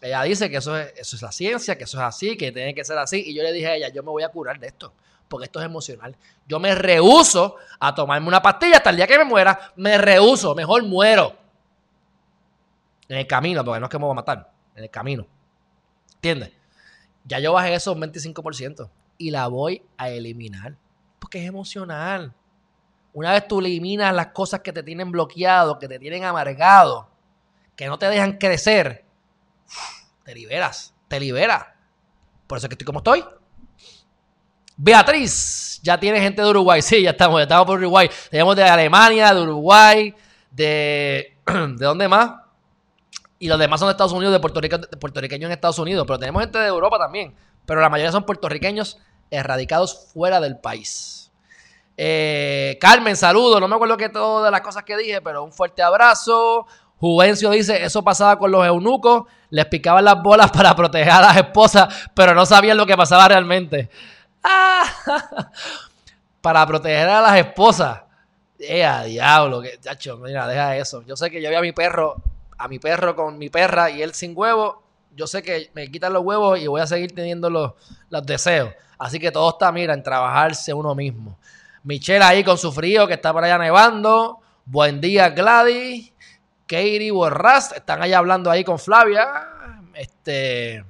Ella 0.00 0.22
dice 0.22 0.48
que 0.48 0.58
eso 0.58 0.78
es, 0.78 0.92
eso 0.96 1.16
es 1.16 1.22
la 1.22 1.32
ciencia, 1.32 1.76
que 1.76 1.84
eso 1.84 1.98
es 1.98 2.04
así, 2.04 2.36
que 2.36 2.52
tiene 2.52 2.72
que 2.72 2.84
ser 2.84 2.96
así. 2.96 3.24
Y 3.26 3.34
yo 3.34 3.42
le 3.42 3.52
dije 3.52 3.66
a 3.66 3.74
ella, 3.74 3.88
yo 3.88 4.04
me 4.04 4.10
voy 4.10 4.22
a 4.22 4.28
curar 4.28 4.60
de 4.60 4.68
esto, 4.68 4.94
porque 5.28 5.46
esto 5.46 5.58
es 5.58 5.66
emocional. 5.66 6.16
Yo 6.46 6.60
me 6.60 6.74
rehuso 6.76 7.56
a 7.80 7.92
tomarme 7.92 8.28
una 8.28 8.40
pastilla 8.40 8.76
hasta 8.76 8.90
el 8.90 8.96
día 8.96 9.08
que 9.08 9.18
me 9.18 9.24
muera. 9.24 9.72
Me 9.76 9.98
rehuso, 9.98 10.54
mejor 10.54 10.84
muero. 10.84 11.36
En 13.08 13.18
el 13.18 13.26
camino, 13.26 13.64
porque 13.64 13.80
no 13.80 13.86
es 13.86 13.90
que 13.90 13.98
me 13.98 14.04
voy 14.04 14.12
a 14.12 14.14
matar, 14.14 14.52
en 14.76 14.84
el 14.84 14.90
camino. 14.90 15.26
¿Entiendes? 16.24 16.52
Ya 17.24 17.38
yo 17.38 17.52
bajé 17.52 17.74
eso 17.74 17.92
un 17.92 18.00
25% 18.00 18.88
y 19.18 19.30
la 19.30 19.46
voy 19.46 19.82
a 19.98 20.08
eliminar, 20.08 20.74
porque 21.18 21.42
es 21.42 21.46
emocional. 21.46 22.32
Una 23.12 23.32
vez 23.32 23.46
tú 23.46 23.60
eliminas 23.60 24.14
las 24.14 24.28
cosas 24.28 24.60
que 24.60 24.72
te 24.72 24.82
tienen 24.82 25.12
bloqueado, 25.12 25.78
que 25.78 25.86
te 25.86 25.98
tienen 25.98 26.24
amargado, 26.24 27.10
que 27.76 27.88
no 27.88 27.98
te 27.98 28.06
dejan 28.06 28.38
crecer, 28.38 29.04
te 30.24 30.34
liberas, 30.34 30.94
te 31.08 31.20
libera. 31.20 31.76
Por 32.46 32.56
eso 32.56 32.68
es 32.68 32.68
que 32.70 32.74
estoy 32.74 32.86
como 32.86 33.00
estoy. 33.00 33.22
Beatriz, 34.78 35.78
ya 35.82 36.00
tiene 36.00 36.22
gente 36.22 36.40
de 36.40 36.48
Uruguay. 36.48 36.80
Sí, 36.80 37.02
ya 37.02 37.10
estamos, 37.10 37.38
ya 37.40 37.42
estamos 37.42 37.66
por 37.66 37.78
Uruguay. 37.78 38.08
Tenemos 38.30 38.56
de 38.56 38.64
Alemania, 38.64 39.34
de 39.34 39.42
Uruguay, 39.42 40.14
de. 40.50 41.36
¿De 41.46 41.84
dónde 41.84 42.08
más? 42.08 42.43
Y 43.38 43.48
los 43.48 43.58
demás 43.58 43.80
son 43.80 43.88
de 43.88 43.92
Estados 43.92 44.12
Unidos, 44.12 44.32
de, 44.32 44.40
Puerto 44.40 44.60
Rico, 44.60 44.78
puertorriqueños 45.00 45.48
en 45.48 45.52
Estados 45.52 45.78
Unidos. 45.78 46.04
Pero 46.06 46.18
tenemos 46.18 46.42
gente 46.42 46.58
de 46.58 46.68
Europa 46.68 46.98
también. 46.98 47.34
Pero 47.66 47.80
la 47.80 47.88
mayoría 47.88 48.12
son 48.12 48.24
puertorriqueños 48.24 48.98
erradicados 49.30 50.10
fuera 50.12 50.40
del 50.40 50.58
país. 50.58 51.30
Eh, 51.96 52.78
Carmen, 52.80 53.16
saludos. 53.16 53.60
No 53.60 53.68
me 53.68 53.74
acuerdo 53.74 53.96
que 53.96 54.08
todas 54.08 54.50
las 54.50 54.60
cosas 54.60 54.84
que 54.84 54.96
dije, 54.96 55.20
pero 55.20 55.44
un 55.44 55.52
fuerte 55.52 55.82
abrazo. 55.82 56.66
Juvencio 56.98 57.50
dice, 57.50 57.84
eso 57.84 58.02
pasaba 58.02 58.38
con 58.38 58.50
los 58.50 58.64
eunucos, 58.64 59.24
les 59.50 59.66
picaban 59.66 60.04
las 60.04 60.22
bolas 60.22 60.50
para 60.50 60.74
proteger 60.74 61.10
a 61.10 61.20
las 61.20 61.36
esposas, 61.36 62.08
pero 62.14 62.34
no 62.34 62.46
sabían 62.46 62.76
lo 62.76 62.86
que 62.86 62.96
pasaba 62.96 63.28
realmente. 63.28 63.90
Para 66.40 66.66
proteger 66.66 67.08
a 67.08 67.20
las 67.20 67.36
esposas. 67.38 68.02
¡Eh, 68.58 68.86
diablo! 69.06 69.60
Que, 69.60 69.78
mira, 70.22 70.46
deja 70.46 70.76
eso. 70.76 71.02
Yo 71.02 71.16
sé 71.16 71.30
que 71.30 71.42
yo 71.42 71.50
vi 71.50 71.56
mi 71.60 71.72
perro, 71.72 72.16
a 72.58 72.68
mi 72.68 72.78
perro 72.78 73.14
con 73.14 73.38
mi 73.38 73.50
perra 73.50 73.90
y 73.90 74.02
él 74.02 74.14
sin 74.14 74.32
huevo. 74.36 74.82
Yo 75.14 75.26
sé 75.26 75.42
que 75.42 75.70
me 75.74 75.90
quitan 75.90 76.12
los 76.12 76.24
huevos 76.24 76.58
y 76.58 76.66
voy 76.66 76.80
a 76.80 76.86
seguir 76.86 77.14
teniendo 77.14 77.48
los, 77.50 77.72
los 78.10 78.26
deseos. 78.26 78.72
Así 78.98 79.18
que 79.18 79.30
todo 79.30 79.50
está, 79.50 79.70
mira, 79.70 79.94
en 79.94 80.02
trabajarse 80.02 80.72
uno 80.72 80.94
mismo. 80.94 81.38
Michelle 81.84 82.24
ahí 82.24 82.42
con 82.42 82.58
su 82.58 82.72
frío 82.72 83.06
que 83.06 83.14
está 83.14 83.32
por 83.32 83.44
allá 83.44 83.58
nevando. 83.58 84.40
Buen 84.64 85.00
día, 85.00 85.28
Gladys. 85.30 86.12
Katie 86.66 87.10
Borras, 87.10 87.72
están 87.72 88.02
allá 88.02 88.18
hablando 88.18 88.50
ahí 88.50 88.64
con 88.64 88.78
Flavia. 88.78 89.48
Este. 89.94 90.84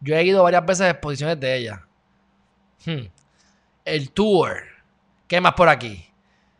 Yo 0.00 0.16
he 0.16 0.24
ido 0.24 0.42
varias 0.42 0.66
veces 0.66 0.82
a 0.82 0.90
exposiciones 0.90 1.38
de 1.38 1.56
ella. 1.56 1.86
Hmm. 2.84 3.06
El 3.84 4.10
tour. 4.10 4.62
¿Qué 5.26 5.40
más 5.40 5.54
por 5.54 5.68
aquí? 5.68 6.04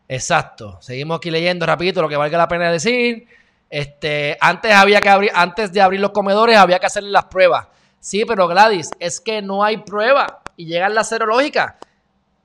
Exacto. 0.08 0.78
Seguimos 0.80 1.18
aquí 1.18 1.30
leyendo 1.30 1.66
rapidito 1.66 2.00
lo 2.00 2.08
que 2.08 2.16
valga 2.16 2.38
la 2.38 2.48
pena 2.48 2.70
decir. 2.70 3.26
Este, 3.70 4.36
antes 4.40 4.72
había 4.72 5.00
que 5.00 5.08
abrir, 5.08 5.30
antes 5.34 5.72
de 5.72 5.80
abrir 5.80 6.00
los 6.00 6.10
comedores 6.10 6.56
había 6.56 6.78
que 6.78 6.86
hacerle 6.86 7.10
las 7.10 7.26
pruebas. 7.26 7.68
Sí, 8.00 8.24
pero 8.24 8.48
Gladys, 8.48 8.90
es 8.98 9.20
que 9.20 9.42
no 9.42 9.62
hay 9.62 9.78
prueba 9.78 10.42
y 10.56 10.66
llegan 10.66 10.94
las 10.94 11.08
serológicas. 11.08 11.74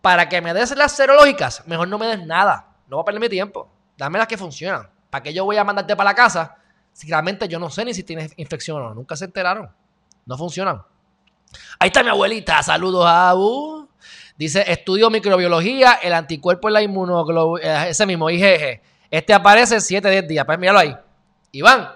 Para 0.02 0.28
que 0.28 0.42
me 0.42 0.54
des 0.54 0.76
las 0.76 0.92
serológicas, 0.92 1.66
mejor 1.66 1.88
no 1.88 1.98
me 1.98 2.08
des 2.08 2.26
nada. 2.26 2.68
No 2.88 2.98
voy 2.98 3.04
a 3.04 3.06
perder 3.06 3.22
mi 3.22 3.30
tiempo. 3.30 3.70
Dame 3.98 4.20
las 4.20 4.28
que 4.28 4.38
funcionan. 4.38 4.90
¿Para 5.10 5.24
qué 5.24 5.34
yo 5.34 5.46
voy 5.46 5.56
a 5.58 5.64
mandarte 5.64 5.96
para 5.96 6.10
la 6.10 6.16
casa 6.16 6.58
si 6.92 7.08
yo 7.08 7.60
no 7.60 7.70
sé 7.70 7.86
ni 7.86 7.94
si 7.94 8.04
tienes 8.04 8.34
infección 8.36 8.78
o 8.78 8.90
no? 8.90 8.94
Nunca 8.94 9.16
se 9.16 9.26
enteraron. 9.26 9.70
No 10.26 10.38
funcionan. 10.38 10.82
Ahí 11.80 11.88
está 11.88 12.04
mi 12.04 12.10
abuelita. 12.10 12.62
Saludos 12.64 13.06
a 13.08 13.34
U. 13.36 13.88
Dice, 14.36 14.64
estudio 14.70 15.10
microbiología, 15.10 16.00
el 16.02 16.14
anticuerpo 16.14 16.68
en 16.68 16.74
la 16.74 16.82
inmunoglobulina, 16.82 17.88
eh, 17.88 17.90
ese 17.92 18.06
mismo 18.06 18.30
IgG. 18.30 18.82
Este 19.10 19.34
aparece 19.34 19.80
7 19.80 20.10
10 20.10 20.28
días. 20.28 20.46
Pues 20.46 20.58
míralo 20.58 20.80
ahí. 20.80 20.98
Iván, 21.54 21.90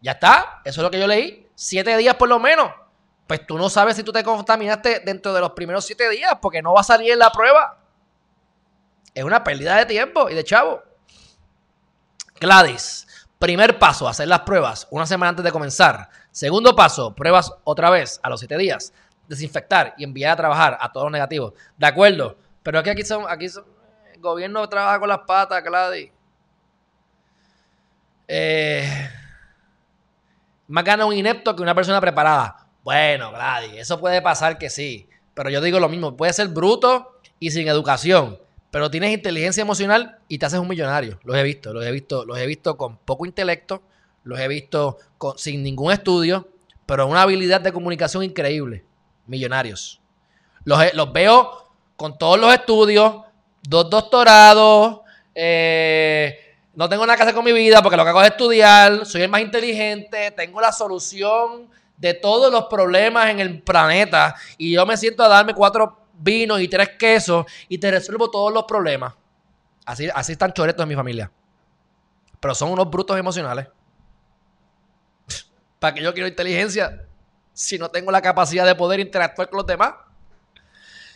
ya 0.00 0.12
está. 0.12 0.62
Eso 0.64 0.80
es 0.80 0.82
lo 0.82 0.90
que 0.90 0.98
yo 0.98 1.06
leí. 1.06 1.46
7 1.54 1.98
días 1.98 2.14
por 2.14 2.28
lo 2.28 2.38
menos. 2.38 2.70
Pues 3.26 3.46
tú 3.46 3.58
no 3.58 3.68
sabes 3.68 3.96
si 3.96 4.02
tú 4.02 4.12
te 4.12 4.24
contaminaste 4.24 5.00
dentro 5.00 5.34
de 5.34 5.40
los 5.40 5.50
primeros 5.50 5.84
7 5.84 6.08
días 6.08 6.38
porque 6.40 6.62
no 6.62 6.72
va 6.72 6.80
a 6.80 6.84
salir 6.84 7.12
en 7.12 7.18
la 7.18 7.30
prueba. 7.30 7.78
Es 9.14 9.22
una 9.22 9.44
pérdida 9.44 9.76
de 9.76 9.86
tiempo 9.86 10.30
y 10.30 10.34
de 10.34 10.42
chavo. 10.42 10.82
Gladys, 12.40 13.06
primer 13.38 13.78
paso, 13.78 14.08
hacer 14.08 14.26
las 14.28 14.40
pruebas 14.40 14.88
una 14.90 15.06
semana 15.06 15.30
antes 15.30 15.44
de 15.44 15.52
comenzar. 15.52 16.08
Segundo 16.30 16.74
paso, 16.74 17.14
pruebas 17.14 17.52
otra 17.64 17.90
vez 17.90 18.18
a 18.22 18.30
los 18.30 18.40
7 18.40 18.56
días 18.56 18.92
desinfectar 19.30 19.94
y 19.96 20.02
enviar 20.02 20.32
a 20.32 20.36
trabajar 20.36 20.76
a 20.80 20.90
todos 20.90 21.04
los 21.04 21.12
negativos. 21.12 21.54
De 21.78 21.86
acuerdo, 21.86 22.36
pero 22.64 22.80
aquí, 22.80 22.90
aquí 22.90 23.04
son, 23.04 23.24
aquí 23.28 23.46
el 23.46 24.20
gobierno 24.20 24.68
trabaja 24.68 24.98
con 24.98 25.08
las 25.08 25.20
patas, 25.20 25.62
Gladys. 25.62 26.10
Eh, 28.26 28.69
más 30.70 30.84
gana 30.84 31.04
un 31.04 31.14
inepto 31.14 31.54
que 31.56 31.62
una 31.62 31.74
persona 31.74 32.00
preparada. 32.00 32.66
Bueno, 32.82 33.32
Gladys, 33.32 33.74
eso 33.74 34.00
puede 34.00 34.22
pasar 34.22 34.56
que 34.56 34.70
sí. 34.70 35.08
Pero 35.34 35.50
yo 35.50 35.60
digo 35.60 35.80
lo 35.80 35.88
mismo, 35.88 36.16
puede 36.16 36.32
ser 36.32 36.48
bruto 36.48 37.18
y 37.38 37.50
sin 37.50 37.68
educación. 37.68 38.38
Pero 38.70 38.90
tienes 38.90 39.12
inteligencia 39.12 39.62
emocional 39.62 40.18
y 40.28 40.38
te 40.38 40.46
haces 40.46 40.60
un 40.60 40.68
millonario. 40.68 41.18
Los 41.24 41.36
he 41.36 41.42
visto, 41.42 41.72
los 41.72 41.84
he 41.84 41.90
visto, 41.90 42.24
los 42.24 42.38
he 42.38 42.46
visto 42.46 42.76
con 42.76 42.96
poco 42.98 43.26
intelecto, 43.26 43.82
los 44.22 44.38
he 44.38 44.46
visto 44.46 44.98
sin 45.36 45.62
ningún 45.62 45.92
estudio, 45.92 46.48
pero 46.86 47.06
una 47.06 47.22
habilidad 47.22 47.60
de 47.60 47.72
comunicación 47.72 48.22
increíble 48.22 48.84
millonarios. 49.26 50.00
Los, 50.64 50.94
los 50.94 51.12
veo 51.12 51.68
con 51.96 52.16
todos 52.16 52.38
los 52.38 52.52
estudios, 52.52 53.22
dos 53.62 53.90
doctorados, 53.90 55.00
eh, 55.34 56.39
no 56.74 56.88
tengo 56.88 57.04
nada 57.04 57.16
que 57.16 57.22
hacer 57.22 57.34
con 57.34 57.44
mi 57.44 57.52
vida 57.52 57.82
porque 57.82 57.96
lo 57.96 58.04
que 58.04 58.10
hago 58.10 58.22
es 58.22 58.30
estudiar, 58.30 59.04
soy 59.06 59.22
el 59.22 59.28
más 59.28 59.40
inteligente, 59.40 60.30
tengo 60.32 60.60
la 60.60 60.72
solución 60.72 61.68
de 61.96 62.14
todos 62.14 62.52
los 62.52 62.64
problemas 62.66 63.28
en 63.28 63.40
el 63.40 63.62
planeta 63.62 64.34
y 64.56 64.72
yo 64.72 64.86
me 64.86 64.96
siento 64.96 65.22
a 65.22 65.28
darme 65.28 65.54
cuatro 65.54 65.98
vinos 66.14 66.60
y 66.60 66.68
tres 66.68 66.90
quesos 66.98 67.46
y 67.68 67.78
te 67.78 67.90
resuelvo 67.90 68.30
todos 68.30 68.52
los 68.52 68.64
problemas. 68.64 69.14
Así, 69.84 70.08
así 70.14 70.32
están 70.32 70.52
choretos 70.52 70.82
en 70.82 70.88
mi 70.88 70.94
familia. 70.94 71.30
Pero 72.38 72.54
son 72.54 72.70
unos 72.70 72.88
brutos 72.88 73.18
emocionales. 73.18 73.68
¿Para 75.78 75.94
que 75.94 76.02
yo 76.02 76.12
quiero 76.14 76.28
inteligencia? 76.28 77.06
si 77.60 77.78
no 77.78 77.90
tengo 77.90 78.10
la 78.10 78.22
capacidad 78.22 78.64
de 78.64 78.74
poder 78.74 79.00
interactuar 79.00 79.50
con 79.50 79.58
los 79.58 79.66
demás? 79.66 79.94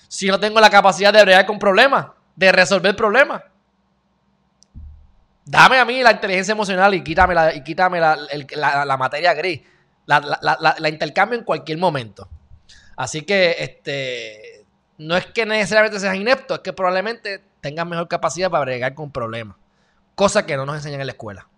Si 0.08 0.28
no 0.28 0.38
tengo 0.38 0.60
la 0.60 0.68
capacidad 0.68 1.12
de 1.12 1.22
bregar 1.22 1.46
con 1.46 1.58
problemas, 1.58 2.08
de 2.36 2.52
resolver 2.52 2.94
problemas. 2.94 3.42
Dame 5.44 5.78
a 5.78 5.84
mí 5.84 6.02
la 6.02 6.12
inteligencia 6.12 6.52
emocional 6.52 6.94
y 6.94 7.04
quítame 7.04 7.34
la, 7.34 7.54
y 7.54 7.62
quítame 7.62 8.00
la, 8.00 8.96
materia 8.98 9.34
gris. 9.34 9.60
La, 10.06 10.88
intercambio 10.88 11.38
en 11.38 11.44
cualquier 11.44 11.78
momento. 11.78 12.28
Así 12.96 13.22
que 13.22 13.56
este, 13.58 14.64
no 14.98 15.16
es 15.16 15.26
que 15.26 15.44
necesariamente 15.44 16.00
seas 16.00 16.16
inepto, 16.16 16.54
es 16.54 16.60
que 16.60 16.72
probablemente 16.72 17.42
tengas 17.60 17.86
mejor 17.86 18.08
capacidad 18.08 18.50
para 18.50 18.64
bregar 18.64 18.94
con 18.94 19.10
problemas. 19.10 19.56
Cosa 20.14 20.46
que 20.46 20.56
no 20.56 20.64
nos 20.64 20.76
enseñan 20.76 21.00
en 21.00 21.06
la 21.06 21.12
escuela. 21.12 21.48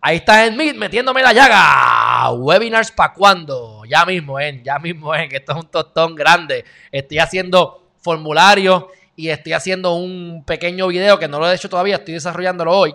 Ahí 0.00 0.16
está 0.16 0.46
en 0.46 0.56
metiéndome 0.78 1.22
la 1.22 1.32
llaga. 1.32 2.30
Webinars 2.32 2.92
para 2.92 3.14
cuándo. 3.14 3.84
Ya 3.86 4.04
mismo, 4.04 4.38
en, 4.38 4.62
ya 4.62 4.78
mismo, 4.78 5.14
en, 5.14 5.28
que 5.28 5.36
esto 5.36 5.52
es 5.52 5.58
un 5.58 5.70
tostón 5.70 6.14
grande. 6.14 6.64
Estoy 6.92 7.18
haciendo 7.18 7.90
formularios 8.00 8.84
y 9.16 9.28
estoy 9.28 9.52
haciendo 9.52 9.94
un 9.94 10.44
pequeño 10.44 10.88
video 10.88 11.18
que 11.18 11.28
no 11.28 11.38
lo 11.38 11.50
he 11.50 11.54
hecho 11.54 11.68
todavía, 11.68 11.96
estoy 11.96 12.14
desarrollándolo 12.14 12.72
hoy 12.72 12.94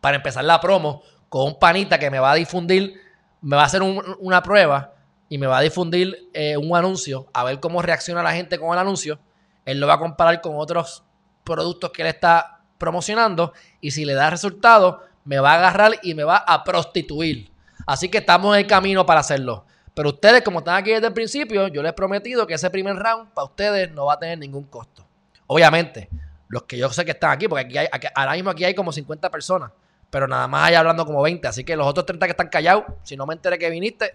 para 0.00 0.16
empezar 0.16 0.44
la 0.44 0.60
promo 0.60 1.02
con 1.28 1.46
un 1.46 1.58
panita 1.58 1.98
que 1.98 2.10
me 2.10 2.18
va 2.18 2.32
a 2.32 2.34
difundir, 2.34 3.00
me 3.40 3.56
va 3.56 3.62
a 3.62 3.66
hacer 3.66 3.82
una 3.82 4.42
prueba 4.42 4.94
y 5.28 5.38
me 5.38 5.46
va 5.46 5.58
a 5.58 5.60
difundir 5.60 6.28
eh, 6.34 6.56
un 6.56 6.76
anuncio 6.76 7.28
a 7.32 7.44
ver 7.44 7.60
cómo 7.60 7.82
reacciona 7.82 8.22
la 8.22 8.32
gente 8.32 8.58
con 8.58 8.72
el 8.72 8.78
anuncio. 8.78 9.20
Él 9.64 9.78
lo 9.78 9.86
va 9.86 9.94
a 9.94 9.98
comparar 9.98 10.40
con 10.40 10.56
otros 10.56 11.04
productos 11.44 11.90
que 11.90 12.02
él 12.02 12.08
está 12.08 12.60
promocionando 12.78 13.52
y 13.80 13.92
si 13.92 14.04
le 14.04 14.14
da 14.14 14.30
resultado, 14.30 15.04
me 15.24 15.38
va 15.38 15.52
a 15.52 15.58
agarrar 15.58 15.92
y 16.02 16.14
me 16.14 16.24
va 16.24 16.38
a 16.38 16.64
prostituir. 16.64 17.52
Así 17.86 18.08
que 18.08 18.18
estamos 18.18 18.54
en 18.54 18.62
el 18.62 18.66
camino 18.66 19.06
para 19.06 19.20
hacerlo. 19.20 19.66
Pero 19.94 20.10
ustedes, 20.10 20.42
como 20.42 20.60
están 20.60 20.76
aquí 20.76 20.90
desde 20.90 21.08
el 21.08 21.12
principio, 21.12 21.68
yo 21.68 21.82
les 21.82 21.90
he 21.90 21.92
prometido 21.92 22.46
que 22.46 22.54
ese 22.54 22.70
primer 22.70 22.96
round 22.96 23.32
para 23.32 23.44
ustedes 23.44 23.92
no 23.92 24.06
va 24.06 24.14
a 24.14 24.18
tener 24.18 24.38
ningún 24.38 24.64
costo. 24.64 25.06
Obviamente, 25.52 26.08
los 26.46 26.62
que 26.62 26.78
yo 26.78 26.88
sé 26.90 27.04
que 27.04 27.10
están 27.10 27.32
aquí, 27.32 27.48
porque 27.48 27.64
aquí 27.64 27.76
hay, 27.76 27.88
ahora 28.14 28.34
mismo 28.34 28.50
aquí 28.50 28.64
hay 28.64 28.72
como 28.72 28.92
50 28.92 29.28
personas, 29.32 29.72
pero 30.08 30.28
nada 30.28 30.46
más 30.46 30.68
hay 30.68 30.76
hablando 30.76 31.04
como 31.04 31.20
20. 31.22 31.48
Así 31.48 31.64
que 31.64 31.74
los 31.74 31.88
otros 31.88 32.06
30 32.06 32.24
que 32.24 32.30
están 32.30 32.48
callados, 32.48 32.84
si 33.02 33.16
no 33.16 33.26
me 33.26 33.34
enteré 33.34 33.58
que 33.58 33.68
viniste, 33.68 34.14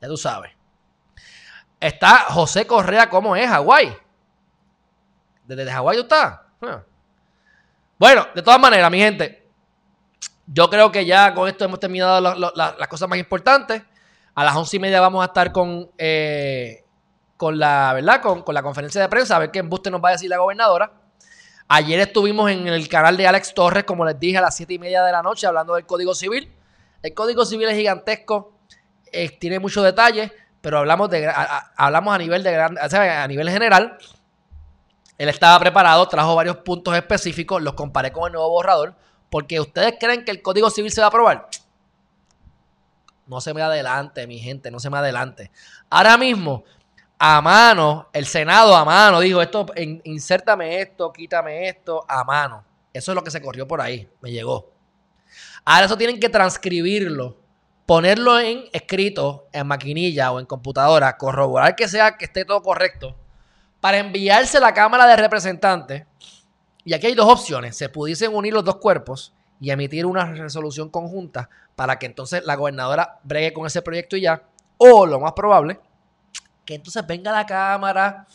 ya 0.00 0.08
tú 0.08 0.16
sabes. 0.16 0.50
Está 1.78 2.24
José 2.30 2.66
Correa, 2.66 3.08
¿cómo 3.08 3.36
es? 3.36 3.48
Hawái. 3.48 3.96
¿Desde 5.46 5.70
Hawái 5.70 5.96
tú 5.98 6.02
estás? 6.02 6.40
Ah. 6.60 6.82
Bueno, 7.96 8.26
de 8.34 8.42
todas 8.42 8.58
maneras, 8.58 8.90
mi 8.90 8.98
gente, 8.98 9.48
yo 10.48 10.68
creo 10.68 10.90
que 10.90 11.06
ya 11.06 11.32
con 11.34 11.48
esto 11.48 11.64
hemos 11.64 11.78
terminado 11.78 12.20
las 12.20 12.88
cosas 12.88 13.08
más 13.08 13.20
importantes. 13.20 13.80
A 14.34 14.42
las 14.42 14.56
once 14.56 14.76
y 14.76 14.80
media 14.80 15.00
vamos 15.00 15.22
a 15.22 15.26
estar 15.26 15.52
con, 15.52 15.88
eh, 15.96 16.81
con 17.42 17.58
la, 17.58 17.92
¿verdad? 17.92 18.22
Con, 18.22 18.54
la 18.54 18.62
conferencia 18.62 19.00
de 19.00 19.08
prensa, 19.08 19.34
a 19.34 19.40
ver 19.40 19.50
qué 19.50 19.58
embuste 19.58 19.90
nos 19.90 20.00
va 20.00 20.10
a 20.10 20.12
decir 20.12 20.30
la 20.30 20.38
gobernadora. 20.38 20.92
Ayer 21.66 21.98
estuvimos 21.98 22.48
en 22.48 22.68
el 22.68 22.88
canal 22.88 23.16
de 23.16 23.26
Alex 23.26 23.52
Torres, 23.52 23.82
como 23.82 24.04
les 24.04 24.16
dije, 24.20 24.38
a 24.38 24.40
las 24.40 24.54
siete 24.54 24.74
y 24.74 24.78
media 24.78 25.02
de 25.02 25.10
la 25.10 25.22
noche, 25.22 25.48
hablando 25.48 25.74
del 25.74 25.84
Código 25.84 26.14
Civil. 26.14 26.54
El 27.02 27.14
Código 27.14 27.44
Civil 27.44 27.66
es 27.68 27.76
gigantesco, 27.76 28.52
eh, 29.10 29.28
tiene 29.40 29.58
muchos 29.58 29.82
detalles, 29.82 30.30
pero 30.60 30.78
hablamos, 30.78 31.10
de, 31.10 31.28
hablamos 31.76 32.14
a 32.14 32.18
nivel 32.18 32.44
de 32.44 32.52
gran, 32.52 32.78
a 32.78 33.26
nivel 33.26 33.50
general. 33.50 33.98
Él 35.18 35.28
estaba 35.28 35.58
preparado, 35.58 36.06
trajo 36.06 36.36
varios 36.36 36.58
puntos 36.58 36.94
específicos, 36.94 37.60
los 37.60 37.74
comparé 37.74 38.12
con 38.12 38.28
el 38.28 38.34
nuevo 38.34 38.50
borrador 38.50 38.94
porque 39.30 39.58
ustedes 39.58 39.96
creen 39.98 40.24
que 40.24 40.30
el 40.30 40.42
Código 40.42 40.70
Civil 40.70 40.92
se 40.92 41.00
va 41.00 41.06
a 41.06 41.08
aprobar. 41.08 41.48
No 43.26 43.40
se 43.40 43.52
me 43.52 43.62
adelante, 43.62 44.28
mi 44.28 44.38
gente, 44.38 44.70
no 44.70 44.78
se 44.78 44.90
me 44.90 44.98
adelante. 44.98 45.50
Ahora 45.90 46.16
mismo, 46.16 46.62
a 47.24 47.40
mano, 47.40 48.08
el 48.12 48.26
Senado 48.26 48.74
a 48.74 48.84
mano 48.84 49.20
dijo, 49.20 49.40
esto, 49.40 49.64
insértame 50.02 50.80
esto, 50.80 51.12
quítame 51.12 51.68
esto, 51.68 52.04
a 52.08 52.24
mano. 52.24 52.64
Eso 52.92 53.12
es 53.12 53.14
lo 53.14 53.22
que 53.22 53.30
se 53.30 53.40
corrió 53.40 53.68
por 53.68 53.80
ahí, 53.80 54.10
me 54.20 54.32
llegó. 54.32 54.72
Ahora 55.64 55.86
eso 55.86 55.96
tienen 55.96 56.18
que 56.18 56.28
transcribirlo, 56.28 57.36
ponerlo 57.86 58.40
en 58.40 58.64
escrito, 58.72 59.46
en 59.52 59.68
maquinilla 59.68 60.32
o 60.32 60.40
en 60.40 60.46
computadora, 60.46 61.16
corroborar 61.16 61.76
que 61.76 61.86
sea 61.86 62.16
que 62.16 62.24
esté 62.24 62.44
todo 62.44 62.60
correcto, 62.60 63.14
para 63.80 63.98
enviarse 63.98 64.56
a 64.56 64.60
la 64.60 64.74
Cámara 64.74 65.06
de 65.06 65.14
Representantes 65.14 66.04
y 66.84 66.92
aquí 66.92 67.06
hay 67.06 67.14
dos 67.14 67.30
opciones. 67.30 67.76
Se 67.76 67.88
pudiesen 67.88 68.34
unir 68.34 68.52
los 68.52 68.64
dos 68.64 68.78
cuerpos 68.78 69.32
y 69.60 69.70
emitir 69.70 70.06
una 70.06 70.24
resolución 70.24 70.88
conjunta 70.88 71.48
para 71.76 72.00
que 72.00 72.06
entonces 72.06 72.42
la 72.44 72.56
gobernadora 72.56 73.20
bregue 73.22 73.52
con 73.52 73.64
ese 73.64 73.80
proyecto 73.80 74.16
y 74.16 74.22
ya. 74.22 74.42
O 74.76 75.06
lo 75.06 75.20
más 75.20 75.34
probable, 75.34 75.78
que 76.64 76.74
entonces 76.74 77.06
venga 77.06 77.32
la 77.32 77.46
Cámara, 77.46 78.26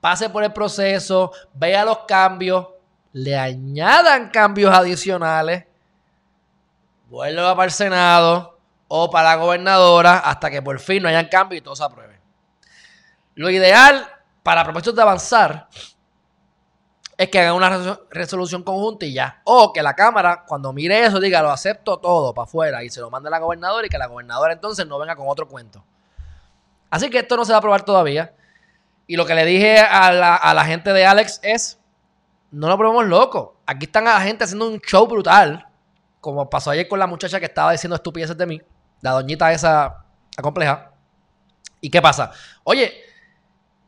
pase 0.00 0.28
por 0.28 0.44
el 0.44 0.52
proceso, 0.52 1.32
vea 1.54 1.84
los 1.84 1.98
cambios, 2.00 2.68
le 3.12 3.36
añadan 3.36 4.30
cambios 4.30 4.74
adicionales, 4.74 5.64
vuelva 7.08 7.54
para 7.54 7.66
el 7.66 7.70
Senado 7.72 8.58
o 8.88 9.10
para 9.10 9.30
la 9.30 9.36
gobernadora 9.36 10.18
hasta 10.18 10.50
que 10.50 10.60
por 10.62 10.78
fin 10.80 11.02
no 11.02 11.08
hayan 11.08 11.28
cambios 11.28 11.60
y 11.60 11.62
todo 11.62 11.76
se 11.76 11.84
apruebe. 11.84 12.20
Lo 13.34 13.50
ideal 13.50 14.06
para 14.42 14.64
propósitos 14.64 14.94
de 14.94 15.02
avanzar 15.02 15.68
es 17.16 17.28
que 17.28 17.38
hagan 17.38 17.54
una 17.54 17.70
resolu- 17.70 18.00
resolución 18.10 18.62
conjunta 18.64 19.06
y 19.06 19.14
ya. 19.14 19.40
O 19.44 19.72
que 19.72 19.82
la 19.82 19.94
Cámara, 19.94 20.44
cuando 20.46 20.72
mire 20.72 21.04
eso, 21.04 21.20
diga, 21.20 21.42
lo 21.42 21.50
acepto 21.50 21.98
todo 21.98 22.34
para 22.34 22.44
afuera 22.44 22.82
y 22.82 22.90
se 22.90 23.00
lo 23.00 23.10
mande 23.10 23.28
a 23.28 23.30
la 23.30 23.38
gobernadora 23.38 23.86
y 23.86 23.90
que 23.90 23.98
la 23.98 24.06
gobernadora 24.06 24.52
entonces 24.52 24.86
no 24.86 24.98
venga 24.98 25.14
con 25.16 25.28
otro 25.28 25.48
cuento. 25.48 25.84
Así 26.94 27.10
que 27.10 27.18
esto 27.18 27.36
no 27.36 27.44
se 27.44 27.50
va 27.50 27.56
a 27.56 27.58
aprobar 27.58 27.84
todavía. 27.84 28.32
Y 29.08 29.16
lo 29.16 29.26
que 29.26 29.34
le 29.34 29.44
dije 29.44 29.80
a 29.80 30.12
la, 30.12 30.36
a 30.36 30.54
la 30.54 30.64
gente 30.64 30.92
de 30.92 31.04
Alex 31.04 31.40
es, 31.42 31.76
no 32.52 32.68
lo 32.68 32.78
probemos 32.78 33.04
loco. 33.06 33.60
Aquí 33.66 33.86
están 33.86 34.06
a 34.06 34.14
la 34.14 34.20
gente 34.20 34.44
haciendo 34.44 34.68
un 34.68 34.78
show 34.78 35.04
brutal, 35.08 35.66
como 36.20 36.48
pasó 36.48 36.70
ayer 36.70 36.86
con 36.86 37.00
la 37.00 37.08
muchacha 37.08 37.40
que 37.40 37.46
estaba 37.46 37.72
diciendo 37.72 37.96
estupideces 37.96 38.38
de 38.38 38.46
mí, 38.46 38.62
la 39.00 39.10
doñita 39.10 39.50
esa 39.50 40.04
compleja. 40.40 40.92
¿Y 41.80 41.90
qué 41.90 42.00
pasa? 42.00 42.30
Oye, 42.62 42.92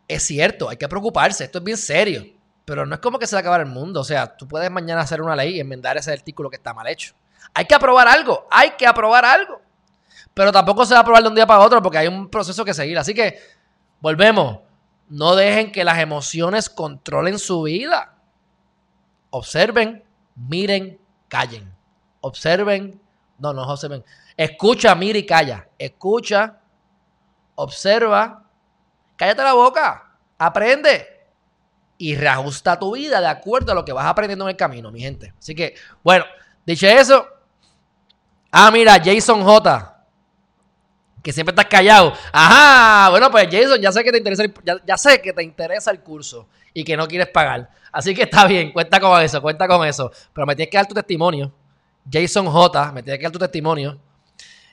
es 0.08 0.24
cierto, 0.24 0.68
hay 0.68 0.76
que 0.76 0.88
preocuparse, 0.88 1.44
esto 1.44 1.58
es 1.58 1.64
bien 1.64 1.76
serio. 1.76 2.26
Pero 2.64 2.86
no 2.86 2.96
es 2.96 3.00
como 3.00 3.20
que 3.20 3.28
se 3.28 3.36
va 3.36 3.38
a 3.38 3.42
acabar 3.42 3.60
el 3.60 3.66
mundo. 3.66 4.00
O 4.00 4.04
sea, 4.04 4.36
tú 4.36 4.48
puedes 4.48 4.68
mañana 4.68 5.02
hacer 5.02 5.22
una 5.22 5.36
ley 5.36 5.54
y 5.54 5.60
enmendar 5.60 5.96
ese 5.96 6.12
artículo 6.12 6.50
que 6.50 6.56
está 6.56 6.74
mal 6.74 6.88
hecho. 6.88 7.14
Hay 7.54 7.66
que 7.66 7.74
aprobar 7.76 8.08
algo, 8.08 8.48
hay 8.50 8.70
que 8.72 8.84
aprobar 8.84 9.24
algo. 9.24 9.60
Pero 10.34 10.52
tampoco 10.52 10.84
se 10.84 10.94
va 10.94 11.00
a 11.00 11.02
aprobar 11.02 11.22
de 11.22 11.28
un 11.28 11.34
día 11.34 11.46
para 11.46 11.60
otro 11.60 11.82
porque 11.82 11.98
hay 11.98 12.08
un 12.08 12.28
proceso 12.28 12.64
que 12.64 12.74
seguir. 12.74 12.98
Así 12.98 13.14
que, 13.14 13.38
volvemos. 14.00 14.60
No 15.08 15.36
dejen 15.36 15.70
que 15.70 15.84
las 15.84 15.98
emociones 15.98 16.68
controlen 16.68 17.38
su 17.38 17.62
vida. 17.62 18.14
Observen, 19.30 20.04
miren, 20.34 20.98
callen. 21.28 21.72
Observen, 22.20 23.00
no, 23.38 23.52
no 23.52 23.62
observen. 23.62 24.04
Escucha, 24.36 24.94
mira 24.94 25.18
y 25.18 25.24
calla. 25.24 25.68
Escucha, 25.78 26.58
observa, 27.54 28.44
cállate 29.16 29.42
la 29.42 29.52
boca, 29.54 30.18
aprende 30.38 31.06
y 31.98 32.14
reajusta 32.14 32.78
tu 32.78 32.94
vida 32.94 33.20
de 33.20 33.26
acuerdo 33.26 33.72
a 33.72 33.74
lo 33.74 33.84
que 33.84 33.92
vas 33.92 34.06
aprendiendo 34.06 34.44
en 34.44 34.50
el 34.50 34.56
camino, 34.56 34.90
mi 34.90 35.00
gente. 35.00 35.32
Así 35.38 35.54
que, 35.54 35.74
bueno, 36.02 36.24
dicho 36.64 36.86
eso, 36.86 37.26
ah, 38.52 38.70
mira, 38.70 39.00
Jason 39.02 39.42
J. 39.42 39.95
Que 41.26 41.32
siempre 41.32 41.50
estás 41.50 41.66
callado. 41.66 42.12
Ajá, 42.30 43.10
bueno, 43.10 43.32
pues 43.32 43.48
Jason, 43.50 43.80
ya 43.80 43.90
sé 43.90 44.04
que 44.04 44.12
te 44.12 44.18
interesa 44.18 44.44
el, 44.44 44.54
ya, 44.86 44.96
sé 44.96 45.20
que 45.20 45.32
te 45.32 45.42
interesa 45.42 45.90
el 45.90 45.98
curso 45.98 46.46
y 46.72 46.84
que 46.84 46.96
no 46.96 47.08
quieres 47.08 47.26
pagar. 47.30 47.68
Así 47.90 48.14
que 48.14 48.22
está 48.22 48.46
bien, 48.46 48.70
cuenta 48.70 49.00
con 49.00 49.20
eso, 49.20 49.42
cuenta 49.42 49.66
con 49.66 49.84
eso. 49.84 50.12
Pero 50.32 50.46
me 50.46 50.54
tienes 50.54 50.70
que 50.70 50.76
dar 50.76 50.86
tu 50.86 50.94
testimonio. 50.94 51.52
Jason 52.08 52.46
J, 52.46 52.92
me 52.92 53.02
tienes 53.02 53.18
que 53.18 53.24
dar 53.24 53.32
tu 53.32 53.40
testimonio. 53.40 53.98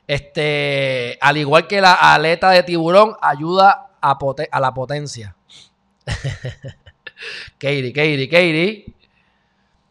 Este, 0.06 1.18
al 1.22 1.38
igual 1.38 1.66
que 1.66 1.82
la 1.82 1.96
aleta 1.96 2.52
de 2.52 2.62
tiburón, 2.62 3.16
ayuda 3.20 3.90
a, 4.00 4.20
a 4.52 4.60
la 4.60 4.74
potencia. 4.76 5.36
Katie, 7.58 7.92
Katie, 7.92 8.30
Katie. 8.30 8.86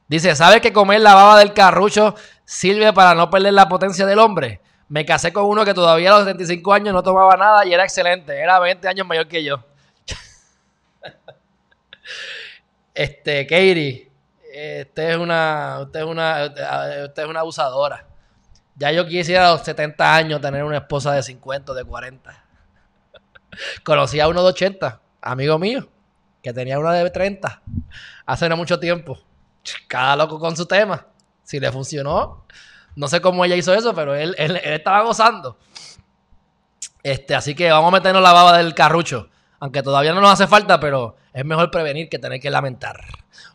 Dice, 0.07 0.37
¿sabes 0.37 0.61
que 0.61 0.73
comer 0.73 1.01
la 1.01 1.15
baba 1.15 1.41
del 1.41 1.55
carrucho 1.55 2.15
sirve 2.45 2.93
para 2.93 3.17
no 3.17 3.31
perder 3.31 3.53
la 3.53 3.69
potencia 3.69 4.07
del 4.07 4.21
hombre? 4.21 4.61
Me 4.93 5.07
casé 5.07 5.33
con 5.33 5.47
uno 5.47 5.65
que 5.65 5.73
todavía 5.73 6.11
a 6.11 6.19
los 6.19 6.27
75 6.27 6.71
años 6.71 6.93
no 6.93 7.03
tomaba 7.03 7.35
nada 7.35 7.65
y 7.65 7.73
era 7.73 7.83
excelente. 7.83 8.39
Era 8.39 8.59
20 8.59 8.87
años 8.87 9.07
mayor 9.07 9.27
que 9.27 9.43
yo. 9.43 9.65
este, 12.95 13.47
Katie, 13.47 14.11
usted 14.83 15.13
es 15.13 15.17
una, 15.17 15.79
usted 15.81 16.01
es 16.01 16.05
una, 16.05 16.45
usted 17.07 17.23
es 17.23 17.27
una 17.27 17.41
abusadora. 17.41 18.07
Ya 18.77 18.93
yo 18.93 19.07
quisiera 19.07 19.49
a 19.49 19.53
los 19.53 19.63
70 19.63 20.15
años 20.15 20.43
tener 20.43 20.63
una 20.63 20.77
esposa 20.77 21.15
de 21.15 21.23
50 21.23 21.73
o 21.73 21.75
de 21.75 21.85
40. 21.85 22.45
Conocí 23.85 24.21
a 24.21 24.29
uno 24.29 24.43
de 24.43 24.49
80, 24.51 25.01
amigo 25.23 25.59
mío, 25.59 25.89
que 26.43 26.53
tenía 26.53 26.79
una 26.79 26.93
de 26.93 27.09
30 27.09 27.63
hace 28.27 28.47
no 28.47 28.59
mucho 28.59 28.79
tiempo. 28.79 29.19
Cada 29.89 30.17
loco 30.17 30.39
con 30.39 30.55
su 30.55 30.67
tema. 30.67 31.07
Si 31.45 31.59
le 31.59 31.73
funcionó, 31.73 32.45
no 32.97 33.09
sé 33.09 33.21
cómo 33.21 33.45
ella 33.45 33.57
hizo 33.57 33.73
eso, 33.75 33.95
pero 33.95 34.15
él, 34.15 34.35
él- 34.39 34.57
estaba 34.57 35.03
gozando. 35.03 35.59
Este, 37.03 37.35
así 37.35 37.55
que 37.55 37.71
vamos 37.71 37.89
a 37.89 37.97
meternos 37.97 38.23
la 38.23 38.33
baba 38.33 38.57
del 38.59 38.75
carrucho. 38.75 39.29
Aunque 39.61 39.83
todavía 39.83 40.13
no 40.13 40.21
nos 40.21 40.31
hace 40.31 40.47
falta, 40.47 40.81
pero 40.81 41.17
es 41.33 41.45
mejor 41.45 41.71
prevenir 41.71 42.09
que 42.09 42.19
tener 42.19 42.41
que 42.41 42.51
lamentar. 42.51 43.01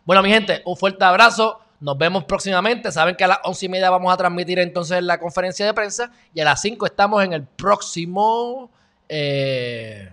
Bueno, 0.06 0.22
mi 0.24 0.30
gente, 0.30 0.62
un 0.66 0.76
fuerte 0.78 1.04
abrazo. 1.04 1.60
Nos 1.80 1.98
vemos 1.98 2.24
próximamente. 2.24 2.92
Saben 2.92 3.16
que 3.16 3.24
a 3.24 3.28
las 3.28 3.40
once 3.44 3.66
y 3.66 3.70
media 3.70 3.90
vamos 3.90 4.12
a 4.14 4.18
transmitir 4.18 4.58
entonces 4.60 5.04
la 5.04 5.20
conferencia 5.20 5.66
de 5.66 5.74
prensa. 5.74 6.12
Y 6.34 6.40
a 6.40 6.46
las 6.46 6.62
5 6.62 6.86
estamos 6.86 7.24
en 7.24 7.34
el 7.34 7.44
próximo 7.44 8.72
eh, 9.10 10.12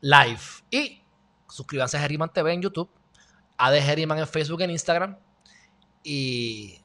live. 0.00 0.40
Y 0.70 1.02
suscríbanse 1.48 1.96
a 1.96 2.00
Geriman 2.00 2.32
TV 2.32 2.52
en 2.52 2.62
YouTube. 2.62 2.88
A 3.58 3.70
de 3.70 3.82
Geriman 3.82 4.18
en 4.18 4.26
Facebook 4.28 4.62
en 4.62 4.70
Instagram. 4.70 5.16
Y 6.02 6.80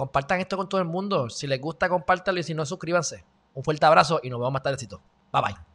compartan 0.00 0.40
esto 0.40 0.56
con 0.56 0.68
todo 0.68 0.80
el 0.80 0.86
mundo. 0.86 1.28
Si 1.28 1.46
les 1.46 1.60
gusta, 1.60 1.88
compártanlo. 1.88 2.40
Y 2.40 2.44
si 2.44 2.54
no, 2.54 2.64
suscríbanse. 2.64 3.24
Un 3.54 3.62
fuerte 3.62 3.84
abrazo 3.84 4.20
y 4.22 4.30
nos 4.30 4.38
vemos 4.38 4.52
más 4.52 4.62
tardecito. 4.62 5.00
Bye 5.32 5.42
bye. 5.42 5.69